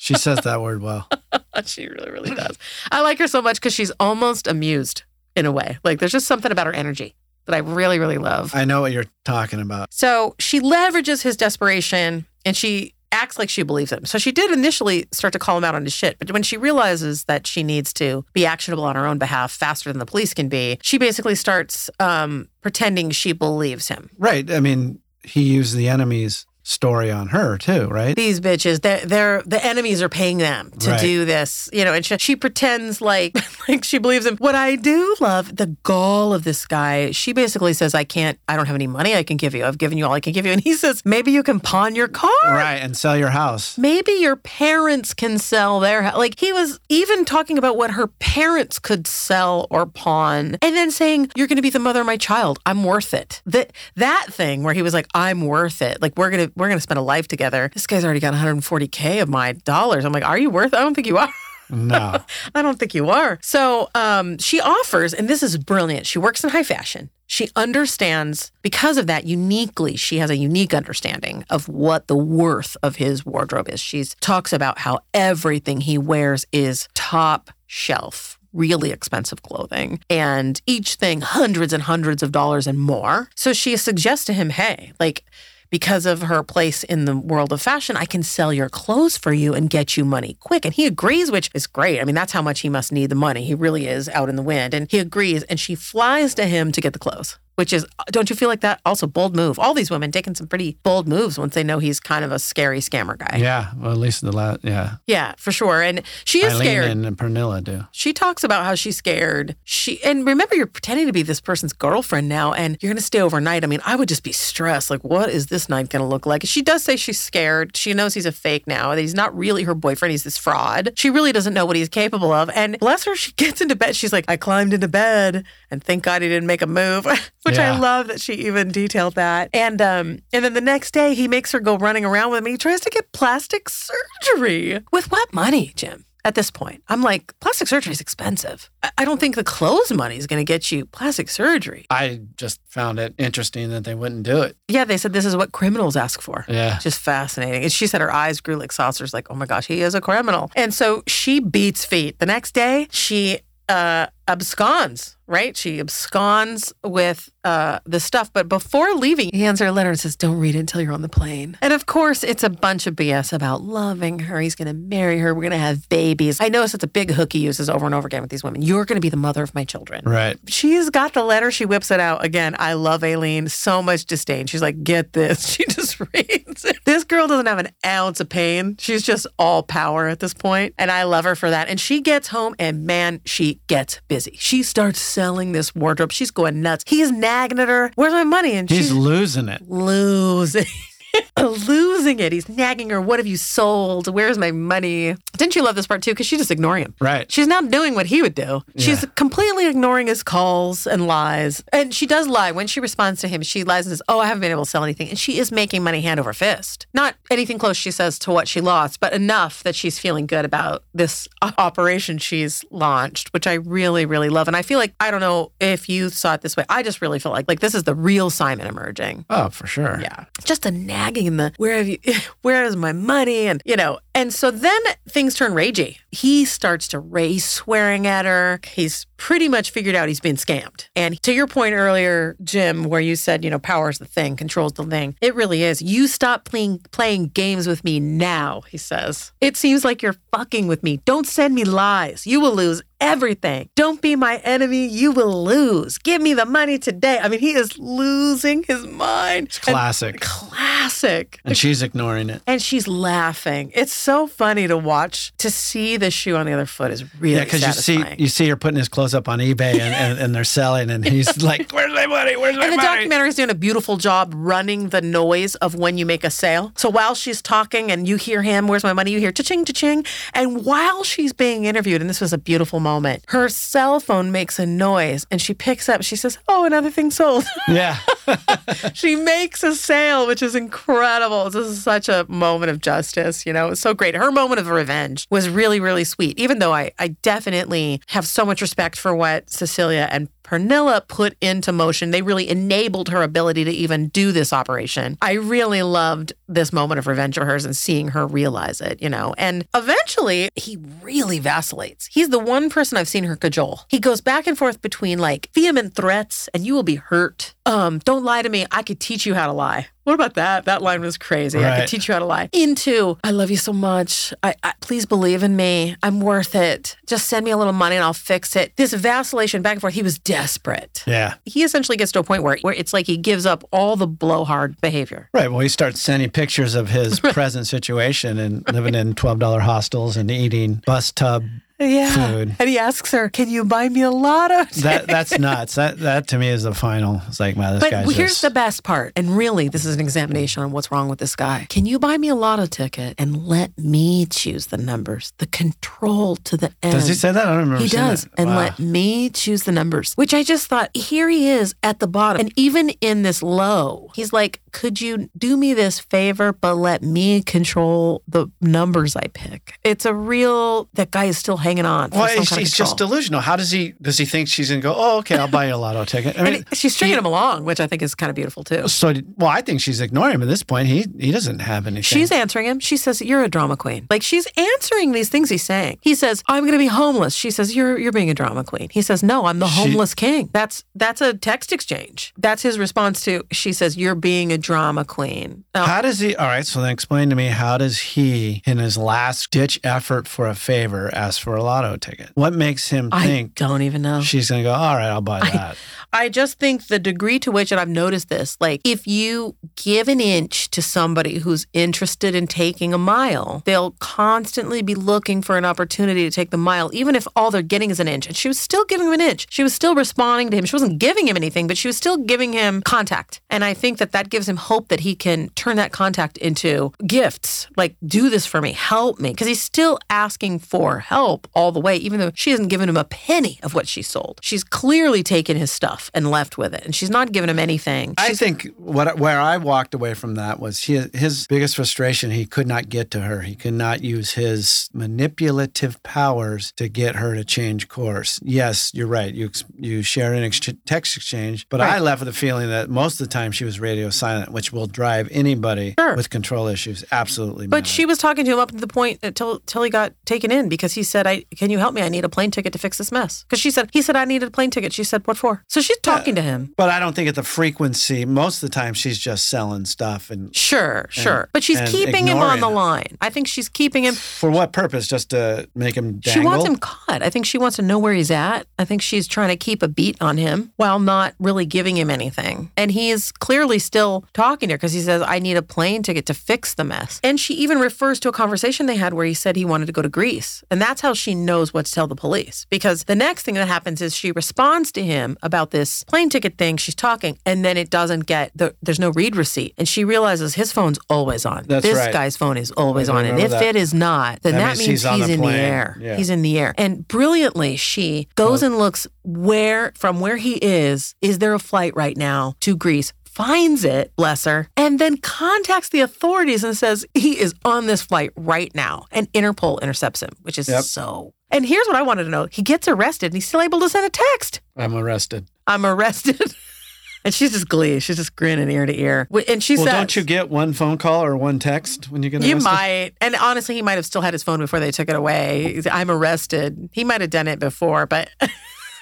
[0.00, 1.06] She says that word well.
[1.66, 2.56] she really, really does.
[2.90, 5.02] I like her so much because she's almost amused
[5.36, 5.76] in a way.
[5.84, 7.14] Like there's just something about her energy
[7.44, 8.54] that I really, really love.
[8.54, 9.92] I know what you're talking about.
[9.92, 14.06] So she leverages his desperation and she acts like she believes him.
[14.06, 16.56] So she did initially start to call him out on his shit, but when she
[16.56, 20.32] realizes that she needs to be actionable on her own behalf faster than the police
[20.32, 24.08] can be, she basically starts um, pretending she believes him.
[24.16, 24.50] Right.
[24.50, 28.14] I mean, he used the enemy's story on her too, right?
[28.14, 31.00] these bitches they're, they're the enemies are paying them to Right.
[31.00, 33.34] do this you know and she, she pretends like
[33.68, 37.72] like she believes him what i do love the gall of this guy she basically
[37.72, 40.04] says i can't i don't have any money i can give you i've given you
[40.06, 42.76] all i can give you and he says maybe you can pawn your car Right.
[42.76, 43.76] And sell your house.
[43.78, 46.16] Maybe your parents can sell their house.
[46.16, 50.90] Like he was even talking about what her parents could sell or pawn, and then
[50.90, 52.58] saying, "You're going to be the mother of my child.
[52.66, 56.30] I'm worth it." That that thing where he was like, "I'm worth it." Like we're
[56.30, 57.70] gonna we're gonna spend a life together.
[57.72, 60.04] This guy's already got 140k of my dollars.
[60.04, 60.74] I'm like, "Are you worth?
[60.74, 61.32] I don't think you are."
[61.70, 62.18] No.
[62.54, 63.38] I don't think you are.
[63.42, 66.06] So um, she offers, and this is brilliant.
[66.06, 67.10] She works in high fashion.
[67.26, 72.76] She understands, because of that, uniquely, she has a unique understanding of what the worth
[72.82, 73.78] of his wardrobe is.
[73.78, 78.36] She talks about how everything he wears is top shelf.
[78.52, 83.28] Really expensive clothing, and each thing hundreds and hundreds of dollars and more.
[83.36, 85.22] So she suggests to him, hey, like,
[85.70, 89.32] because of her place in the world of fashion, I can sell your clothes for
[89.32, 90.64] you and get you money quick.
[90.64, 92.00] And he agrees, which is great.
[92.00, 93.44] I mean, that's how much he must need the money.
[93.44, 94.74] He really is out in the wind.
[94.74, 95.44] And he agrees.
[95.44, 98.62] And she flies to him to get the clothes, which is, don't you feel like
[98.62, 98.80] that?
[98.86, 99.58] Also, bold move.
[99.58, 102.38] All these women taking some pretty bold moves once they know he's kind of a
[102.38, 103.36] scary scammer guy.
[103.36, 103.72] Yeah.
[103.76, 104.96] Well, at least the last, yeah.
[105.06, 105.82] Yeah, for sure.
[105.82, 106.90] And she is Ayleen scared.
[106.90, 107.84] and Pernilla do.
[107.92, 109.56] She talks about how she's scared.
[109.62, 113.02] She and remember you're pretending to be this person's girlfriend now and you're going to
[113.02, 113.62] stay overnight.
[113.62, 114.88] I mean, I would just be stressed.
[114.88, 116.40] Like what is this night going to look like?
[116.46, 117.76] She does say she's scared.
[117.76, 118.94] She knows he's a fake now.
[118.94, 120.12] That he's not really her boyfriend.
[120.12, 120.92] He's this fraud.
[120.94, 122.48] She really doesn't know what he's capable of.
[122.54, 123.94] And bless her, she gets into bed.
[123.96, 127.06] She's like, "I climbed into bed and thank God he didn't make a move."
[127.50, 129.50] Which I love that she even detailed that.
[129.52, 132.46] And um and then the next day he makes her go running around with him.
[132.46, 134.80] He tries to get plastic surgery.
[134.92, 136.04] With what money, Jim?
[136.24, 136.82] at this point.
[136.88, 138.70] I'm like, plastic surgery is expensive.
[138.82, 141.86] I, I don't think the clothes money is going to get you plastic surgery.
[141.90, 144.56] I just found it interesting that they wouldn't do it.
[144.68, 146.44] Yeah, they said this is what criminals ask for.
[146.48, 146.78] Yeah.
[146.78, 147.62] Just fascinating.
[147.62, 150.00] And she said her eyes grew like saucers, like, oh my gosh, he is a
[150.00, 150.50] criminal.
[150.54, 152.18] And so she beats feet.
[152.18, 155.56] The next day, she uh, absconds, right?
[155.56, 158.32] She absconds with uh, the stuff.
[158.32, 160.92] But before leaving, he hands her a letter and says, Don't read it until you're
[160.92, 161.56] on the plane.
[161.62, 164.40] And of course, it's a bunch of BS about loving her.
[164.40, 165.34] He's going to marry her.
[165.34, 166.40] We're going to have babies.
[166.40, 168.62] I notice it's a big hook he uses over and over again with these women.
[168.62, 170.04] You're going to be the mother of my children.
[170.04, 170.38] Right.
[170.48, 171.50] She's got the letter.
[171.50, 172.24] She whips it out.
[172.24, 173.50] Again, I love Ayleen.
[173.50, 174.46] So much disdain.
[174.46, 175.40] She's like, Get this.
[175.60, 176.78] She just reads it.
[176.84, 178.76] This girl doesn't have an ounce of pain.
[178.78, 181.68] She's just all power at this point, And I love her for that.
[181.68, 184.36] And she gets home and man, she gets busy.
[184.38, 186.12] She starts selling this wardrobe.
[186.12, 186.84] She's going nuts.
[186.86, 187.90] He's nagging at her.
[187.94, 188.52] Where's my money?
[188.52, 189.62] And He's she's losing it.
[189.70, 190.66] losing.
[191.40, 192.32] losing it.
[192.32, 193.00] He's nagging her.
[193.00, 194.12] What have you sold?
[194.12, 195.16] Where's my money?
[195.36, 196.12] Didn't you love this part too?
[196.12, 196.94] Because she's just ignoring him.
[197.00, 197.30] Right.
[197.30, 198.62] She's now doing what he would do.
[198.76, 201.62] She's completely ignoring his calls and lies.
[201.72, 202.50] And she does lie.
[202.50, 204.70] When she responds to him, she lies and says, Oh, I haven't been able to
[204.70, 205.08] sell anything.
[205.08, 206.86] And she is making money hand over fist.
[206.92, 210.44] Not anything close, she says, to what she lost, but enough that she's feeling good
[210.44, 211.28] about this
[211.58, 214.46] operation she's launched, which I really, really love.
[214.48, 216.64] And I feel like, I don't know if you saw it this way.
[216.68, 219.24] I just really feel like, like this is the real Simon emerging.
[219.30, 219.98] Oh, for sure.
[220.00, 220.24] Yeah.
[220.44, 220.70] Just a
[221.00, 221.98] nagging in the where have you
[222.42, 223.46] where is my money?
[223.46, 225.98] And you know, and so then things turn ragey.
[226.10, 228.60] He starts to race swearing at her.
[228.64, 230.88] He's pretty much figured out he's been scammed.
[230.96, 234.34] And to your point earlier, Jim, where you said, you know, power is the thing,
[234.34, 235.14] control's the thing.
[235.20, 235.82] It really is.
[235.82, 239.32] You stop playing playing games with me now, he says.
[239.40, 240.96] It seems like you're fucking with me.
[241.04, 242.26] Don't send me lies.
[242.26, 243.68] You will lose everything.
[243.76, 244.86] Don't be my enemy.
[244.86, 245.98] You will lose.
[245.98, 247.18] Give me the money today.
[247.18, 249.48] I mean, he is losing his mind.
[249.48, 250.20] It's classic.
[250.20, 251.40] Classic.
[251.44, 252.42] And she's ignoring it.
[252.46, 253.72] And she's laughing.
[253.74, 255.32] It's so funny to watch.
[255.38, 258.28] To see the shoe on the other foot is really Yeah, because you see you
[258.28, 261.42] see her putting his clothes up on eBay and, and, and they're selling and he's
[261.42, 262.36] like, Where's my money?
[262.36, 265.74] Where's my money?" and the documentary is doing a beautiful job running the noise of
[265.74, 266.72] when you make a sale.
[266.76, 269.10] So while she's talking and you hear him, where's my money?
[269.12, 270.04] You hear cha-ching, cha-ching.
[270.34, 274.58] And while she's being interviewed, and this was a beautiful moment, her cell phone makes
[274.58, 277.44] a noise and she picks up, she says, Oh, another thing sold.
[277.68, 277.98] Yeah.
[278.94, 281.48] she makes a sale, which is incredible.
[281.50, 283.46] This is such a moment of justice.
[283.46, 284.14] You know, it's so great.
[284.16, 288.44] Her moment of revenge was really, really sweet, even though I, I definitely have so
[288.44, 292.10] much respect for what Cecilia and Pernilla put into motion.
[292.10, 295.16] They really enabled her ability to even do this operation.
[295.22, 299.08] I really loved this moment of revenge of hers and seeing her realize it, you
[299.08, 299.32] know.
[299.38, 302.06] And eventually, he really vacillates.
[302.06, 303.82] He's the one person I've seen her cajole.
[303.88, 307.54] He goes back and forth between like vehement threats and you will be hurt.
[307.64, 308.66] Um, don't lie to me.
[308.72, 309.86] I could teach you how to lie.
[310.04, 310.64] What about that?
[310.64, 311.64] That line was crazy.
[311.64, 312.48] I could teach you how to lie.
[312.52, 314.34] Into, I love you so much.
[314.42, 315.94] I, I please believe in me.
[316.02, 316.96] I'm worth it.
[317.06, 318.74] Just send me a little money and I'll fix it.
[318.76, 319.94] This vacillation back and forth.
[319.94, 321.04] He was desperate.
[321.06, 321.34] Yeah.
[321.44, 324.06] He essentially gets to a point where, where it's like he gives up all the
[324.06, 325.28] blowhard behavior.
[325.34, 325.50] Right.
[325.50, 330.30] Well, he starts sending pictures of his present situation and living in $12 hostels and
[330.30, 331.44] eating bus tub
[331.80, 332.26] Yeah.
[332.30, 332.56] food.
[332.58, 334.64] And he asks her, Can you buy me a lotto?
[334.82, 335.76] That that's nuts.
[335.76, 337.22] That that to me is the final.
[337.28, 339.94] It's like, wow, this But guy's here's just, the best part, and really, this is
[339.94, 341.66] an examination on what's wrong with this guy.
[341.70, 346.36] Can you buy me a lotto ticket and let me choose the numbers, the control
[346.36, 346.92] to the end?
[346.92, 347.46] Does he say that?
[347.46, 347.82] I don't remember.
[347.82, 348.32] He does, that.
[348.38, 348.58] and Wow.
[348.58, 350.12] let me choose the numbers.
[350.14, 354.10] Which I just thought, here he is at the bottom, and even in this low,
[354.14, 359.26] he's like, "Could you do me this favor, but let me control the numbers I
[359.32, 362.10] pick?" It's a real that guy is still hanging on.
[362.10, 363.40] Well, he's, he's just delusional.
[363.40, 363.94] How does he?
[364.00, 364.94] Does he think she's gonna go?
[364.96, 366.38] Oh, okay, I'll buy you a lotto ticket.
[366.38, 368.88] I mean, she's stringing him along, which I think is kind of beautiful too.
[368.88, 370.88] So, well, I think she's ignoring him at this point.
[370.88, 372.02] He he doesn't have anything.
[372.02, 372.80] She's answering him.
[372.80, 375.98] She says, "You're a drama queen." Like she's answering these things he's saying.
[376.00, 378.88] He says, "I'm going to be homeless." She says, "You're you're being a drama queen."
[378.90, 382.32] He says, "No, I'm the She- homeless king." That's that's a text exchange.
[382.36, 383.44] That's his response to.
[383.52, 386.36] She says, "You're being a drama queen." Now, How does he?
[386.36, 390.28] All right, so then explain to me how does he, in his last ditch effort
[390.28, 392.30] for a favor, ask for a lotto ticket?
[392.34, 394.20] What makes him I think don't even know.
[394.20, 394.72] she's gonna go?
[394.72, 395.76] All right, I'll buy that.
[396.12, 400.08] I just think the degree to which, and I've noticed this, like if you give
[400.08, 405.56] an inch to somebody who's interested in taking a mile, they'll constantly be looking for
[405.56, 408.26] an opportunity to take the mile, even if all they're getting is an inch.
[408.26, 409.46] And she was still giving him an inch.
[409.50, 410.64] She was still responding to him.
[410.64, 413.40] She wasn't giving him anything, but she was still giving him contact.
[413.48, 416.92] And I think that that gives him hope that he can turn that contact into
[417.06, 417.68] gifts.
[417.76, 419.30] Like, do this for me, help me.
[419.30, 422.96] Because he's still asking for help all the way, even though she hasn't given him
[422.96, 424.40] a penny of what she sold.
[424.42, 426.84] She's clearly taken his stuff stuff and left with it.
[426.84, 428.14] And she's not giving him anything.
[428.18, 432.30] I think what where I walked away from that was he, his biggest frustration.
[432.30, 433.42] He could not get to her.
[433.42, 438.40] He could not use his manipulative powers to get her to change course.
[438.42, 439.32] Yes, you're right.
[439.34, 443.20] You you share an ex- text exchange, but I left with the feeling that most
[443.20, 446.16] of the time she was radio silent, which will drive anybody Sure.
[446.16, 447.66] with control issues absolutely.
[447.66, 447.86] But mad.
[447.86, 450.50] she was talking to him up to the point uh, until till he got taken
[450.50, 452.02] in because he said, "I can you help me?
[452.02, 454.24] I need a plane ticket to fix this mess." Because she said he said I
[454.24, 454.92] needed a plane ticket.
[454.92, 456.72] She said, "What for?" So she's talking to him.
[456.76, 458.24] But I don't think at the frequency.
[458.24, 461.48] Most of the time, she's just selling stuff, and Sure, sure.
[461.52, 463.16] But she's keeping him on the line.
[463.20, 464.14] I think she's keeping him.
[464.14, 465.06] for what purpose?
[465.06, 466.32] Just to make him dangle.
[466.32, 467.22] She wants him caught.
[467.22, 468.66] I think she wants to know where he's at.
[468.78, 472.10] I think she's trying to keep a beat on him while not really giving him
[472.10, 472.70] anything.
[472.76, 476.02] And he is clearly still talking to her because he says, I need a plane
[476.02, 477.20] ticket to fix the mess.
[477.24, 479.92] And she even refers to a conversation they had where he said he wanted to
[479.92, 480.62] go to Greece.
[480.70, 482.66] And that's how she knows what to tell the police.
[482.70, 486.58] Because the next thing that happens is she responds to him about this plane ticket
[486.58, 486.76] thing.
[486.76, 489.74] She's talking, and then it doesn't get, the, there's no read receipt.
[489.78, 491.64] And she realizes his phone's always on.
[491.66, 492.12] That's this right.
[492.12, 493.24] guy's phone is always on.
[493.24, 493.62] And if that.
[493.62, 495.96] it is not, then That that, means means, he's on the in the air.
[496.00, 496.16] Yeah.
[496.16, 496.74] He's in the air.
[496.78, 501.94] And brilliantly, she goes and looks where, from where he is, is there a flight
[501.96, 503.12] right now to Greece?
[503.24, 508.02] Finds it, bless her, and then contacts the authorities and says he is on this
[508.02, 509.04] flight right now.
[509.12, 510.82] And Interpol intercepts him, which is Yep.
[510.82, 511.32] so.
[511.52, 513.88] And here's what I wanted to know he gets arrested and he's still able to
[513.88, 514.60] send a text.
[514.76, 515.46] I'm arrested.
[515.70, 516.40] I'm arrested.
[517.24, 518.00] and she's just glee.
[518.00, 519.28] She's just grinning ear to ear.
[519.48, 522.30] And she well, says, don't you get one phone call or one text when you
[522.30, 523.12] get arrested?" You might.
[523.20, 525.80] And honestly, he might have still had his phone before they took it away.
[525.90, 526.90] I'm arrested.
[526.92, 528.30] He might have done it before, but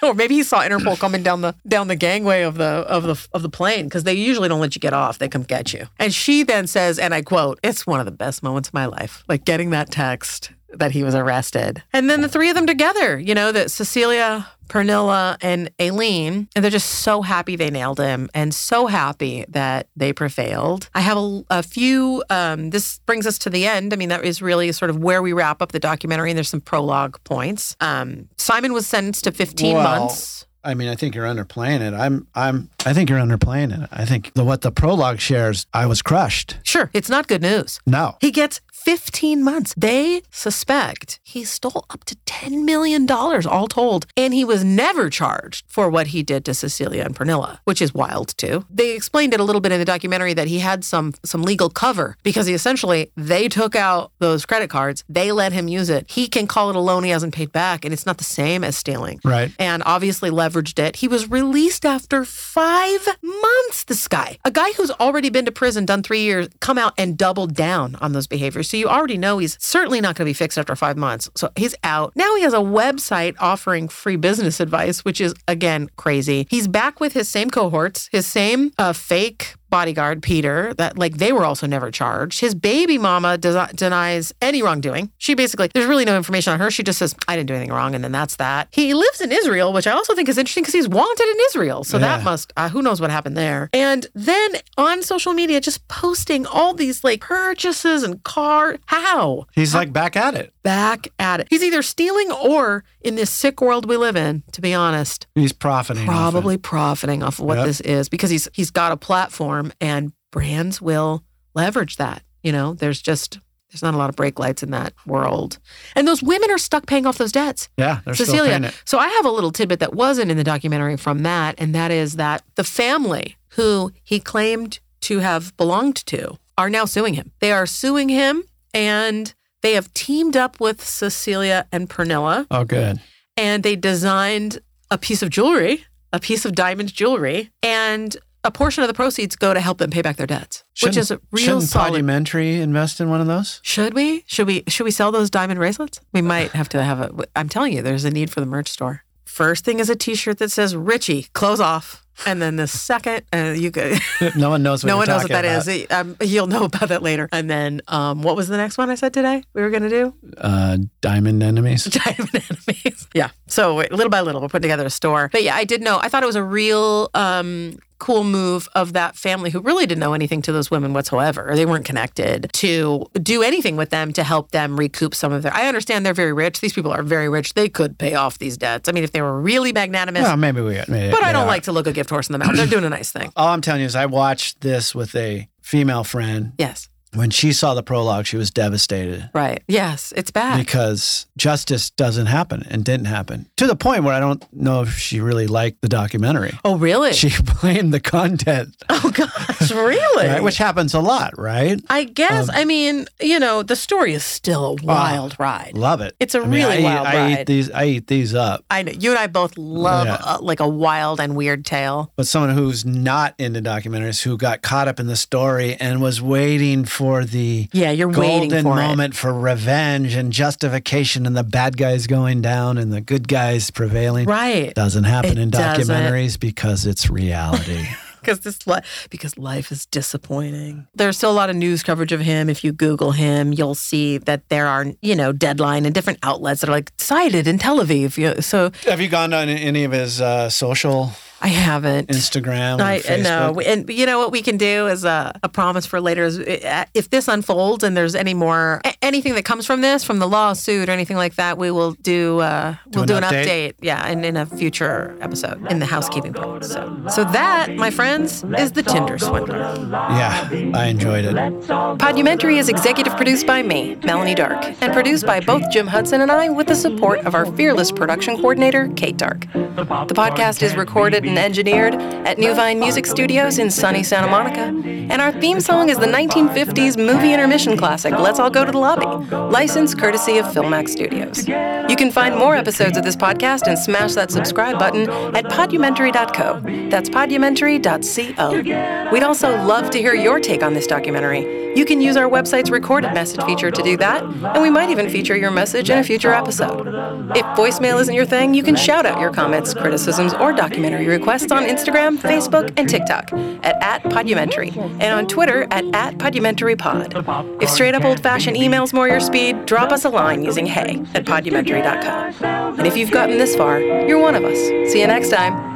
[0.03, 3.27] or maybe he saw Interpol coming down the down the gangway of the of the
[3.33, 5.17] of the plane because they usually don't let you get off.
[5.17, 5.87] They come get you.
[5.97, 8.85] And she then says, and I quote, "It's one of the best moments of my
[8.85, 12.67] life, like getting that text that he was arrested." And then the three of them
[12.67, 17.99] together, you know, that Cecilia Pernilla and Ayleen, and they're just so happy they nailed
[17.99, 20.89] him and so happy that they prevailed.
[20.93, 23.93] I have a, a few, um, this brings us to the end.
[23.93, 26.49] I mean, that is really sort of where we wrap up the documentary, and there's
[26.49, 27.75] some prologue points.
[27.81, 30.45] Um, Simon was sentenced to 15 Well, months.
[30.69, 31.93] I mean, I think you're underplaying it.
[31.93, 33.89] I'm, I'm, I think you're underplaying it.
[33.91, 36.57] I think the what the prologue shares, I was crushed.
[36.63, 37.79] Sure, it's not good news.
[37.85, 39.73] No, He gets 15 months.
[39.75, 44.05] They suspect he stole up to $10 million, all told.
[44.15, 47.93] And he was never charged for what he did to Cecilia and Pernilla, which is
[47.93, 48.65] wild too.
[48.69, 51.69] They explained it a little bit in the documentary that he had some some legal
[51.69, 56.09] cover because he essentially they took out those credit cards, they let him use it.
[56.09, 58.63] He can call it a loan he hasn't paid back, and it's not the same
[58.63, 59.19] as stealing.
[59.25, 59.51] right.
[59.59, 60.29] And obviously
[60.59, 60.97] leveraged it.
[60.97, 63.83] He was released after five months.
[63.85, 67.17] This guy, a guy who's already been to prison, done three years, come out and
[67.17, 68.69] doubled down on those behaviors.
[68.69, 71.29] So you already know he's certainly not going to be fixed after five months.
[71.35, 72.13] So he's out.
[72.15, 76.47] Now he has a website offering free business advice, which is again crazy.
[76.49, 81.31] He's back with his same cohorts, his same uh, fake bodyguard Peter that like they
[81.31, 82.39] were also never charged.
[82.39, 85.11] His baby mama des- denies any wrongdoing.
[85.17, 86.71] She basically there's really no information on her.
[86.71, 88.67] She just says I didn't do anything wrong and then that's that.
[88.71, 91.83] He lives in Israel, which I also think is interesting because he's wanted in Israel.
[91.83, 93.69] So that must uh, who knows what happened there.
[93.73, 99.73] And then on social media just posting all these like purchases and car how He's
[99.75, 100.53] like back at it.
[100.63, 101.47] back at it.
[101.49, 105.53] He's either stealing or in this sick world we live in, to be honest He's
[105.53, 106.03] profiting.
[106.03, 106.11] off it.
[106.11, 107.65] probably profiting off of what Yep.
[107.67, 111.23] this is because he's he's got a platform and brands will
[111.55, 112.23] leverage that.
[112.43, 113.39] You know, there's just
[113.71, 115.59] there's not a lot of brake lights in that world.
[115.95, 117.69] And those women are stuck paying off those debts.
[117.77, 118.51] Yeah, they're still Cecilia.
[118.51, 118.81] paying it.
[118.85, 121.91] So I have a little tidbit that wasn't in the documentary from that, and that
[121.91, 127.31] is that the family who he claimed to have belonged to are now suing him.
[127.39, 128.43] They are suing him
[128.73, 132.99] and they have teamed up with Cecilia and Pernilla Oh, good.
[133.37, 134.59] and they designed
[134.91, 139.35] a piece of jewelry, a piece of diamond jewelry, and a portion of the proceeds
[139.35, 141.89] go to help them pay back their debts, which is a Shouldn't- real shouldn't solid.
[141.91, 143.59] Podumentary invest in one of those?
[143.63, 144.23] Should we?
[144.27, 144.63] Should we?
[144.67, 145.99] Should we sell those diamond bracelets?
[146.13, 147.11] We might have to have a.
[147.35, 149.03] I'm telling you, there's a need for the merch store.
[149.25, 153.53] First thing is a T-shirt that says "Richie, close off," and then the second, uh,
[153.57, 153.99] you could.
[154.35, 155.67] No one knows what no one knows what that about.
[155.67, 155.87] is.
[155.91, 157.27] Um, you'll know about that later.
[157.31, 159.43] And then, um, what was the next one I said today?
[159.53, 161.83] We were going to do Uh, diamond enemies.
[162.05, 163.07] diamond enemies.
[163.13, 163.29] Yeah.
[163.47, 165.29] So little by little, we're putting together a store.
[165.31, 165.99] But yeah, I did know.
[165.99, 169.99] I thought it was a real um, cool move of that family who really didn't
[169.99, 171.51] know anything to those women whatsoever.
[171.53, 175.53] They weren't connected to do anything with them to help them recoup some of their.
[175.53, 176.61] I understand they're very rich.
[176.61, 177.53] These people are very rich.
[177.53, 178.89] They could pay off these debts.
[178.89, 180.23] I mean, if they were really magnanimous.
[180.23, 180.79] Well, maybe we.
[180.87, 181.47] Maybe but I don't are.
[181.47, 182.55] like to look a gift horse in the mouth.
[182.55, 183.31] They're doing a nice thing.
[183.35, 186.89] All I'm telling you is, I watched this with a female friend, Yes.
[187.15, 189.63] When she saw the prologue, she was devastated Right.
[189.67, 190.57] Yes, it's bad.
[190.57, 194.97] because justice doesn't happen and didn't happen to the point where I don't know if
[194.97, 196.57] she really liked the documentary.
[196.63, 197.13] oh, really?
[197.13, 197.31] She
[197.61, 200.27] blamed the content, oh, gosh, really?
[200.27, 200.43] right?
[200.43, 201.81] which happens a lot, right?
[201.89, 202.49] I guess.
[202.49, 205.71] Um, I mean, you know, the story is still a wild ride.
[205.73, 206.15] Love it.
[206.19, 207.47] It's a I mean, really I eat- wild I eat ride.
[207.47, 207.71] these.
[207.71, 208.63] I eat these up.
[208.69, 210.17] I know you and I both love Yeah.
[210.23, 212.11] uh, like a wild and weird tale.
[212.15, 216.21] But someone who's not into documentaries, who got caught up in the story and was
[216.21, 218.87] waiting for the Yeah, you're waiting golden for it.
[218.87, 223.71] moment for revenge and justification, and the bad guys going down and the good guys
[223.71, 224.25] prevailing.
[224.25, 224.73] Right.
[224.75, 225.93] Doesn't happen It in doesn't.
[225.95, 227.85] documentaries because it's reality.
[228.21, 230.87] because this li- because life is disappointing.
[230.93, 232.49] There's still a lot of news coverage of him.
[232.49, 236.61] If you Google him, you'll see that there are you know Deadline and different outlets
[236.61, 238.43] that are like cited in Tel Aviv.
[238.43, 242.09] So Have you gone on any of his uh, social I haven't.
[242.09, 242.81] Instagram?
[242.81, 246.23] I know, and you know what we can do is a, a promise for later
[246.23, 250.19] is uh, if this unfolds and there's any more anything that comes from this, from
[250.19, 253.45] the lawsuit or anything like that, we will do uh, we'll an do an update?
[253.45, 256.65] update, yeah, in, in a future episode in the housekeeping part.
[256.65, 259.57] So, so that, my friends, is the Tinder swindler.
[259.57, 261.35] Yeah, I enjoyed it.
[261.67, 266.31] Podumentary is executive produced by me, Melanee Dark, and produced by both Jim Hudson and
[266.31, 269.41] I with the support of our fearless production coordinator, Kate Dark.
[269.51, 274.61] The podcast is recorded and engineered at New Vine Music Studios in sunny Santa Monica,
[274.61, 278.77] and our theme song is the 1950s movie intermission classic, Let's All Go to the
[278.77, 281.47] Lobby, licensed courtesy of Filmack Studios.
[281.47, 286.61] You can find more episodes of this podcast and smash that subscribe button at podumentary.co.
[286.89, 289.11] That's podumentary.co.
[289.11, 291.59] We'd also love to hear your take on this documentary.
[291.75, 295.09] You can use our website's recorded message feature to do that, and we might even
[295.09, 296.87] feature your message in a future episode.
[297.35, 301.51] If voicemail isn't your thing, you can shout out your comments, criticisms, or documentary requests
[301.51, 303.31] on Instagram, Facebook, and TikTok
[303.63, 307.61] at, at Podumentary, and on Twitter at, at PodumentaryPod.
[307.61, 311.03] If straight up old fashioned email's more your speed, drop us a line using hey
[311.13, 312.79] at podumentary.com.
[312.79, 314.57] And if you've gotten this far, you're one of us.
[314.91, 315.68] See you next time.